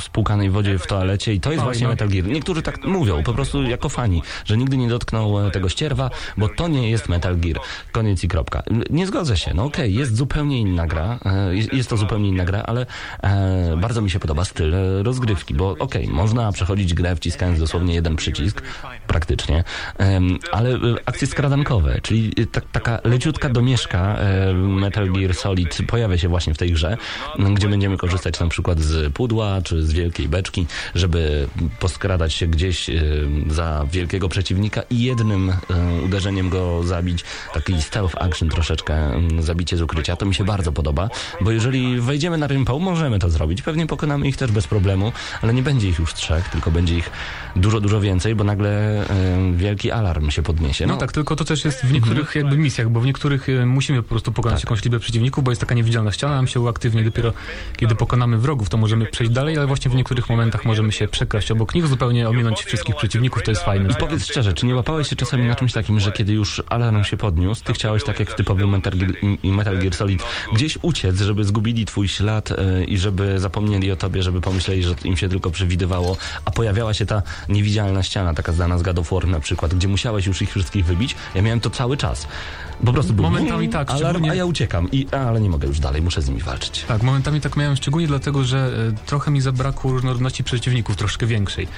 spłukanej 0.00 0.50
wodzie 0.50 0.78
w 0.78 0.86
toalecie 0.86 1.34
i 1.34 1.40
to 1.40 1.52
jest 1.52 1.64
właśnie 1.64 1.84
no. 1.86 1.90
Metal 1.92 2.08
Gear. 2.08 2.24
Niektórzy 2.26 2.62
tak 2.62 2.84
mówią, 2.84 3.22
po 3.22 3.32
prostu 3.34 3.62
jako 3.62 3.88
fani, 3.88 4.22
że 4.44 4.56
nigdy 4.56 4.76
nie 4.76 4.88
dotknął 4.88 5.46
e, 5.46 5.50
tego 5.50 5.68
ścierwa, 5.68 6.10
bo 6.36 6.48
to 6.48 6.68
nie 6.68 6.90
jest 6.90 7.08
Metal 7.08 7.36
Gear. 7.36 7.60
Koniec 7.92 8.24
i 8.24 8.28
kropka. 8.28 8.62
Nie 8.90 9.06
zgodzę 9.06 9.36
się, 9.36 9.54
no 9.54 9.64
okej, 9.64 9.94
jest 9.94 10.16
zupełnie 10.16 10.60
inna 10.60 10.86
gra, 10.86 11.18
e, 11.24 11.54
jest- 11.72 11.88
to 11.90 11.96
zupełnie 11.96 12.28
inna 12.28 12.44
gra, 12.44 12.62
ale 12.62 12.86
bardzo 13.80 14.02
mi 14.02 14.10
się 14.10 14.18
podoba 14.20 14.44
styl 14.44 14.67
e, 14.74 15.02
rozgrywki, 15.02 15.54
bo 15.54 15.76
okej, 15.78 16.08
można 16.08 16.52
przechodzić 16.52 16.94
grę 16.94 17.16
wciskając 17.16 17.58
dosłownie 17.58 17.94
jeden 17.94 18.16
przycisk, 18.16 18.62
praktycznie, 19.06 19.64
ale 20.52 20.70
e, 20.70 20.78
akcje 21.06 21.26
skradankowe, 21.26 22.00
czyli 22.02 22.32
e, 22.36 22.46
tak, 22.46 22.64
taka 22.72 23.00
leciutka 23.04 23.48
domieszka 23.48 24.16
e, 24.18 24.52
Metal 24.54 25.12
Gear 25.12 25.34
Solid 25.34 25.78
pojawia 25.86 26.18
się 26.18 26.28
właśnie 26.28 26.54
w 26.54 26.58
tej 26.58 26.72
grze, 26.72 26.96
gdzie 27.54 27.68
będziemy 27.68 27.96
korzystać 27.96 28.40
na 28.40 28.48
przykład 28.48 28.80
z 28.80 29.12
pudła 29.12 29.62
czy 29.62 29.82
z 29.82 29.92
wielkiej 29.92 30.28
beczki, 30.28 30.66
żeby 30.94 31.48
poskradać 31.80 32.32
się 32.32 32.46
gdzieś 32.46 32.90
za 33.50 33.86
wielkiego 33.92 34.28
przeciwnika 34.28 34.82
i 34.90 35.02
jednym 35.02 35.52
uderzeniem 36.04 36.48
go 36.48 36.82
zabić. 36.84 37.24
Taki 37.54 37.82
stealth 37.82 38.14
action 38.22 38.48
troszeczkę, 38.48 39.22
zabicie 39.38 39.76
z 39.76 39.82
ukrycia. 39.82 40.16
To 40.16 40.26
mi 40.26 40.34
się 40.34 40.44
bardzo 40.44 40.72
podoba, 40.72 41.08
bo 41.40 41.50
jeżeli 41.50 42.00
wejdziemy 42.00 42.38
na 42.38 42.46
rympał, 42.46 42.80
możemy 42.80 43.18
to 43.18 43.30
zrobić. 43.30 43.62
Pewnie 43.62 43.86
pokonamy 43.86 44.28
ich 44.28 44.36
też 44.36 44.52
bez 44.58 44.66
problemu, 44.66 45.12
ale 45.42 45.54
nie 45.54 45.62
będzie 45.62 45.88
ich 45.88 45.98
już 45.98 46.14
trzech, 46.14 46.48
tylko 46.48 46.70
będzie 46.70 46.96
ich 46.96 47.10
dużo, 47.56 47.80
dużo 47.80 48.00
więcej, 48.00 48.34
bo 48.34 48.44
nagle 48.44 48.70
e, 48.70 49.52
wielki 49.56 49.90
alarm 49.90 50.30
się 50.30 50.42
podniesie. 50.42 50.86
No, 50.86 50.96
tak, 50.96 51.12
tylko 51.12 51.36
to 51.36 51.44
też 51.44 51.64
jest 51.64 51.84
w 51.84 51.92
niektórych 51.92 52.34
jakby 52.34 52.58
misjach, 52.58 52.88
bo 52.90 53.00
w 53.00 53.06
niektórych 53.06 53.48
e, 53.48 53.66
musimy 53.66 54.02
po 54.02 54.08
prostu 54.08 54.32
pokonać 54.32 54.60
Tak. 54.60 54.64
jakąś 54.64 54.84
liczbę 54.84 54.98
przeciwników, 54.98 55.44
bo 55.44 55.50
jest 55.50 55.60
taka 55.60 55.74
niewidzialna 55.74 56.12
ściana, 56.12 56.34
nam 56.34 56.46
się 56.46 56.60
uaktywni 56.60 57.04
dopiero 57.04 57.32
kiedy 57.76 57.94
pokonamy 57.94 58.38
wrogów, 58.38 58.68
to 58.68 58.76
możemy 58.76 59.06
przejść 59.06 59.32
dalej, 59.32 59.56
ale 59.56 59.66
właśnie 59.66 59.90
w 59.90 59.94
niektórych 59.94 60.28
momentach 60.28 60.64
możemy 60.64 60.92
się 60.92 61.08
przekraść 61.08 61.50
obok 61.50 61.74
nich, 61.74 61.86
zupełnie 61.86 62.28
ominąć 62.28 62.64
wszystkich 62.64 62.96
przeciwników, 62.96 63.42
to 63.42 63.50
jest 63.50 63.62
fajne. 63.62 63.90
I 63.90 63.94
powiedz 63.94 64.24
szczerze, 64.24 64.52
czy 64.52 64.66
nie 64.66 64.74
łapałeś 64.74 65.08
się 65.08 65.16
czasami 65.16 65.44
na 65.44 65.54
czymś 65.54 65.72
takim, 65.72 66.00
że 66.00 66.12
kiedy 66.12 66.32
już 66.32 66.62
alarm 66.68 67.04
się 67.04 67.16
podniósł, 67.16 67.64
ty 67.64 67.72
chciałeś 67.72 68.04
tak 68.04 68.20
jak 68.20 68.30
w 68.30 68.34
typowym 68.34 68.70
Metal 68.70 68.92
Metal 69.44 69.78
Gear 69.78 69.94
Solid 69.94 70.22
gdzieś 70.54 70.78
uciec, 70.82 71.20
żeby 71.20 71.44
zgubili 71.44 71.86
twój 71.86 72.08
ślad 72.08 72.52
e, 72.52 72.84
i 72.84 72.98
żeby 72.98 73.38
zapomnieli 73.38 73.92
o 73.92 73.96
tobie, 73.96 74.22
żeby 74.22 74.40
pomyśleli, 74.48 74.82
że 74.82 74.94
im 75.04 75.16
się 75.16 75.28
tylko 75.28 75.50
przewidywało, 75.50 76.16
a 76.44 76.50
pojawiała 76.50 76.94
się 76.94 77.06
ta 77.06 77.22
niewidzialna 77.48 78.02
ściana, 78.02 78.34
taka 78.34 78.52
znana 78.52 78.78
z 78.78 78.82
God 78.82 78.98
of 78.98 79.10
War 79.10 79.26
na 79.26 79.40
przykład, 79.40 79.74
gdzie 79.74 79.88
musiałeś 79.88 80.26
już 80.26 80.42
ich 80.42 80.50
wszystkich 80.50 80.84
wybić. 80.84 81.16
Ja 81.34 81.42
miałem 81.42 81.60
to 81.60 81.70
cały 81.70 81.96
czas. 81.96 82.26
Po 82.84 82.92
prostu 82.92 83.12
był 83.12 83.22
Momentami 83.24 83.68
tak, 83.68 83.90
alarm, 83.90 84.08
szczególnie- 84.08 84.30
a 84.30 84.34
ja 84.34 84.44
uciekam. 84.44 84.90
I, 84.92 85.06
ale 85.10 85.40
nie 85.40 85.48
mogę 85.50 85.68
już 85.68 85.80
dalej, 85.80 86.02
muszę 86.02 86.22
z 86.22 86.28
nimi 86.28 86.40
walczyć. 86.40 86.84
Tak, 86.88 87.02
momentami 87.02 87.40
tak 87.40 87.56
miałem 87.56 87.76
szczególnie 87.76 88.06
dlatego, 88.06 88.44
że 88.44 88.70
e, 89.02 89.06
trochę 89.06 89.30
mi 89.30 89.40
zabrakło 89.40 89.90
różnorodności 89.92 90.44
przeciwników, 90.44 90.96
troszkę 90.96 91.26
większej. 91.26 91.68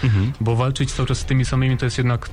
Bo 0.40 0.56
walczyć 0.56 0.92
cały 0.92 1.08
czas 1.08 1.18
z 1.18 1.24
tymi 1.24 1.44
samymi 1.44 1.76
to 1.78 1.84
jest 1.84 1.98
jednak, 1.98 2.30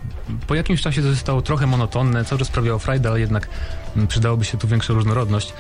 po 0.48 0.56
jakimś 0.56 0.82
czasie 0.82 1.02
to 1.02 1.10
zostało 1.10 1.42
trochę 1.42 1.68
monotonne, 1.68 2.26
cały 2.26 2.40
czas 2.40 2.48
sprawiało 2.48 2.80
frajdę, 2.80 3.10
ale 3.10 3.20
jednak 3.20 3.48
mm, 3.96 4.08
przydałoby 4.08 4.46
się 4.46 4.58
tu 4.58 4.68
większa 4.68 4.94
różnorodność. 4.94 5.54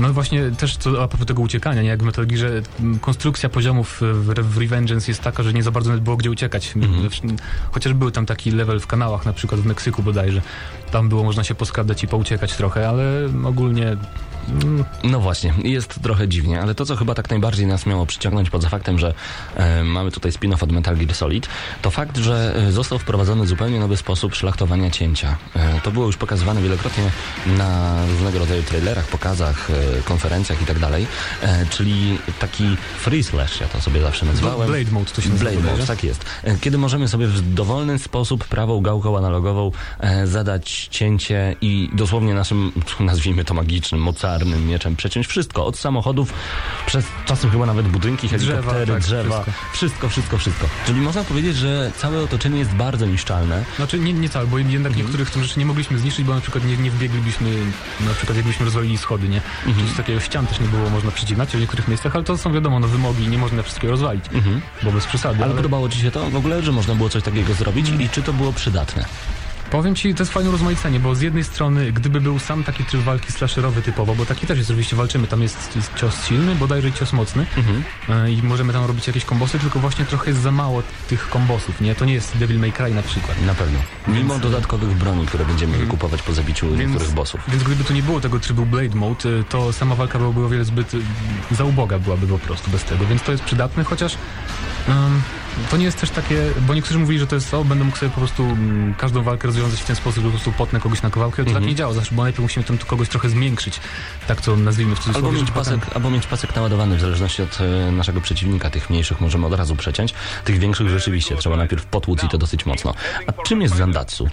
No 0.00 0.12
właśnie 0.12 0.50
też 0.50 0.76
co, 0.76 1.02
a 1.02 1.08
propos 1.08 1.26
tego 1.26 1.42
uciekania, 1.42 1.82
nie? 1.82 1.88
jak 1.88 2.02
w 2.02 2.06
Metal 2.06 2.26
Gearze, 2.26 2.62
mm, 2.80 2.98
konstrukcja 2.98 3.48
poziomów 3.48 4.00
w, 4.00 4.28
Revengeance 4.58 5.10
jest 5.10 5.22
taka, 5.22 5.42
że 5.42 5.52
nie 5.52 5.62
za 5.62 5.70
bardzo 5.70 5.92
było 5.92 6.16
gdzie 6.16 6.30
uciekać. 6.30 6.74
Wsz- 6.76 7.36
Chociaż 7.72 7.92
był 7.94 8.10
tam 8.10 8.26
taki 8.26 8.50
level 8.50 8.80
w 8.80 8.86
kanałach, 8.86 9.26
na 9.26 9.32
przykład 9.32 9.60
w 9.60 9.66
Meksyku 9.66 10.02
bodajże. 10.02 10.42
Tam 10.90 11.08
było 11.08 11.24
można 11.24 11.44
się 11.44 11.54
poskradać 11.54 12.04
i 12.04 12.08
pouciekać 12.08 12.56
trochę, 12.56 12.88
ale 12.88 13.28
ogólnie 13.44 13.86
mm, 13.86 13.98
No 15.04 15.20
właśnie, 15.20 15.54
jest 15.64 16.02
trochę 16.02 16.28
dziwnie, 16.28 16.60
ale 16.60 16.74
to, 16.74 16.86
co 16.86 16.96
chyba 16.96 17.14
tak 17.14 17.30
najbardziej 17.30 17.66
nas 17.66 17.86
miało 17.86 18.06
przyciągnąć 18.06 18.50
poza 18.50 18.68
faktem, 18.68 18.98
że 18.98 19.14
e, 19.56 19.84
mamy 19.84 20.10
tutaj 20.10 20.32
spin-off 20.32 20.62
od 20.62 20.72
Metal 20.72 20.96
Gear 20.96 21.14
Solid, 21.14 21.48
to 21.82 21.90
fakt, 21.90 22.16
że 22.16 22.54
e, 22.56 22.72
został 22.72 22.98
wprowadzony 22.98 23.46
zupełnie 23.46 23.80
nowy 23.80 23.96
sposób 23.96 24.34
szlachtowania 24.34 24.90
cięcia. 24.90 25.36
E, 25.56 25.80
to 25.80 25.90
było 25.90 26.06
już 26.06 26.16
pokazywane 26.16 26.62
wielokrotnie 26.62 27.10
na 27.46 27.96
różnego 28.06 28.38
rodzaju 28.38 28.62
trailerach, 28.62 29.08
pokazach, 29.08 29.70
e, 29.70 30.02
konferencjach 30.02 30.62
i 30.62 30.66
tak 30.66 30.78
dalej, 30.78 31.06
e, 31.42 31.66
czyli 31.66 32.18
taki 32.38 32.76
free 32.98 33.24
slash, 33.24 33.60
ja 33.60 33.68
to 33.68 33.80
sobie 33.80 34.00
zawsze 34.00 34.26
nazywałem. 34.26 34.68
Blade 34.68 34.90
Mode 34.90 35.10
to 35.10 35.22
się 35.22 35.28
nazywa 35.28 35.50
Blade 35.50 35.70
Mode, 35.70 35.86
tak 35.86 36.04
jest. 36.04 36.24
Kiedy 36.60 36.78
możemy 36.78 37.08
sobie 37.08 37.26
w 37.26 37.54
dowolny 37.54 37.98
sposób 37.98 38.44
prawą 38.44 38.80
gałką 38.80 39.18
analogową 39.18 39.70
zadać 40.24 40.88
cięcie 40.90 41.56
i 41.60 41.90
dosłownie 41.92 42.34
naszym, 42.34 42.72
nazwijmy 43.00 43.44
to 43.44 43.54
magicznym, 43.54 44.00
mocarnym 44.00 44.33
mieczem 44.42 44.96
przeciąć 44.96 45.26
wszystko. 45.26 45.66
Od 45.66 45.78
samochodów, 45.78 46.32
przez 46.86 47.04
czasem 47.26 47.50
chyba 47.50 47.66
nawet 47.66 47.88
budynki, 47.88 48.28
helikoptery, 48.28 48.92
tak, 48.92 49.02
drzewa. 49.02 49.42
wszystko. 49.42 49.52
Wszystko, 49.72 50.08
wszystko, 50.08 50.38
wszystko. 50.38 50.68
Czyli 50.86 51.00
można 51.00 51.24
powiedzieć, 51.24 51.56
że 51.56 51.90
całe 51.98 52.22
otoczenie 52.22 52.58
jest 52.58 52.70
bardzo 52.74 53.06
niszczalne. 53.06 53.64
Znaczy 53.76 53.98
nie, 53.98 54.12
nie 54.12 54.28
całe, 54.28 54.46
bo 54.46 54.58
jednak 54.58 54.74
Mhm. 54.76 54.96
niektórych 54.96 55.30
tym 55.30 55.42
rzeczy 55.42 55.58
nie 55.58 55.66
mogliśmy 55.66 55.98
zniszczyć, 55.98 56.24
bo 56.24 56.34
na 56.34 56.40
przykład 56.40 56.64
nie, 56.64 56.76
nie 56.76 56.90
wbieglibyśmy, 56.90 57.50
na 58.00 58.14
przykład 58.14 58.36
jakbyśmy 58.36 58.64
rozwalili 58.64 58.98
schody, 58.98 59.28
nie? 59.28 59.40
Mhm. 59.66 59.88
Czy 59.88 59.96
takiego 59.96 60.20
ścian 60.20 60.46
też 60.46 60.60
nie 60.60 60.68
było 60.68 60.90
można 60.90 61.10
przycinać 61.10 61.56
w 61.56 61.60
niektórych 61.60 61.88
miejscach, 61.88 62.14
ale 62.14 62.24
to 62.24 62.38
są 62.38 62.52
wiadomo, 62.52 62.80
no 62.80 62.88
wymogi, 62.88 63.28
nie 63.28 63.38
można 63.38 63.62
wszystkiego 63.62 63.90
rozwalić, 63.90 64.24
bo 64.82 64.92
bez 64.92 65.06
przesady. 65.06 65.36
Ale 65.36 65.44
Ale, 65.44 65.54
podobało 65.54 65.88
Ci 65.88 65.98
się 66.00 66.10
to 66.10 66.30
w 66.30 66.36
ogóle, 66.36 66.62
że 66.62 66.72
można 66.72 66.94
było 66.94 67.08
coś 67.08 67.22
takiego 67.22 67.54
zrobić 67.54 67.88
i 67.98 68.08
czy 68.08 68.22
to 68.22 68.32
było 68.32 68.52
przydatne? 68.52 69.04
Powiem 69.70 69.94
Ci, 69.94 70.14
to 70.14 70.22
jest 70.22 70.32
fajne 70.32 70.48
urozmaicenie, 70.48 71.00
bo 71.00 71.14
z 71.14 71.20
jednej 71.20 71.44
strony, 71.44 71.92
gdyby 71.92 72.20
był 72.20 72.38
sam 72.38 72.64
taki 72.64 72.84
tryb 72.84 73.02
walki 73.02 73.32
slasherowy 73.32 73.82
typowo, 73.82 74.14
bo 74.14 74.26
taki 74.26 74.46
też 74.46 74.58
jest, 74.58 74.70
oczywiście 74.70 74.96
walczymy, 74.96 75.26
tam 75.26 75.42
jest 75.42 75.78
cios 75.96 76.26
silny, 76.26 76.54
bodajże 76.54 76.92
cios 76.92 77.12
mocny 77.12 77.46
Mhm. 77.56 77.82
e, 78.08 78.30
i 78.32 78.42
możemy 78.42 78.72
tam 78.72 78.84
robić 78.84 79.06
jakieś 79.06 79.24
kombosy, 79.24 79.58
tylko 79.58 79.78
właśnie 79.78 80.04
trochę 80.04 80.30
jest 80.30 80.42
za 80.42 80.50
mało 80.50 80.82
tych 81.08 81.28
kombosów, 81.28 81.80
nie? 81.80 81.94
To 81.94 82.04
nie 82.04 82.14
jest 82.14 82.36
Devil 82.36 82.58
May 82.58 82.72
Cry 82.72 82.94
na 82.94 83.02
przykład. 83.02 83.42
Na 83.46 83.54
pewno. 83.54 83.78
Mimo 84.08 84.38
dodatkowych 84.38 84.90
broni, 84.96 85.26
które 85.26 85.44
będziemy 85.44 85.78
wykupować 85.78 86.22
po 86.22 86.32
zabiciu 86.32 86.66
niektórych 86.76 87.10
bossów. 87.12 87.40
Więc 87.48 87.62
gdyby 87.62 87.84
tu 87.84 87.92
nie 87.92 88.02
było 88.02 88.20
tego 88.20 88.40
trybu 88.40 88.66
Blade 88.66 88.94
Mode, 88.96 89.28
y, 89.28 89.44
to 89.48 89.72
sama 89.72 89.94
walka 89.94 90.18
byłaby 90.18 90.44
o 90.44 90.48
wiele 90.48 90.64
zbyt 90.64 90.94
y, 90.94 90.98
za 91.50 91.64
uboga 91.64 91.98
byłaby 91.98 92.26
po 92.26 92.38
prostu 92.38 92.70
bez 92.70 92.84
tego, 92.84 93.06
więc 93.06 93.22
to 93.22 93.32
jest 93.32 93.44
przydatne, 93.44 93.84
chociaż 93.84 94.14
ym, 94.88 95.22
to 95.70 95.76
nie 95.76 95.84
jest 95.84 96.00
też 96.00 96.10
takie, 96.10 96.46
bo 96.66 96.74
niektórzy 96.74 96.98
mówili, 96.98 97.18
że 97.20 97.26
to 97.26 97.34
jest 97.34 97.50
to, 97.50 97.64
będę 97.64 97.84
mógł 97.84 97.96
sobie 97.96 98.10
po 98.10 98.18
prostu 98.18 98.42
mm, 98.42 98.94
każdą 98.94 99.22
walkę 99.22 99.48
rozwiązać 99.54 99.80
w 99.80 99.84
ten 99.84 99.96
sposób, 99.96 100.22
że 100.24 100.28
po 100.28 100.30
prostu 100.30 100.52
potnę 100.52 100.80
kogoś 100.80 101.02
na 101.02 101.10
kawałki, 101.10 101.44
to 101.44 101.50
tak 101.50 101.62
nie 101.66 101.74
działa 101.74 101.92
zawsze, 101.92 102.14
bo 102.14 102.22
najpierw 102.22 102.42
musimy 102.42 102.64
tam 102.64 102.78
kogoś 102.78 103.08
trochę 103.08 103.28
zmiękczyć, 103.28 103.80
tak 104.26 104.40
to 104.40 104.56
nazwijmy 104.56 104.96
w 104.96 104.98
cudzysłowie. 104.98 105.28
Albo 105.28 105.40
mieć, 105.40 105.50
potem- 105.50 105.80
pasek, 105.80 105.96
albo 105.96 106.10
mieć 106.10 106.26
pasek 106.26 106.56
naładowany, 106.56 106.96
w 106.96 107.00
zależności 107.00 107.42
od 107.42 107.58
e, 107.60 107.92
naszego 107.92 108.20
przeciwnika. 108.20 108.70
Tych 108.70 108.90
mniejszych 108.90 109.20
możemy 109.20 109.46
od 109.46 109.54
razu 109.54 109.76
przeciąć. 109.76 110.14
Tych 110.44 110.58
większych 110.58 110.88
rzeczywiście 110.88 111.36
trzeba 111.36 111.56
najpierw 111.56 111.86
potłuc 111.86 112.24
i 112.24 112.28
to 112.28 112.38
dosyć 112.38 112.66
mocno. 112.66 112.94
A 113.26 113.32
czym 113.42 113.62
jest 113.62 113.76
Zandatsu? 113.76 114.28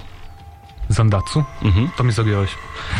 Zandatsu? 0.93 1.43
Mhm. 1.63 1.89
To 1.97 2.03
mi 2.03 2.11
zagiąłeś. 2.11 2.49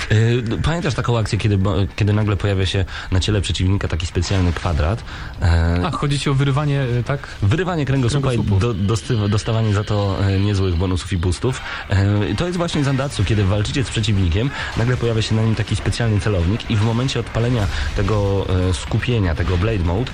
E, 0.10 0.58
Pamiętasz 0.64 0.94
taką 0.94 1.18
akcję, 1.18 1.38
kiedy, 1.38 1.60
kiedy 1.96 2.14
nagle 2.14 2.38
pojawia 2.38 2.66
się 2.66 2.86
na 3.12 3.20
ciele 3.20 3.42
przeciwnika 3.42 3.88
taki 3.88 4.06
specjalny 4.06 4.54
kwadrat? 4.54 5.04
E, 5.42 5.82
A, 5.86 5.92
chodzi 5.92 6.20
ci 6.20 6.30
o 6.30 6.34
wyrywanie, 6.34 6.82
y, 7.00 7.04
tak? 7.04 7.28
Wyrywanie 7.42 7.86
kręgosłupa 7.86 8.34
i 8.34 8.38
Kręgosłupów. 8.38 9.18
do, 9.20 9.30
dostawanie 9.30 9.74
za 9.74 9.84
to 9.84 10.18
e, 10.28 10.40
niezłych 10.40 10.76
bonusów 10.76 11.14
i 11.14 11.18
boostów. 11.18 11.62
E, 11.90 12.36
to 12.36 12.46
jest 12.46 12.58
właśnie 12.58 12.84
Zandatsu, 12.84 13.24
kiedy 13.24 13.44
walczycie 13.44 13.84
z 13.84 13.90
przeciwnikiem, 13.90 14.50
nagle 14.78 14.98
pojawia 14.98 15.22
się 15.22 15.36
na 15.36 15.42
nim 15.42 15.56
taki 15.56 15.76
specjalny 15.76 16.20
celownik 16.20 16.70
i 16.72 16.76
w 16.76 16.82
momencie 16.82 17.20
odpalenia 17.20 17.68
tego 17.96 18.46
e, 18.70 18.74
skupienia, 18.74 19.36
tego 19.36 19.58
Blade 19.58 19.84
Mode, 19.84 20.12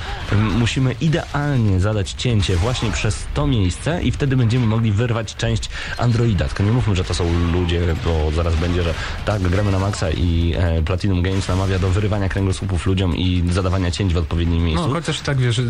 musimy 0.59 0.95
idealnie 1.01 1.80
zadać 1.80 2.11
cięcie 2.11 2.55
właśnie 2.55 2.91
przez 2.91 3.25
to 3.34 3.47
miejsce 3.47 4.03
i 4.03 4.11
wtedy 4.11 4.38
będziemy 4.38 4.65
mogli 4.65 4.91
wyrwać 4.91 5.36
część 5.36 5.69
androida. 5.97 6.45
Tylko 6.45 6.63
nie 6.63 6.71
mówmy, 6.71 6.95
że 6.95 7.03
to 7.03 7.13
są 7.13 7.25
ludzie, 7.68 7.95
bo 8.05 8.32
zaraz 8.32 8.55
będzie, 8.55 8.84
że 8.84 8.93
tak, 9.26 9.41
gramy 9.41 9.72
na 9.72 9.80
maksa 9.80 10.11
i 10.11 10.53
e, 10.57 10.82
Platinum 10.82 11.22
Games 11.22 11.47
namawia 11.47 11.80
do 11.80 11.89
wyrywania 11.89 12.30
kręgosłupów 12.30 12.86
ludziom 12.86 13.15
i 13.15 13.43
zadawania 13.51 13.91
cięć 13.91 14.13
w 14.13 14.18
odpowiednim 14.18 14.63
miejscu. 14.63 14.88
No, 14.88 14.93
chociaż 14.93 15.20
i 15.20 15.24
tak, 15.24 15.38
wiesz, 15.38 15.61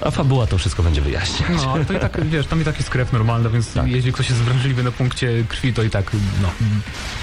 A 0.00 0.10
fabuła 0.10 0.46
to 0.46 0.58
wszystko 0.58 0.82
będzie 0.82 1.00
wyjaśniać. 1.00 1.50
No, 1.64 1.72
ale 1.72 1.84
to 1.84 1.92
i 1.92 1.98
tak, 1.98 2.24
wiesz, 2.24 2.46
tam 2.46 2.60
i 2.62 2.64
tak 2.64 2.76
jest 2.76 2.90
krew 2.90 3.12
normalna, 3.12 3.50
więc 3.50 3.72
Tak. 3.72 3.88
jeśli 3.88 4.12
ktoś 4.12 4.28
jest 4.28 4.40
wrażliwy 4.40 4.82
na 4.82 4.92
punkcie 4.92 5.44
krwi, 5.48 5.72
to 5.72 5.82
i 5.82 5.90
tak, 5.90 6.10
no, 6.42 6.48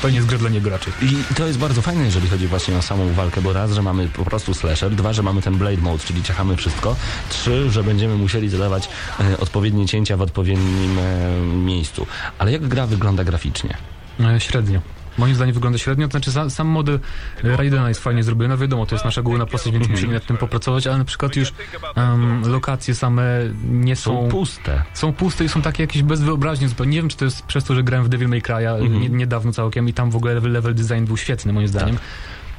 to 0.02 0.10
nie 0.10 0.16
jest 0.16 0.28
gra 0.28 0.38
dla 0.38 0.50
niego 0.50 0.70
raczej. 0.70 0.94
I 1.02 1.36
to 1.36 1.48
jest 1.48 1.60
bardzo 1.60 1.82
fajne, 1.82 2.06
jeżeli 2.06 2.30
chodzi 2.30 2.48
właśnie 2.48 2.78
o 2.78 2.82
samą 2.82 3.14
walkę, 3.14 3.42
bo 3.42 3.54
raz, 3.54 3.72
że 3.72 3.82
mamy 3.82 4.08
po 4.08 4.26
prostu 4.26 4.54
slasher, 4.54 4.96
dwa, 4.96 5.14
że 5.14 5.24
mamy 5.24 5.42
ten 5.42 5.58
blade 5.58 5.82
mode, 5.82 6.04
czyli 6.04 6.24
ciachamy 6.24 6.56
wszystko, 6.56 6.96
trzy, 7.30 7.72
że 7.72 7.84
będziemy 7.84 8.16
musieli 8.16 8.50
zadawać 8.50 8.90
e, 9.20 9.38
odpowiednie 9.38 9.86
cięcia 9.86 10.18
w 10.18 10.22
odpowiednim 10.22 11.00
e, 11.00 11.32
miejscu. 11.46 12.08
Ale 12.38 12.52
jak 12.52 12.68
gra 12.68 12.88
wygląda 12.88 13.24
graficznie? 13.24 13.78
E, 14.20 14.40
Średnio. 14.40 14.82
Moim 15.18 15.36
zdaniem 15.36 15.54
wygląda 15.54 15.78
średnio, 15.80 16.08
to 16.08 16.12
znaczy 16.12 16.32
sam, 16.32 16.50
sam 16.50 16.68
model 16.68 17.00
Raidena 17.44 17.90
jest 17.90 18.02
fajnie 18.02 18.24
zrobiony, 18.24 18.50
no 18.50 18.58
wiadomo, 18.58 18.86
to 18.86 18.96
jest 18.96 19.06
nasza 19.06 19.22
główna 19.22 19.46
postać, 19.46 19.74
więc 19.74 19.90
musimy 19.90 20.14
nad 20.14 20.26
tym 20.26 20.38
popracować, 20.38 20.88
ale 20.88 20.98
na 20.98 21.06
przykład 21.06 21.36
już 21.36 21.54
em, 21.96 22.52
lokacje 22.52 22.96
same 22.96 23.24
nie 23.64 23.96
Są 23.96 24.22
są... 24.24 24.30
puste. 24.30 24.84
Są 24.94 25.14
puste 25.14 25.46
i 25.46 25.50
są 25.50 25.62
takie 25.62 25.84
jakieś 25.84 26.04
bez 26.04 26.22
wyobraźni 26.22 26.68
zupełnie. 26.68 26.92
Nie 26.92 26.98
wiem, 26.98 27.10
czy 27.10 27.18
to 27.18 27.26
jest 27.26 27.42
przez 27.42 27.64
to, 27.64 27.76
że 27.76 27.84
grałem 27.84 28.06
w 28.06 28.10
Devil 28.10 28.30
May 28.30 28.42
Cry'a 28.42 28.90
nie, 28.90 29.10
niedawno 29.10 29.52
całkiem 29.52 29.90
i 29.90 29.94
tam 29.94 30.12
w 30.12 30.16
ogóle 30.16 30.34
level, 30.34 30.52
level 30.52 30.76
design 30.76 31.06
był 31.06 31.18
świetny 31.18 31.54
moim 31.54 31.68
zdaniem. 31.68 31.98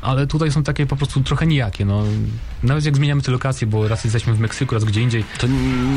Ale 0.05 0.27
tutaj 0.27 0.53
są 0.53 0.63
takie 0.63 0.87
po 0.87 0.97
prostu 0.97 1.21
trochę 1.21 1.47
nijakie, 1.47 1.85
no. 1.85 2.03
Nawet 2.63 2.85
jak 2.85 2.97
zmieniamy 2.97 3.23
te 3.23 3.33
lokacje, 3.33 3.67
bo 3.67 3.89
raz 3.89 4.05
jesteśmy 4.05 4.33
w 4.35 4.41
Meksyku, 4.41 4.75
raz 4.75 4.85
gdzie 4.85 5.01
indziej, 5.03 5.25
To 5.39 5.47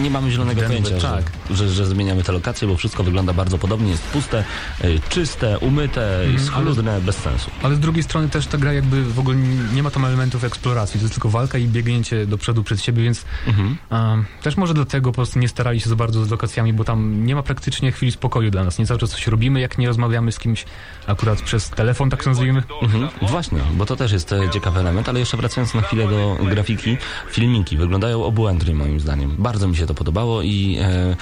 nie 0.03 0.09
mamy 0.09 0.31
zielonego 0.31 0.61
Denver, 0.61 0.81
pojęcia, 0.81 1.11
tak. 1.11 1.31
że, 1.49 1.55
że, 1.55 1.69
że 1.69 1.85
zmieniamy 1.85 2.23
te 2.23 2.31
lokacje, 2.31 2.67
bo 2.67 2.77
wszystko 2.77 3.03
wygląda 3.03 3.33
bardzo 3.33 3.57
podobnie, 3.57 3.91
jest 3.91 4.03
puste, 4.03 4.43
e, 4.81 4.87
czyste, 5.09 5.59
umyte, 5.59 6.21
Mhm, 6.23 6.39
schludne, 6.45 7.01
bez 7.01 7.15
sensu. 7.17 7.51
Ale 7.63 7.75
z 7.75 7.79
drugiej 7.79 8.03
strony 8.03 8.29
też 8.29 8.47
ta 8.47 8.57
gra 8.57 8.73
jakby 8.73 9.03
w 9.03 9.19
ogóle 9.19 9.37
nie 9.73 9.83
ma 9.83 9.91
tam 9.91 10.05
elementów 10.05 10.43
eksploracji, 10.43 10.99
to 10.99 11.03
jest 11.03 11.13
tylko 11.13 11.29
walka 11.29 11.57
i 11.57 11.67
biegnięcie 11.67 12.25
do 12.25 12.37
przodu 12.37 12.63
przed 12.63 12.81
siebie, 12.81 13.03
więc 13.03 13.25
Mhm. 13.47 13.77
um, 13.91 14.25
też 14.41 14.57
może 14.57 14.73
dlatego 14.73 15.11
po 15.11 15.15
prostu 15.15 15.39
nie 15.39 15.47
starali 15.47 15.79
się 15.79 15.89
za 15.89 15.95
bardzo 15.95 16.25
z 16.25 16.31
lokacjami, 16.31 16.73
bo 16.73 16.83
tam 16.83 17.25
nie 17.25 17.35
ma 17.35 17.43
praktycznie 17.43 17.91
chwili 17.91 18.11
spokoju 18.11 18.51
dla 18.51 18.63
nas. 18.63 18.79
Nie 18.79 18.85
cały 18.85 18.99
czas 18.99 19.09
coś 19.09 19.27
robimy, 19.27 19.59
jak 19.59 19.77
nie 19.77 19.87
rozmawiamy 19.87 20.31
z 20.31 20.39
kimś 20.39 20.65
akurat 21.07 21.41
przez 21.41 21.69
telefon, 21.69 22.09
tak 22.09 22.23
to 22.23 22.29
nazwijmy. 22.29 22.63
Mhm. 22.81 23.09
Właśnie, 23.21 23.59
bo 23.73 23.85
to 23.85 23.96
też 23.97 24.11
jest 24.11 24.31
e, 24.33 24.49
ciekawy 24.49 24.79
element, 24.79 25.09
ale 25.09 25.19
jeszcze 25.19 25.37
wracając 25.37 25.73
na 25.73 25.81
chwilę 25.81 26.07
do 26.07 26.37
grafiki, 26.45 26.97
filmiki 27.31 27.77
wyglądają 27.77 28.23
obłędnie 28.23 28.75
moim 28.75 28.99
zdaniem. 28.99 29.35
Bardzo 29.39 29.67
mi 29.67 29.75
się 29.75 29.85
to 29.85 29.93
podobało 29.93 30.41
i 30.41 30.77
e, 30.81 31.15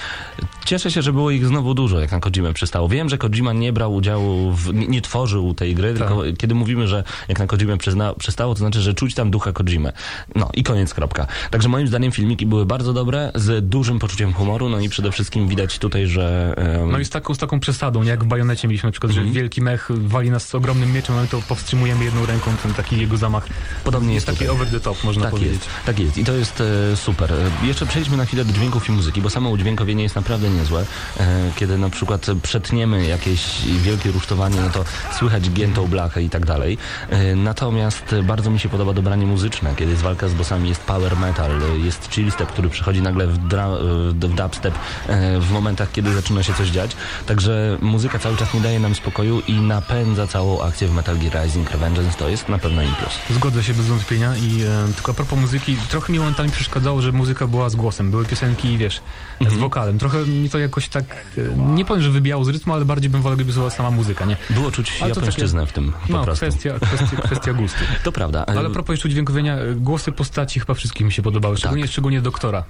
Cieszę 0.65 0.91
się, 0.91 1.01
że 1.01 1.13
było 1.13 1.31
ich 1.31 1.45
znowu 1.47 1.73
dużo, 1.73 1.99
jak 1.99 2.11
na 2.11 2.19
Kojimę 2.19 2.53
przystało. 2.53 2.89
Wiem, 2.89 3.09
że 3.09 3.17
Kojima 3.17 3.53
nie 3.53 3.73
brał 3.73 3.93
udziału, 3.95 4.51
w, 4.51 4.73
nie, 4.73 4.87
nie 4.87 5.01
tworzył 5.01 5.53
tej 5.53 5.75
gry, 5.75 5.93
Tak. 5.93 6.07
tylko 6.07 6.23
kiedy 6.37 6.55
mówimy, 6.55 6.87
że 6.87 7.03
jak 7.27 7.39
na 7.39 7.47
Kojimę 7.47 7.77
przyzna, 7.77 8.13
przystało, 8.13 8.53
to 8.53 8.57
znaczy, 8.59 8.81
że 8.81 8.93
czuć 8.93 9.15
tam 9.15 9.31
ducha 9.31 9.51
Kojimy. 9.51 9.91
No 10.35 10.49
i 10.53 10.63
koniec, 10.63 10.93
kropka. 10.93 11.27
Także 11.51 11.69
moim 11.69 11.87
zdaniem 11.87 12.11
filmiki 12.11 12.45
były 12.45 12.65
bardzo 12.65 12.93
dobre, 12.93 13.31
z 13.35 13.69
dużym 13.69 13.99
poczuciem 13.99 14.33
humoru, 14.33 14.69
no 14.69 14.79
i 14.79 14.89
przede 14.89 15.11
wszystkim 15.11 15.47
widać 15.47 15.79
tutaj, 15.79 16.07
że... 16.07 16.53
em, 16.57 16.91
No 16.91 16.99
i 16.99 17.05
z 17.05 17.09
taką, 17.09 17.33
z 17.33 17.37
taką 17.37 17.59
przesadą, 17.59 18.03
nie? 18.03 18.09
jak 18.09 18.23
w 18.23 18.27
bajonecie 18.27 18.67
mieliśmy 18.67 18.87
na 18.87 18.91
przykład, 18.91 19.09
Mhm. 19.11 19.27
że 19.27 19.33
wielki 19.33 19.61
mech 19.61 19.89
wali 19.91 20.29
nas 20.31 20.47
z 20.47 20.55
ogromnym 20.55 20.93
mieczem, 20.93 21.17
a 21.17 21.21
my 21.21 21.27
to 21.27 21.41
powstrzymujemy 21.49 22.05
jedną 22.05 22.25
ręką, 22.25 22.51
ten 22.65 22.73
taki 22.73 22.99
jego 22.99 23.17
zamach. 23.17 23.47
Podobnie 23.83 24.13
jest 24.13 24.25
taki 24.25 24.37
tutaj. 24.39 24.53
over 24.55 24.67
the 24.67 24.79
top, 24.79 25.03
można 25.03 25.21
Tak 25.23 25.31
powiedzieć. 25.31 25.53
jest, 25.53 25.65
tak 25.85 25.99
jest 25.99 26.17
i 26.17 26.23
to 26.25 26.33
jest 26.33 26.61
e, 26.93 26.97
super. 26.97 27.33
E, 27.33 27.67
Jeszcze 27.67 27.85
przejdźmy 27.85 28.17
na 28.17 28.25
chwilę 28.25 28.45
do 28.45 28.53
dźwięków 28.53 28.89
i 28.89 28.91
muzyki, 28.91 29.21
bo 29.21 29.29
samo 29.29 29.49
udźwiękowienie 29.49 30.03
jest 30.03 30.15
naprawdę 30.15 30.49
niezłe. 30.49 30.85
E, 31.19 31.51
kiedy 31.55 31.77
na 31.77 31.89
przykład 31.89 32.25
przetniemy 32.43 33.05
jakieś 33.05 33.65
wielkie 33.65 34.11
rusztowanie, 34.11 34.61
no 34.61 34.69
to 34.69 34.85
słychać 35.19 35.49
giętą 35.49 35.87
blachę 35.87 36.23
i 36.23 36.29
tak 36.29 36.45
dalej. 36.45 36.77
E, 37.09 37.35
natomiast 37.35 38.15
bardzo 38.23 38.49
mi 38.51 38.59
się 38.59 38.69
podoba 38.69 38.93
dobranie 38.93 39.25
muzyczne, 39.25 39.73
kiedy 39.75 39.91
jest 39.91 40.03
walka 40.03 40.27
z 40.27 40.33
bossami, 40.33 40.69
jest 40.69 40.81
power 40.81 41.17
metal, 41.17 41.51
jest 41.83 42.07
chill 42.11 42.31
step, 42.31 42.51
który 42.51 42.69
przychodzi 42.69 43.01
nagle 43.01 43.27
w, 43.27 43.37
dra- 43.47 43.77
e, 43.77 44.11
w 44.11 44.13
dubstep 44.35 44.75
e, 45.07 45.39
w 45.39 45.51
momentach, 45.51 45.91
kiedy 45.91 46.13
zaczyna 46.13 46.43
się 46.43 46.53
coś 46.53 46.69
dziać. 46.69 46.91
Także 47.25 47.77
muzyka 47.81 48.19
cały 48.19 48.37
czas 48.37 48.53
nie 48.53 48.61
daje 48.61 48.79
nam 48.79 48.95
spokoju 48.95 49.41
i 49.47 49.53
napędza 49.53 50.27
całą 50.27 50.61
akcję 50.61 50.87
w 50.87 50.93
Metal 50.93 51.17
Gear 51.17 51.43
Rising 51.45 51.71
Revengeance. 51.71 52.17
To 52.17 52.29
jest 52.29 52.49
na 52.55 52.59
pewno 52.59 52.81
im 52.81 52.95
plus. 52.95 53.13
Zgodzę 53.37 53.63
się 53.63 53.73
bez 53.73 53.85
wątpienia 53.85 54.37
i 54.37 54.61
e, 54.61 54.93
tylko 54.95 55.11
a 55.11 55.15
propos 55.15 55.39
muzyki, 55.39 55.77
trochę 55.89 56.13
mi 56.13 56.19
momentami 56.19 56.49
przeszkadzało, 56.51 57.01
że 57.01 57.11
muzyka 57.11 57.47
była 57.47 57.69
z 57.69 57.75
głosem, 57.75 58.11
były 58.11 58.25
piosenki, 58.25 58.77
wiesz, 58.77 59.01
Mhm. 59.39 59.57
z 59.57 59.61
wokalem. 59.61 59.99
Trochę 59.99 60.17
mi 60.25 60.49
to 60.49 60.59
jakoś 60.59 60.89
tak, 60.89 61.05
e, 61.37 61.57
nie 61.57 61.85
powiem, 61.85 62.03
że 62.03 62.09
wybijało 62.11 62.45
z 62.45 62.49
rytmu, 62.49 62.73
ale 62.73 62.85
bardziej 62.85 63.09
bym 63.09 63.21
wolał, 63.21 63.35
gdyby 63.35 63.53
była 63.53 63.69
sama 63.69 63.91
muzyka, 63.91 64.25
nie? 64.25 64.37
Było 64.49 64.71
czuć 64.71 64.93
Ale 65.01 65.09
japońszczyznę 65.09 65.65
w 65.67 65.71
tym 65.73 65.91
po 65.91 66.13
No, 66.13 66.23
prostu. 66.23 66.45
kwestia, 66.45 66.73
kwestia, 66.79 67.17
kwestia 67.21 67.53
gustu. 67.53 67.79
To 68.03 68.11
prawda. 68.11 68.45
Ale 68.45 68.67
a 68.67 68.69
propos 68.69 68.93
jeszcze 68.93 69.07
udźwiękowienia, 69.07 69.55
e, 69.55 69.75
głosy 69.75 70.11
postaci 70.11 70.59
chyba 70.59 70.73
wszystkim 70.73 71.07
mi 71.07 71.13
się 71.13 71.21
podobały, 71.21 71.57
szczególnie, 71.57 71.87
szczególnie 71.87 72.21
doktora, 72.21 72.63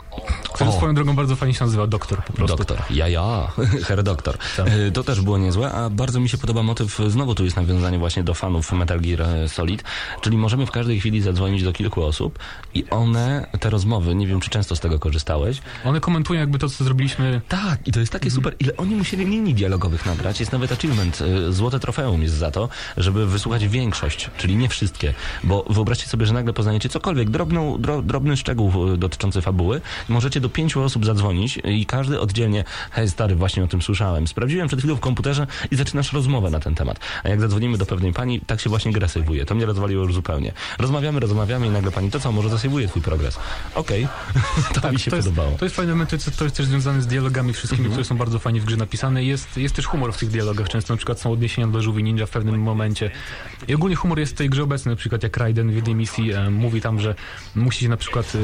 który 0.53 0.69
O. 0.69 0.73
swoją 0.73 0.93
drogą 0.95 1.15
bardzo 1.15 1.36
fajnie 1.36 1.53
się 1.53 1.63
nazywa, 1.65 1.88
doktor 1.88 2.23
po 2.23 2.33
prostu. 2.33 2.57
Doktor, 2.57 2.77
ja, 2.89 3.07
ja, 3.07 3.47
Herr 3.88 4.03
Doktor. 4.03 4.38
Tak. 4.57 4.67
E, 4.67 4.91
To 4.91 5.03
też 5.03 5.21
było 5.21 5.38
niezłe, 5.38 5.71
a 5.71 5.89
bardzo 5.89 6.19
mi 6.19 6.29
się 6.29 6.38
podoba 6.38 6.63
motyw, 6.63 6.99
znowu 7.07 7.36
tu 7.36 7.43
jest 7.43 7.55
nawiązanie 7.55 7.99
właśnie 7.99 8.23
do 8.23 8.33
fanów 8.33 8.71
Metal 8.71 8.99
Gear 9.01 9.21
e, 9.21 9.49
Czyli 10.22 10.38
możemy 10.38 10.66
w 10.66 10.72
każdej 10.72 10.99
chwili 10.99 11.22
zadzwonić 11.22 11.63
do 11.63 11.74
kilku 11.74 12.03
osób 12.03 12.39
i 12.74 12.86
one, 12.89 13.47
te 13.59 13.70
rozmowy, 13.70 14.16
nie 14.16 14.28
wiem 14.28 14.39
czy 14.39 14.49
często 14.49 14.76
z 14.76 14.80
tego 14.80 14.99
korzystałeś, 14.99 15.61
One 15.86 15.99
komentują 15.99 16.39
jakby 16.39 16.59
to, 16.59 16.70
co 16.70 16.84
zrobiliśmy 16.84 17.41
tak, 17.47 17.88
i 17.88 17.91
to 17.91 17.99
jest 17.99 18.11
takie 18.11 18.32
super. 18.32 18.55
Ile 18.59 18.78
oni 18.78 18.95
musieli 18.95 19.26
linii 19.26 19.53
dialogowych 19.53 20.05
nagrać? 20.05 20.39
Jest 20.39 20.51
nawet 20.51 20.72
achievement. 20.72 21.22
y, 21.22 21.53
Złote 21.53 21.80
trofeum 21.80 22.22
jest 22.24 22.36
za 22.36 22.51
to, 22.51 22.70
żeby 22.97 23.28
wysłuchać 23.28 23.68
większość, 23.68 24.30
czyli 24.38 24.55
nie 24.55 24.70
wszystkie. 24.70 25.13
Bo 25.43 25.66
wyobraźcie 25.70 26.07
sobie, 26.07 26.26
że 26.26 26.34
nagle 26.34 26.53
poznajecie 26.53 26.89
cokolwiek, 26.89 27.30
drobną, 27.30 27.82
dro, 27.82 28.01
drobny 28.01 28.38
szczegół 28.38 28.93
y, 28.93 28.97
dotyczący 28.97 29.41
fabuły. 29.41 29.82
Możecie 30.09 30.41
do 30.41 30.49
pięciu 30.49 30.84
osób 30.84 31.05
zadzwonić 31.05 31.59
i 31.63 31.86
każdy 31.86 32.20
oddzielnie, 32.20 32.63
hej 32.91 33.09
stary, 33.09 33.36
właśnie 33.36 33.63
o 33.63 33.68
tym 33.68 33.82
słyszałem. 33.82 34.28
Sprawdziłem 34.28 34.68
przed 34.68 34.80
chwilą 34.80 34.95
w 34.95 34.99
komputerze 34.99 35.47
i 35.72 35.76
zaczynasz 35.76 36.13
rozmowę 36.13 36.49
na 36.49 36.59
ten 36.59 36.76
temat. 36.76 36.99
A 37.24 37.30
jak 37.30 37.41
zadzwonimy 37.41 37.78
do 37.78 37.86
pewnej 37.86 38.13
pani, 38.13 38.41
tak 38.41 38.61
się 38.61 38.70
właśnie 38.70 38.91
gra 38.91 39.07
sejwuje. 39.07 39.45
To 39.45 39.55
mnie 39.56 39.66
rozwaliło 39.66 40.03
już 40.03 40.14
zupełnie. 40.14 40.53
Rozmawiamy, 40.80 41.20
rozmawiamy 41.20 41.68
i 41.68 41.70
nagle 41.70 41.91
pani, 41.91 42.12
to 42.12 42.20
co, 42.20 42.32
może 42.32 42.49
zasejwuję 42.49 42.88
twój 42.88 43.01
progres. 43.01 43.39
Okej, 43.76 44.08
to 44.82 44.91
mi 44.91 44.99
się 44.99 45.12
to 45.12 45.18
jest, 45.18 45.28
podobało. 45.28 45.47
Mhm. 45.47 45.60
To 45.60 45.66
jest 45.66 45.76
fajny 45.76 45.91
moment, 45.91 46.10
to 46.10 46.16
jest, 46.16 46.41
jest 46.41 46.56
też 46.56 46.66
związane 46.66 47.01
z 47.01 47.08
dialogami 47.08 47.53
wszystkimi, 47.53 47.89
które 47.89 48.03
są 48.03 48.18
bardzo 48.18 48.39
fajnie 48.39 48.62
w 48.62 48.66
grze 48.66 48.78
napisane. 48.78 49.24
Jest, 49.24 49.58
jest 49.58 49.76
też 49.76 49.86
humor 49.86 50.14
w 50.14 50.18
tych 50.18 50.30
dialogach. 50.30 50.70
Często 50.70 50.93
na 50.93 50.97
przykład 50.97 51.20
są 51.20 51.32
odniesienia 51.32 51.68
do 51.68 51.82
żółwi 51.82 52.03
ninja 52.03 52.26
w 52.26 52.30
pewnym 52.30 52.62
momencie. 52.62 53.12
I 53.68 53.76
ogólnie 53.76 53.95
humor 53.95 54.20
jest 54.20 54.32
w 54.32 54.36
tej 54.36 54.49
grze 54.49 54.64
obecny. 54.64 54.91
Na 54.91 54.95
przykład 54.95 55.24
jak 55.24 55.38
Raiden 55.38 55.72
w 55.72 55.76
jednej 55.76 55.95
misji 55.95 56.34
e, 56.34 56.49
mówi 56.49 56.82
tam, 56.82 56.99
że 56.99 57.16
musi 57.56 57.80
się 57.80 57.89
na 57.89 57.97
przykład 57.97 58.34
e, 58.36 58.39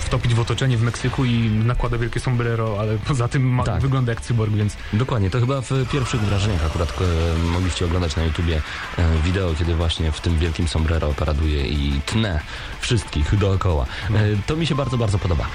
wtopić 0.00 0.34
w 0.34 0.40
otoczenie 0.40 0.76
w 0.76 0.82
Meksyku 0.82 1.24
i 1.24 1.50
nakłada 1.50 1.98
wielkie 1.98 2.20
sombrero, 2.20 2.76
ale 2.80 2.98
poza 3.08 3.28
tym 3.28 3.42
ma, 3.42 3.64
Tak. 3.64 3.82
wygląda 3.82 4.12
jak 4.12 4.20
cyborg, 4.20 4.52
więc 4.52 4.76
Dokładnie, 4.92 5.30
to 5.30 5.40
chyba 5.40 5.60
w 5.60 5.70
pierwszych 5.92 6.20
wrażeniach 6.20 6.66
akurat 6.66 6.92
e, 7.00 7.38
mogliście 7.38 7.84
oglądać 7.84 8.16
na 8.16 8.24
YouTubie 8.24 8.62
e, 8.98 9.22
wideo, 9.24 9.54
kiedy 9.58 9.74
właśnie 9.74 10.12
w 10.12 10.20
tym 10.22 10.38
wielkim 10.38 10.68
sombrero 10.68 11.14
paraduje 11.14 11.66
i 11.66 12.00
tnę 12.06 12.40
wszystkich 12.80 13.38
dookoła. 13.38 13.86
E, 14.10 14.20
to 14.46 14.56
mi 14.56 14.66
się 14.66 14.74
bardzo, 14.74 14.98
bardzo 14.98 15.18
podoba. 15.18 15.46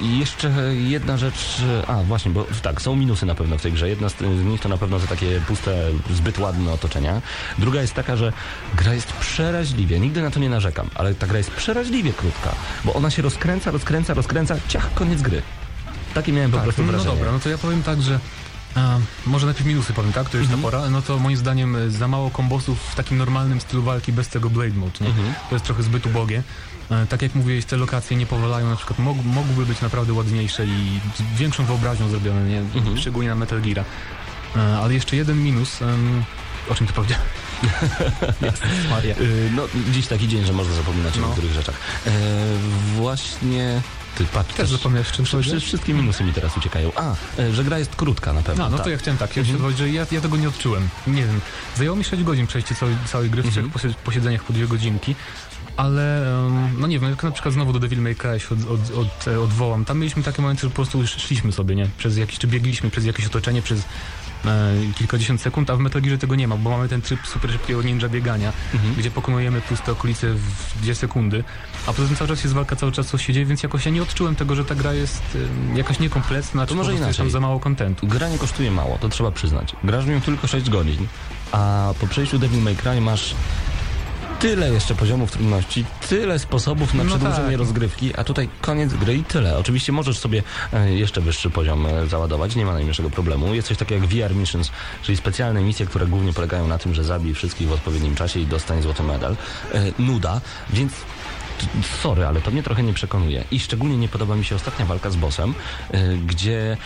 I 0.00 0.18
jeszcze 0.18 0.50
jedna 0.74 1.16
rzecz, 1.16 1.62
a 1.86 2.02
właśnie, 2.02 2.30
bo 2.30 2.46
tak, 2.62 2.82
są 2.82 2.96
minusy 2.96 3.26
na 3.26 3.34
pewno 3.34 3.58
w 3.58 3.62
tej 3.62 3.72
grze. 3.72 3.88
Jedna 3.88 4.08
z 4.08 4.20
nich 4.44 4.60
to 4.60 4.68
na 4.68 4.78
pewno 4.78 4.98
te 4.98 5.06
takie 5.06 5.40
puste, 5.40 5.90
zbyt 6.10 6.38
ładne 6.38 6.72
otoczenia. 6.72 7.22
Druga 7.58 7.80
jest 7.80 7.94
taka, 7.94 8.16
że 8.16 8.32
gra 8.76 8.94
jest 8.94 9.12
przeraźliwie, 9.12 10.00
nigdy 10.00 10.22
na 10.22 10.30
to 10.30 10.40
nie 10.40 10.50
narzekam, 10.50 10.90
ale 10.94 11.14
ta 11.14 11.26
gra 11.26 11.38
jest 11.38 11.50
przeraźliwie 11.50 12.12
krótka, 12.12 12.54
bo 12.84 12.94
ona 12.94 13.10
się 13.10 13.22
rozkręca, 13.22 13.70
rozkręca, 13.70 14.14
rozkręca, 14.14 14.56
ciach, 14.68 14.94
koniec 14.94 15.22
gry. 15.22 15.42
Takie 16.14 16.32
miałem 16.32 16.50
po 16.50 16.58
prostu 16.58 16.82
no 16.82 16.92
wrażenie. 16.92 17.16
dobra, 17.16 17.32
no 17.32 17.38
to 17.38 17.48
ja 17.48 17.58
powiem 17.58 17.82
tak, 17.82 18.02
że 18.02 18.18
a, 18.74 18.98
może 19.26 19.46
najpierw 19.46 19.66
minusy 19.66 19.92
powiem, 19.92 20.12
tak? 20.12 20.30
To 20.30 20.36
już 20.38 20.46
Mhm. 20.46 20.62
ta 20.62 20.70
pora. 20.70 20.90
No 20.90 21.02
to 21.02 21.18
moim 21.18 21.36
zdaniem 21.36 21.76
e, 21.76 21.90
za 21.90 22.08
mało 22.08 22.30
kombosów 22.30 22.78
w 22.80 22.94
takim 22.94 23.18
normalnym 23.18 23.60
stylu 23.60 23.82
walki 23.82 24.12
bez 24.12 24.28
tego 24.28 24.50
Blade 24.50 24.74
Mode, 24.74 24.92
nie? 25.00 25.06
Mhm. 25.06 25.34
To 25.48 25.54
jest 25.54 25.64
trochę 25.64 25.82
zbyt 25.82 26.06
ubogie. 26.06 26.42
E, 26.90 27.06
Tak 27.06 27.22
jak 27.22 27.34
mówiłeś, 27.34 27.64
te 27.64 27.76
lokacje 27.76 28.16
nie 28.16 28.26
powalają, 28.26 28.70
na 28.70 28.76
przykład 28.76 28.98
mog, 28.98 29.16
mogłyby 29.24 29.66
być 29.66 29.80
naprawdę 29.80 30.12
ładniejsze 30.12 30.66
i 30.66 31.00
z 31.34 31.38
większą 31.38 31.64
wyobraźnią 31.64 32.08
zrobione, 32.08 32.44
nie? 32.48 32.58
Mhm. 32.58 32.98
Szczególnie 32.98 33.28
na 33.28 33.34
Metal 33.34 33.60
Gear. 33.62 33.84
Ale 34.82 34.94
jeszcze 34.94 35.16
jeden 35.16 35.42
minus, 35.42 35.82
em, 35.82 36.24
o 36.70 36.74
czym 36.74 36.86
ty 36.86 36.92
powiedziałeś? 36.92 37.24
Y, 39.20 39.50
No, 39.56 39.62
dziś 39.92 40.06
taki 40.06 40.28
dzień, 40.28 40.44
że 40.44 40.52
można 40.52 40.74
zapominać 40.74 41.18
o 41.18 41.20
No. 41.20 41.26
niektórych 41.26 41.52
rzeczach. 41.52 41.74
E, 42.06 42.10
właśnie... 42.96 43.82
Ty 44.18 44.24
patrz, 44.24 44.54
Też 44.54 44.70
zapomniałeś, 44.70 45.10
czym 45.10 45.24
powiedziałeś? 45.26 45.64
wszystkie 45.64 45.94
minusy 45.94 46.24
mi 46.24 46.32
teraz 46.32 46.56
uciekają. 46.56 46.92
A, 46.96 47.14
e, 47.38 47.52
że 47.52 47.64
gra 47.64 47.78
jest 47.78 47.96
krótka 47.96 48.32
na 48.32 48.42
pewno. 48.42 48.64
No, 48.64 48.70
no 48.70 48.76
tak. 48.76 48.84
to 48.84 48.90
ja 48.90 48.96
chciałem 48.98 49.18
tak, 49.18 49.36
ja, 49.36 49.42
mhm. 49.42 49.76
że 49.76 49.90
ja, 49.90 50.06
ja 50.12 50.20
tego 50.20 50.36
nie 50.36 50.48
odczułem. 50.48 50.88
Nie 51.06 51.22
wiem, 51.26 51.40
zajęło 51.76 51.96
mi 51.96 52.04
6 52.04 52.22
godzin 52.22 52.46
przejście 52.46 52.74
całej, 52.74 52.96
całej 53.06 53.30
gry 53.30 53.42
w 53.42 53.46
Mhm. 53.46 53.70
trzech 53.70 53.82
posie- 53.82 53.94
posiedzeniach 54.04 54.44
po 54.44 54.52
dwie 54.52 54.66
godzinki. 54.66 55.14
Ale, 55.76 56.26
no 56.78 56.86
nie 56.86 56.98
wiem, 56.98 57.10
jak 57.10 57.22
na 57.22 57.30
przykład 57.30 57.54
znowu 57.54 57.72
do 57.72 57.78
Devil 57.78 58.00
May 58.02 58.14
Cry 58.16 58.40
się 58.40 58.48
od, 58.54 58.70
od, 58.70 58.90
od, 58.98 59.28
e, 59.28 59.40
odwołam. 59.40 59.84
Tam 59.84 59.98
mieliśmy 59.98 60.22
takie 60.22 60.42
momenty, 60.42 60.62
że 60.62 60.68
po 60.68 60.74
prostu 60.74 61.00
już 61.00 61.10
szliśmy 61.10 61.52
sobie, 61.52 61.74
nie? 61.74 61.88
Przez 61.98 62.16
jakieś, 62.16 62.38
czy 62.38 62.46
biegliśmy 62.46 62.90
przez 62.90 63.04
jakieś 63.04 63.26
otoczenie, 63.26 63.62
przez 63.62 63.82
kilkadziesiąt 64.94 65.40
sekund, 65.40 65.70
a 65.70 65.76
w 65.76 65.78
Metal 65.78 66.02
Gearze 66.02 66.18
tego 66.18 66.34
nie 66.34 66.48
ma, 66.48 66.56
bo 66.56 66.70
mamy 66.70 66.88
ten 66.88 67.02
tryb 67.02 67.26
super 67.26 67.50
szybkiego 67.52 67.82
ninja 67.82 68.08
biegania, 68.08 68.52
Mhm. 68.74 68.94
gdzie 68.94 69.10
pokonujemy 69.10 69.60
puste 69.60 69.92
okolice 69.92 70.34
w 70.34 70.80
dwie 70.82 70.94
sekundy, 70.94 71.44
a 71.86 71.92
poza 71.92 72.08
tym 72.08 72.16
cały 72.16 72.28
czas 72.28 72.42
jest 72.44 72.54
walka, 72.54 72.76
cały 72.76 72.92
czas 72.92 73.06
coś 73.06 73.26
się 73.26 73.32
dzieje, 73.32 73.46
więc 73.46 73.62
jakoś 73.62 73.86
ja 73.86 73.92
nie 73.92 74.02
odczułem 74.02 74.34
tego, 74.36 74.54
że 74.54 74.64
ta 74.64 74.74
gra 74.74 74.92
jest 74.92 75.22
jakaś 75.74 75.98
niekompletna, 75.98 76.66
czy 76.66 76.74
może 76.74 76.94
inaczej. 76.94 77.14
tam 77.14 77.30
za 77.30 77.40
mało 77.40 77.60
kontentu. 77.60 78.06
Gra 78.06 78.28
nie 78.28 78.38
kosztuje 78.38 78.70
mało, 78.70 78.98
to 79.00 79.08
trzeba 79.08 79.30
przyznać. 79.30 79.76
Grasz 79.84 80.04
w 80.04 80.08
nią 80.08 80.20
tylko 80.20 80.46
6 80.46 80.70
godzin, 80.70 81.06
a 81.52 81.92
po 82.00 82.06
przejściu 82.06 82.38
Devil 82.38 82.62
May 82.62 82.76
Cry 82.76 83.00
masz 83.00 83.34
tyle 84.40 84.72
jeszcze 84.72 84.94
poziomów 84.94 85.30
trudności, 85.30 85.84
tyle 86.08 86.38
sposobów 86.38 86.94
na 86.94 87.04
No 87.04 87.10
przedłużenie 87.10 87.48
tak. 87.48 87.58
rozgrywki, 87.58 88.12
a 88.16 88.24
tutaj 88.24 88.48
koniec 88.60 88.94
gry 88.94 89.14
i 89.14 89.24
tyle. 89.24 89.58
Oczywiście 89.58 89.92
możesz 89.92 90.18
sobie 90.18 90.42
e, 90.72 90.94
jeszcze 90.94 91.20
wyższy 91.20 91.50
poziom 91.50 91.86
e, 91.86 92.06
załadować, 92.06 92.56
nie 92.56 92.64
ma 92.64 92.72
najmniejszego 92.72 93.10
problemu. 93.10 93.54
Jest 93.54 93.68
coś 93.68 93.76
takiego 93.76 94.04
jak 94.04 94.10
VR 94.30 94.34
Missions, 94.36 94.70
czyli 95.02 95.16
specjalne 95.16 95.62
misje, 95.62 95.86
które 95.86 96.06
głównie 96.06 96.32
polegają 96.32 96.66
na 96.66 96.78
tym, 96.78 96.94
że 96.94 97.04
zabij 97.04 97.34
wszystkich 97.34 97.68
w 97.68 97.72
odpowiednim 97.72 98.14
czasie 98.14 98.40
i 98.40 98.46
dostań 98.46 98.82
złoty 98.82 99.02
medal. 99.02 99.36
E, 99.74 99.92
nuda, 99.98 100.40
więc 100.70 100.92
sorry, 102.02 102.26
ale 102.26 102.40
to 102.40 102.50
mnie 102.50 102.62
trochę 102.62 102.82
nie 102.82 102.92
przekonuje. 102.92 103.44
I 103.50 103.60
szczególnie 103.60 103.96
nie 103.96 104.08
podoba 104.08 104.36
mi 104.36 104.44
się 104.44 104.56
ostatnia 104.56 104.86
walka 104.86 105.10
z 105.10 105.16
bossem, 105.16 105.54
y, 105.94 106.18
gdzie 106.26 106.76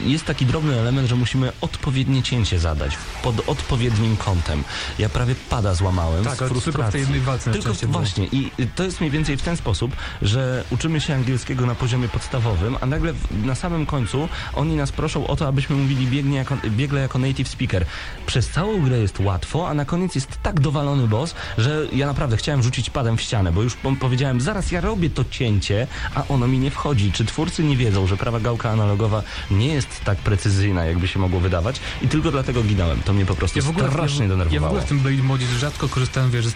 jest 0.00 0.24
taki 0.24 0.46
drobny 0.46 0.80
element, 0.80 1.08
że 1.08 1.16
musimy 1.16 1.52
odpowiednie 1.60 2.22
cięcie 2.22 2.58
zadać 2.58 2.98
pod 3.22 3.48
odpowiednim 3.48 4.16
kątem. 4.16 4.64
Ja 4.98 5.08
prawie 5.08 5.34
pada 5.50 5.74
złamałem 5.74 6.24
Tak, 6.24 6.36
z 6.36 6.42
ale 6.42 6.48
tylko 6.48 6.60
w 6.60 6.62
frustracji. 6.64 6.92
tej 6.92 7.00
jednej 7.00 7.20
walce 7.20 7.50
Tylko 7.50 7.72
właśnie. 7.86 8.26
I 8.26 8.50
y, 8.60 8.66
to 8.74 8.84
jest 8.84 9.00
mniej 9.00 9.10
więcej 9.10 9.36
w 9.36 9.42
ten 9.42 9.56
sposób, 9.56 9.96
że 10.22 10.64
uczymy 10.70 11.00
się 11.00 11.14
angielskiego 11.14 11.66
na 11.66 11.74
poziomie 11.74 12.08
podstawowym, 12.08 12.76
a 12.80 12.86
nagle 12.86 13.12
na 13.44 13.54
samym 13.54 13.86
końcu 13.86 14.28
oni 14.54 14.76
nas 14.76 14.92
proszą 14.92 15.26
o 15.26 15.36
to, 15.36 15.48
abyśmy 15.48 15.76
mówili 15.76 16.06
biegnie 16.06 16.36
jako, 16.36 16.56
biegle 16.68 17.00
jako 17.00 17.18
native 17.18 17.48
speaker. 17.48 17.86
Przez 18.26 18.48
całą 18.48 18.82
grę 18.82 18.98
jest 18.98 19.20
łatwo, 19.20 19.68
a 19.68 19.74
na 19.74 19.84
koniec 19.84 20.14
jest 20.14 20.42
tak 20.42 20.60
dowalony 20.60 21.08
boss, 21.08 21.34
że 21.58 21.86
ja 21.92 22.06
naprawdę 22.06 22.36
chciałem 22.36 22.62
rzucić 22.62 22.90
padem 22.90 23.16
w 23.16 23.20
ścianę, 23.20 23.52
bo 23.52 23.62
już 23.62 23.74
po, 23.74 23.92
powiedziałem, 24.08 24.40
zaraz 24.40 24.72
ja 24.72 24.80
robię 24.80 25.10
to 25.10 25.24
cięcie, 25.30 25.86
a 26.14 26.22
ono 26.28 26.46
mi 26.48 26.58
nie 26.58 26.70
wchodzi. 26.70 27.12
Czy 27.12 27.24
twórcy 27.24 27.64
nie 27.64 27.76
wiedzą, 27.76 28.06
że 28.06 28.16
prawa 28.16 28.40
gałka 28.40 28.70
analogowa 28.70 29.22
nie 29.50 29.66
jest 29.66 30.00
tak 30.04 30.18
precyzyjna, 30.18 30.84
jakby 30.84 31.08
się 31.08 31.18
mogło 31.18 31.40
wydawać 31.40 31.80
i 32.02 32.08
tylko 32.08 32.30
dlatego 32.30 32.62
ginąłem. 32.62 33.00
To 33.04 33.12
mnie 33.12 33.26
po 33.26 33.34
prostu 33.34 33.58
Ja 33.58 33.64
w, 33.64 33.68
ogóle, 33.68 33.88
strasznie 33.90 34.26
ja, 34.26 34.26
w- 34.26 34.30
ja 34.30 34.34
w 34.36 34.38
denerwowało. 34.38 34.66
ogóle 34.66 34.82
w 34.82 34.88
tym 34.88 34.98
Blade 35.00 35.22
Modzie 35.22 35.46
rzadko 35.46 35.88
korzystałem, 35.88 36.30
wiesz, 36.30 36.44
ze 36.46 36.50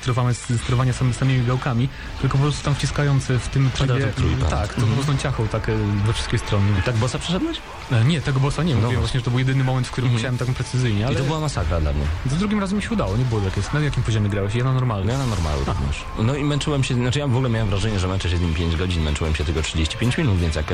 sterowania, 0.59 0.93
sam, 0.93 1.13
samymi 1.15 1.47
gałkami, 1.47 1.89
tylko 2.21 2.39
po 2.39 2.43
prostu 2.43 2.65
tam 2.65 2.75
wciskając 2.75 3.25
w 3.25 3.49
tym 3.49 3.71
trybie, 3.71 4.07
tak, 4.51 4.75
to 4.75 4.81
po 4.81 4.87
prostu 4.87 5.17
ciachą 5.23 5.49
tak 5.49 5.69
e, 5.69 5.73
we 6.07 6.13
wszystkie 6.13 6.39
strony. 6.39 6.67
Tak 6.85 6.97
bossa 6.97 7.19
przeszedłeś? 7.19 7.59
E, 7.93 8.05
Nie, 8.05 8.21
tego 8.21 8.41
bossa 8.41 8.63
nie, 8.63 8.75
No 8.75 8.81
mówiłem 8.81 9.01
właśnie. 9.01 9.21
że 9.21 9.25
to 9.25 9.31
był 9.31 9.39
jedyny 9.39 9.65
moment, 9.65 9.87
w 9.87 9.91
którym 9.91 10.07
Mhm. 10.11 10.21
musiałem 10.33 10.47
tak 10.47 10.57
precyzyjnie, 10.57 11.07
ale 11.07 11.15
I 11.15 11.19
to 11.19 11.25
była 11.25 11.41
masakra 11.41 11.81
dla 11.81 11.93
mnie. 11.93 12.05
za 12.27 12.37
drugim 12.37 12.61
razem 12.61 12.77
mi 12.77 12.83
się 12.83 12.91
udało, 12.91 13.17
nie 13.17 13.25
było 13.25 13.41
tak 13.41 13.57
jest. 13.57 13.73
Na 13.73 13.81
jakim 13.81 14.03
poziomie 14.03 14.29
grałeś? 14.29 14.55
Ja 14.55 14.65
na 14.65 14.73
normalnym. 14.73 15.07
No 15.07 15.13
ja 15.13 15.19
na 15.19 15.27
normalu 15.27 15.59
również. 15.67 16.05
No 16.19 16.35
i 16.37 16.45
męczyłem 16.45 16.85
się, 16.85 16.95
znaczy 16.95 17.19
ja 17.19 17.27
w 17.27 17.37
ogóle 17.43 17.55
miałem 17.55 17.69
wrażenie, 17.69 17.99
że 17.99 18.09
męczę 18.09 18.31
się 18.31 18.37
z 18.37 18.41
nim 18.41 18.55
5 18.55 18.77
godzin, 18.77 19.03
męczyłem 19.03 19.35
się 19.35 19.45
tylko 19.45 19.63
35 19.63 20.19
minut, 20.19 20.39
więc 20.39 20.55
jak 20.55 20.67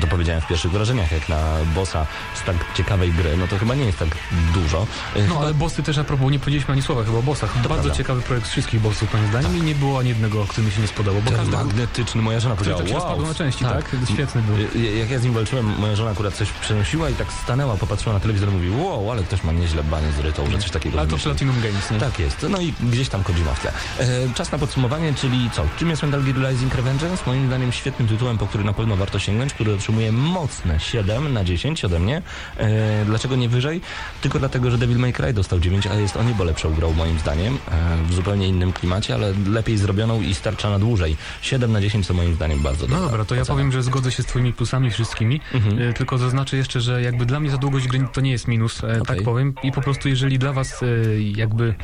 to 0.00 0.06
powiedziałem 0.06 0.42
w 0.42 0.46
pierwszych 0.46 0.70
wrażeniach, 0.70 1.12
jak 1.12 1.28
na 1.28 1.42
bossa 1.74 2.06
z 2.34 2.42
tak 2.42 2.56
ciekawej 2.74 3.12
gry, 3.12 3.36
no 3.36 3.48
to 3.48 3.58
chyba 3.58 3.74
nie 3.74 3.84
jest 3.84 3.98
tak 3.98 4.08
dużo. 4.54 4.86
No 5.28 5.38
ale 5.40 5.54
bossy 5.54 5.82
też 5.82 5.98
a 5.98 6.04
propos, 6.04 6.32
nie 6.32 6.38
powiedzieliśmy 6.38 6.72
ani 6.72 6.82
słowa 6.82 7.04
chyba 7.04 7.18
o 7.18 7.22
bossach. 7.22 7.54
Bardzo 7.54 7.68
prawda. 7.68 7.94
ciekawy 7.94 8.22
projekt 8.22 8.46
z 8.46 8.50
wszystkich 8.50 8.80
bossów 8.80 9.14
moim 9.14 9.26
zdaniem 9.26 9.56
i 9.56 9.62
nie 9.62 9.74
było 9.74 9.98
ani 9.98 10.08
jednego, 10.08 10.44
który 10.44 10.66
mi 10.66 10.72
się 10.72 10.80
nie 10.80 10.88
spodobał, 10.88 11.22
bo 11.22 11.30
każdy 11.30 11.56
magnetyczny, 11.56 12.22
moja 12.22 12.40
żona 12.40 12.56
powiedziała, 12.56 12.82
tak 12.82 12.88
się 12.88 12.94
wow. 12.94 13.22
na 13.22 13.34
części, 13.34 13.64
tak? 13.64 13.96
Świetny 14.14 14.42
był. 14.42 14.56
Y, 14.56 14.96
Jak 14.98 15.10
ja 15.10 15.18
z 15.18 15.24
nim 15.24 15.32
walczyłem, 15.32 15.66
moja 15.78 15.96
żona 15.96 16.10
akurat 16.10 16.34
coś 16.34 16.50
przenosiła 16.50 17.10
i 17.10 17.14
tak 17.14 17.32
stanęła, 17.32 17.76
popatrzyła 17.76 18.14
na 18.14 18.20
telewizor 18.20 18.48
i 18.48 18.52
mówi, 18.52 18.70
wow, 18.70 19.10
ale 19.10 19.22
ktoś 19.22 19.44
ma 19.44 19.52
nieźle 19.52 19.84
banie 19.84 20.12
z 20.12 20.18
rytą, 20.18 20.50
że 20.50 20.58
coś 20.58 20.70
takiego 20.70 20.98
Ale 20.98 21.08
to. 21.08 21.16
Platinum 21.18 21.60
Games, 21.60 21.90
nie? 21.90 21.98
Tak 21.98 22.18
jest. 22.18 22.46
No 22.50 22.60
i 22.60 22.74
gdzieś 22.80 23.08
tam 23.08 23.22
Kojima 23.22 23.54
w 23.54 23.60
tle. 23.60 23.72
E, 23.98 24.34
czas 24.34 24.52
na 24.52 24.58
podsumowanie, 24.58 25.14
czyli 25.14 25.50
co? 25.50 25.66
Czym 25.78 25.90
jest 25.90 26.02
Metal 26.06 26.22
Gear 26.22 26.50
Rising 26.50 26.74
Revengeance? 26.74 27.22
Moim 27.26 27.46
zdaniem 27.46 27.72
świetnym 27.72 28.08
tytułem, 28.08 28.38
po 28.38 28.46
który 28.46 28.64
na 28.64 28.72
pewno 28.72 28.96
warto 28.96 29.18
sięgnąć, 29.18 29.54
który 29.54 29.74
otrzymuje 29.74 30.12
mocne 30.12 30.80
7 30.80 31.32
na 31.32 31.44
10 31.44 31.84
ode 31.84 31.98
mnie. 31.98 32.22
E, 32.56 33.04
dlaczego 33.04 33.36
nie 33.36 33.48
wyżej? 33.48 33.80
Tylko 34.20 34.38
dlatego, 34.38 34.70
że 34.70 34.78
Devil 34.78 34.98
May 34.98 35.12
Cry 35.12 35.32
dostał 35.32 35.60
9, 35.60 35.86
a 35.86 35.94
jest 35.94 36.16
o 36.16 36.22
niebo 36.22 36.44
lepszą 36.44 36.74
grą 36.74 36.92
moim 36.92 37.18
zdaniem. 37.18 37.58
E, 37.72 37.96
w 38.08 38.14
zupełnie 38.14 38.48
innym 38.48 38.72
klimacie, 38.72 39.14
ale 39.14 39.32
lepiej 39.48 39.78
zrobioną 39.78 40.20
i 40.22 40.34
starcza 40.34 40.70
na 40.70 40.78
dłużej. 40.78 41.16
7 41.42 41.72
na 41.72 41.80
10 41.80 42.06
to 42.06 42.14
moim 42.14 42.34
zdaniem 42.34 42.58
bardzo 42.62 42.86
No 42.86 43.00
dobra 43.00 43.24
to 43.24 43.34
ja 43.34 43.42
ocena. 43.42 43.54
powiem, 43.54 43.72
że 43.72 43.82
zgodzę 43.82 44.12
się 44.12 44.22
z 44.22 44.26
twoimi 44.26 44.52
plusami 44.52 44.90
wszystkimi, 44.90 45.40
Mhm. 45.54 45.82
e, 45.90 45.92
tylko 45.92 46.18
zaznaczę 46.18 46.56
jeszcze, 46.56 46.80
że 46.80 47.02
jakby 47.02 47.26
dla 47.26 47.40
mnie 47.40 47.50
za 47.50 47.56
długość 47.58 47.86
gry 47.88 48.06
to 48.12 48.20
nie 48.20 48.30
jest 48.30 48.48
minus, 48.48 48.84
e, 48.84 48.86
Okej. 48.86 49.02
tak 49.06 49.22
powiem, 49.22 49.54
i 49.62 49.72
po 49.72 49.80
prostu 49.80 50.08
jeżeli 50.08 50.38
dla 50.38 50.52
was 50.52 50.82
e, 50.82 50.86
jakby 51.20 51.74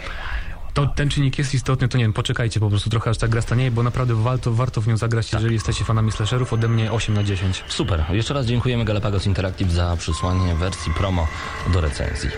to 0.74 0.86
ten 0.86 1.08
czynnik 1.08 1.38
jest 1.38 1.54
istotny, 1.54 1.88
to 1.88 1.98
nie 1.98 2.04
wiem, 2.04 2.12
poczekajcie 2.12 2.60
po 2.60 2.68
prostu 2.68 2.90
trochę 2.90 3.10
aż 3.10 3.18
ta 3.18 3.28
gra 3.28 3.42
stanieje, 3.42 3.70
bo 3.70 3.82
naprawdę 3.82 4.14
warto, 4.14 4.52
warto 4.52 4.80
w 4.80 4.88
nią 4.88 4.96
zagrać, 4.96 5.26
Tak. 5.30 5.40
jeżeli 5.40 5.54
jesteście 5.54 5.84
fanami 5.84 6.12
slasherów, 6.12 6.52
ode 6.52 6.68
mnie 6.68 6.92
8 6.92 7.14
na 7.14 7.24
10. 7.24 7.64
Super. 7.68 8.04
Jeszcze 8.10 8.34
raz 8.34 8.46
dziękujemy 8.46 8.84
Galapagos 8.84 9.26
Interactive 9.26 9.72
za 9.72 9.96
przysłanie 9.96 10.54
wersji 10.54 10.92
promo 10.94 11.28
do 11.72 11.80
recenzji. 11.80 12.30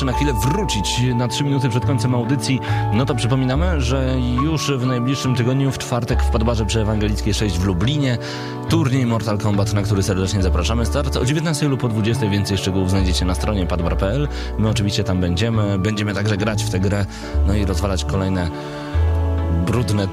Jeszcze 0.00 0.12
na 0.12 0.18
chwilę 0.18 0.32
wrócić 0.32 1.02
na 1.14 1.28
3 1.28 1.44
minuty 1.44 1.68
przed 1.68 1.86
końcem 1.86 2.14
audycji, 2.14 2.60
no 2.92 3.06
to 3.06 3.14
przypominamy, 3.14 3.80
że 3.80 4.16
już 4.42 4.72
w 4.72 4.86
najbliższym 4.86 5.34
tygodniu, 5.34 5.72
w 5.72 5.78
czwartek 5.78 6.22
w 6.22 6.30
Padbarze 6.30 6.66
przy 6.66 6.80
Ewangelickiej 6.80 7.34
6 7.34 7.58
w 7.58 7.64
Lublinie, 7.64 8.18
turniej 8.68 9.06
Mortal 9.06 9.38
Kombat, 9.38 9.72
na 9.72 9.82
który 9.82 10.02
serdecznie 10.02 10.42
zapraszamy. 10.42 10.86
Start 10.86 11.16
o 11.16 11.24
19 11.24 11.68
lub 11.68 11.84
o 11.84 11.88
20. 11.88 12.28
Więcej 12.28 12.58
szczegółów 12.58 12.90
znajdziecie 12.90 13.24
na 13.24 13.34
stronie 13.34 13.66
padbar.pl. 13.66 14.28
My 14.58 14.68
oczywiście 14.68 15.04
tam 15.04 15.20
będziemy. 15.20 15.78
Będziemy 15.78 16.14
także 16.14 16.36
grać 16.36 16.64
w 16.64 16.70
tę 16.70 16.80
grę, 16.80 17.06
no 17.46 17.54
i 17.54 17.64
rozwalać 17.64 18.04
kolejne 18.04 18.50
brudne 19.66 20.08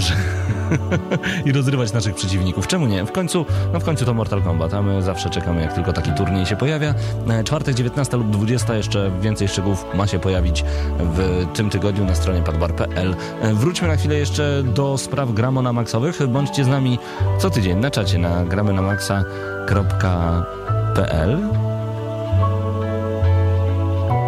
i 1.46 1.52
rozrywać 1.52 1.92
naszych 1.92 2.14
przeciwników. 2.14 2.66
Czemu 2.66 2.86
nie? 2.86 3.06
W 3.06 3.12
końcu, 3.12 3.46
no 3.72 3.80
w 3.80 3.84
końcu 3.84 4.04
to 4.04 4.14
Mortal 4.14 4.42
Kombat, 4.42 4.74
a 4.74 4.82
my 4.82 5.02
zawsze 5.02 5.30
czekamy, 5.30 5.62
jak 5.62 5.72
tylko 5.72 5.92
taki 5.92 6.12
turniej 6.12 6.46
się 6.46 6.56
pojawia. 6.56 6.94
E, 7.28 7.44
Czwartek, 7.44 7.74
19 7.74 8.16
lub 8.16 8.30
20, 8.30 8.74
jeszcze 8.74 9.10
więcej 9.20 9.48
szczegółów 9.48 9.84
ma 9.94 10.06
się 10.06 10.18
pojawić 10.18 10.64
w 10.98 11.46
tym 11.54 11.70
tygodniu 11.70 12.04
na 12.04 12.14
stronie 12.14 12.42
padbar.pl. 12.42 13.16
E, 13.42 13.54
Wróćmy 13.54 13.88
na 13.88 13.96
chwilę 13.96 14.14
jeszcze 14.14 14.62
do 14.62 14.98
spraw 14.98 15.32
gramona 15.32 15.72
maxowych. 15.72 16.26
Bądźcie 16.26 16.64
z 16.64 16.68
nami 16.68 16.98
co 17.38 17.50
tydzień 17.50 17.78
na 17.78 17.90
czacie 17.90 18.18
na 18.18 18.44
gramy 18.44 18.72
na 18.72 18.82
maxa.pl. 18.82 20.02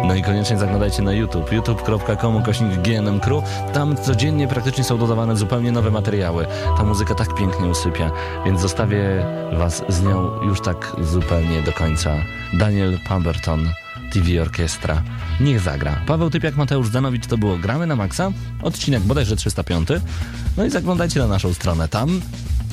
No 0.07 0.15
i 0.15 0.21
koniecznie 0.21 0.57
zaglądajcie 0.57 1.01
na 1.01 1.13
YouTube, 1.13 1.51
youtube.com 1.51 2.43
kośnik 2.43 2.81
GNM 2.81 3.19
Crew. 3.19 3.43
Tam 3.73 3.97
codziennie 3.97 4.47
praktycznie 4.47 4.83
są 4.83 4.97
dodawane 4.97 5.37
zupełnie 5.37 5.71
nowe 5.71 5.91
materiały. 5.91 6.45
Ta 6.77 6.83
muzyka 6.83 7.15
tak 7.15 7.35
pięknie 7.35 7.67
usypia, 7.67 8.11
więc 8.45 8.61
zostawię 8.61 9.25
was 9.53 9.83
z 9.89 10.03
nią 10.03 10.41
już 10.43 10.61
tak 10.61 10.95
zupełnie 11.01 11.61
do 11.61 11.73
końca. 11.73 12.15
Daniel 12.53 12.99
Pemberton, 13.09 13.69
TV 14.13 14.41
Orkiestra. 14.41 15.01
Niech 15.39 15.59
zagra. 15.59 16.01
Paweł 16.07 16.29
Typiak, 16.29 16.55
Mateusz 16.55 16.89
Zanowicz, 16.89 17.27
to 17.27 17.37
było 17.37 17.57
Gramy 17.57 17.87
na 17.87 17.95
Maxa. 17.95 18.31
Odcinek 18.61 19.03
bodajże 19.03 19.35
305. 19.35 19.89
No 20.57 20.65
i 20.65 20.69
zaglądajcie 20.69 21.19
na 21.19 21.27
naszą 21.27 21.53
stronę 21.53 21.87
tam. 21.87 22.21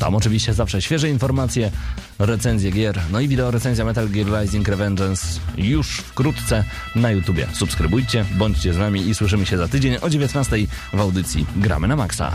Tam 0.02 0.14
oczywiście 0.14 0.54
zawsze 0.54 0.82
świeże 0.82 1.08
informacje, 1.08 1.70
recenzje 2.18 2.70
gier, 2.70 3.00
no 3.12 3.20
i 3.20 3.28
wideo 3.28 3.50
recenzja 3.50 3.84
Metal 3.84 4.08
Gear 4.08 4.26
Rising 4.40 4.68
Revengeance 4.68 5.40
już 5.56 5.88
wkrótce 5.88 6.64
na 6.94 7.10
YouTubie. 7.10 7.46
Subskrybujcie, 7.52 8.24
bądźcie 8.38 8.72
z 8.72 8.78
nami 8.78 9.08
i 9.08 9.14
słyszymy 9.14 9.46
się 9.46 9.58
za 9.58 9.68
tydzień 9.68 9.96
o 10.00 10.10
19 10.10 10.56
w 10.92 11.00
audycji 11.00 11.46
Gramy 11.56 11.88
na 11.88 11.96
Maxa. 11.96 12.32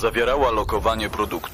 Zawierała 0.00 0.50
lokowanie 0.50 1.10
produktu. 1.10 1.49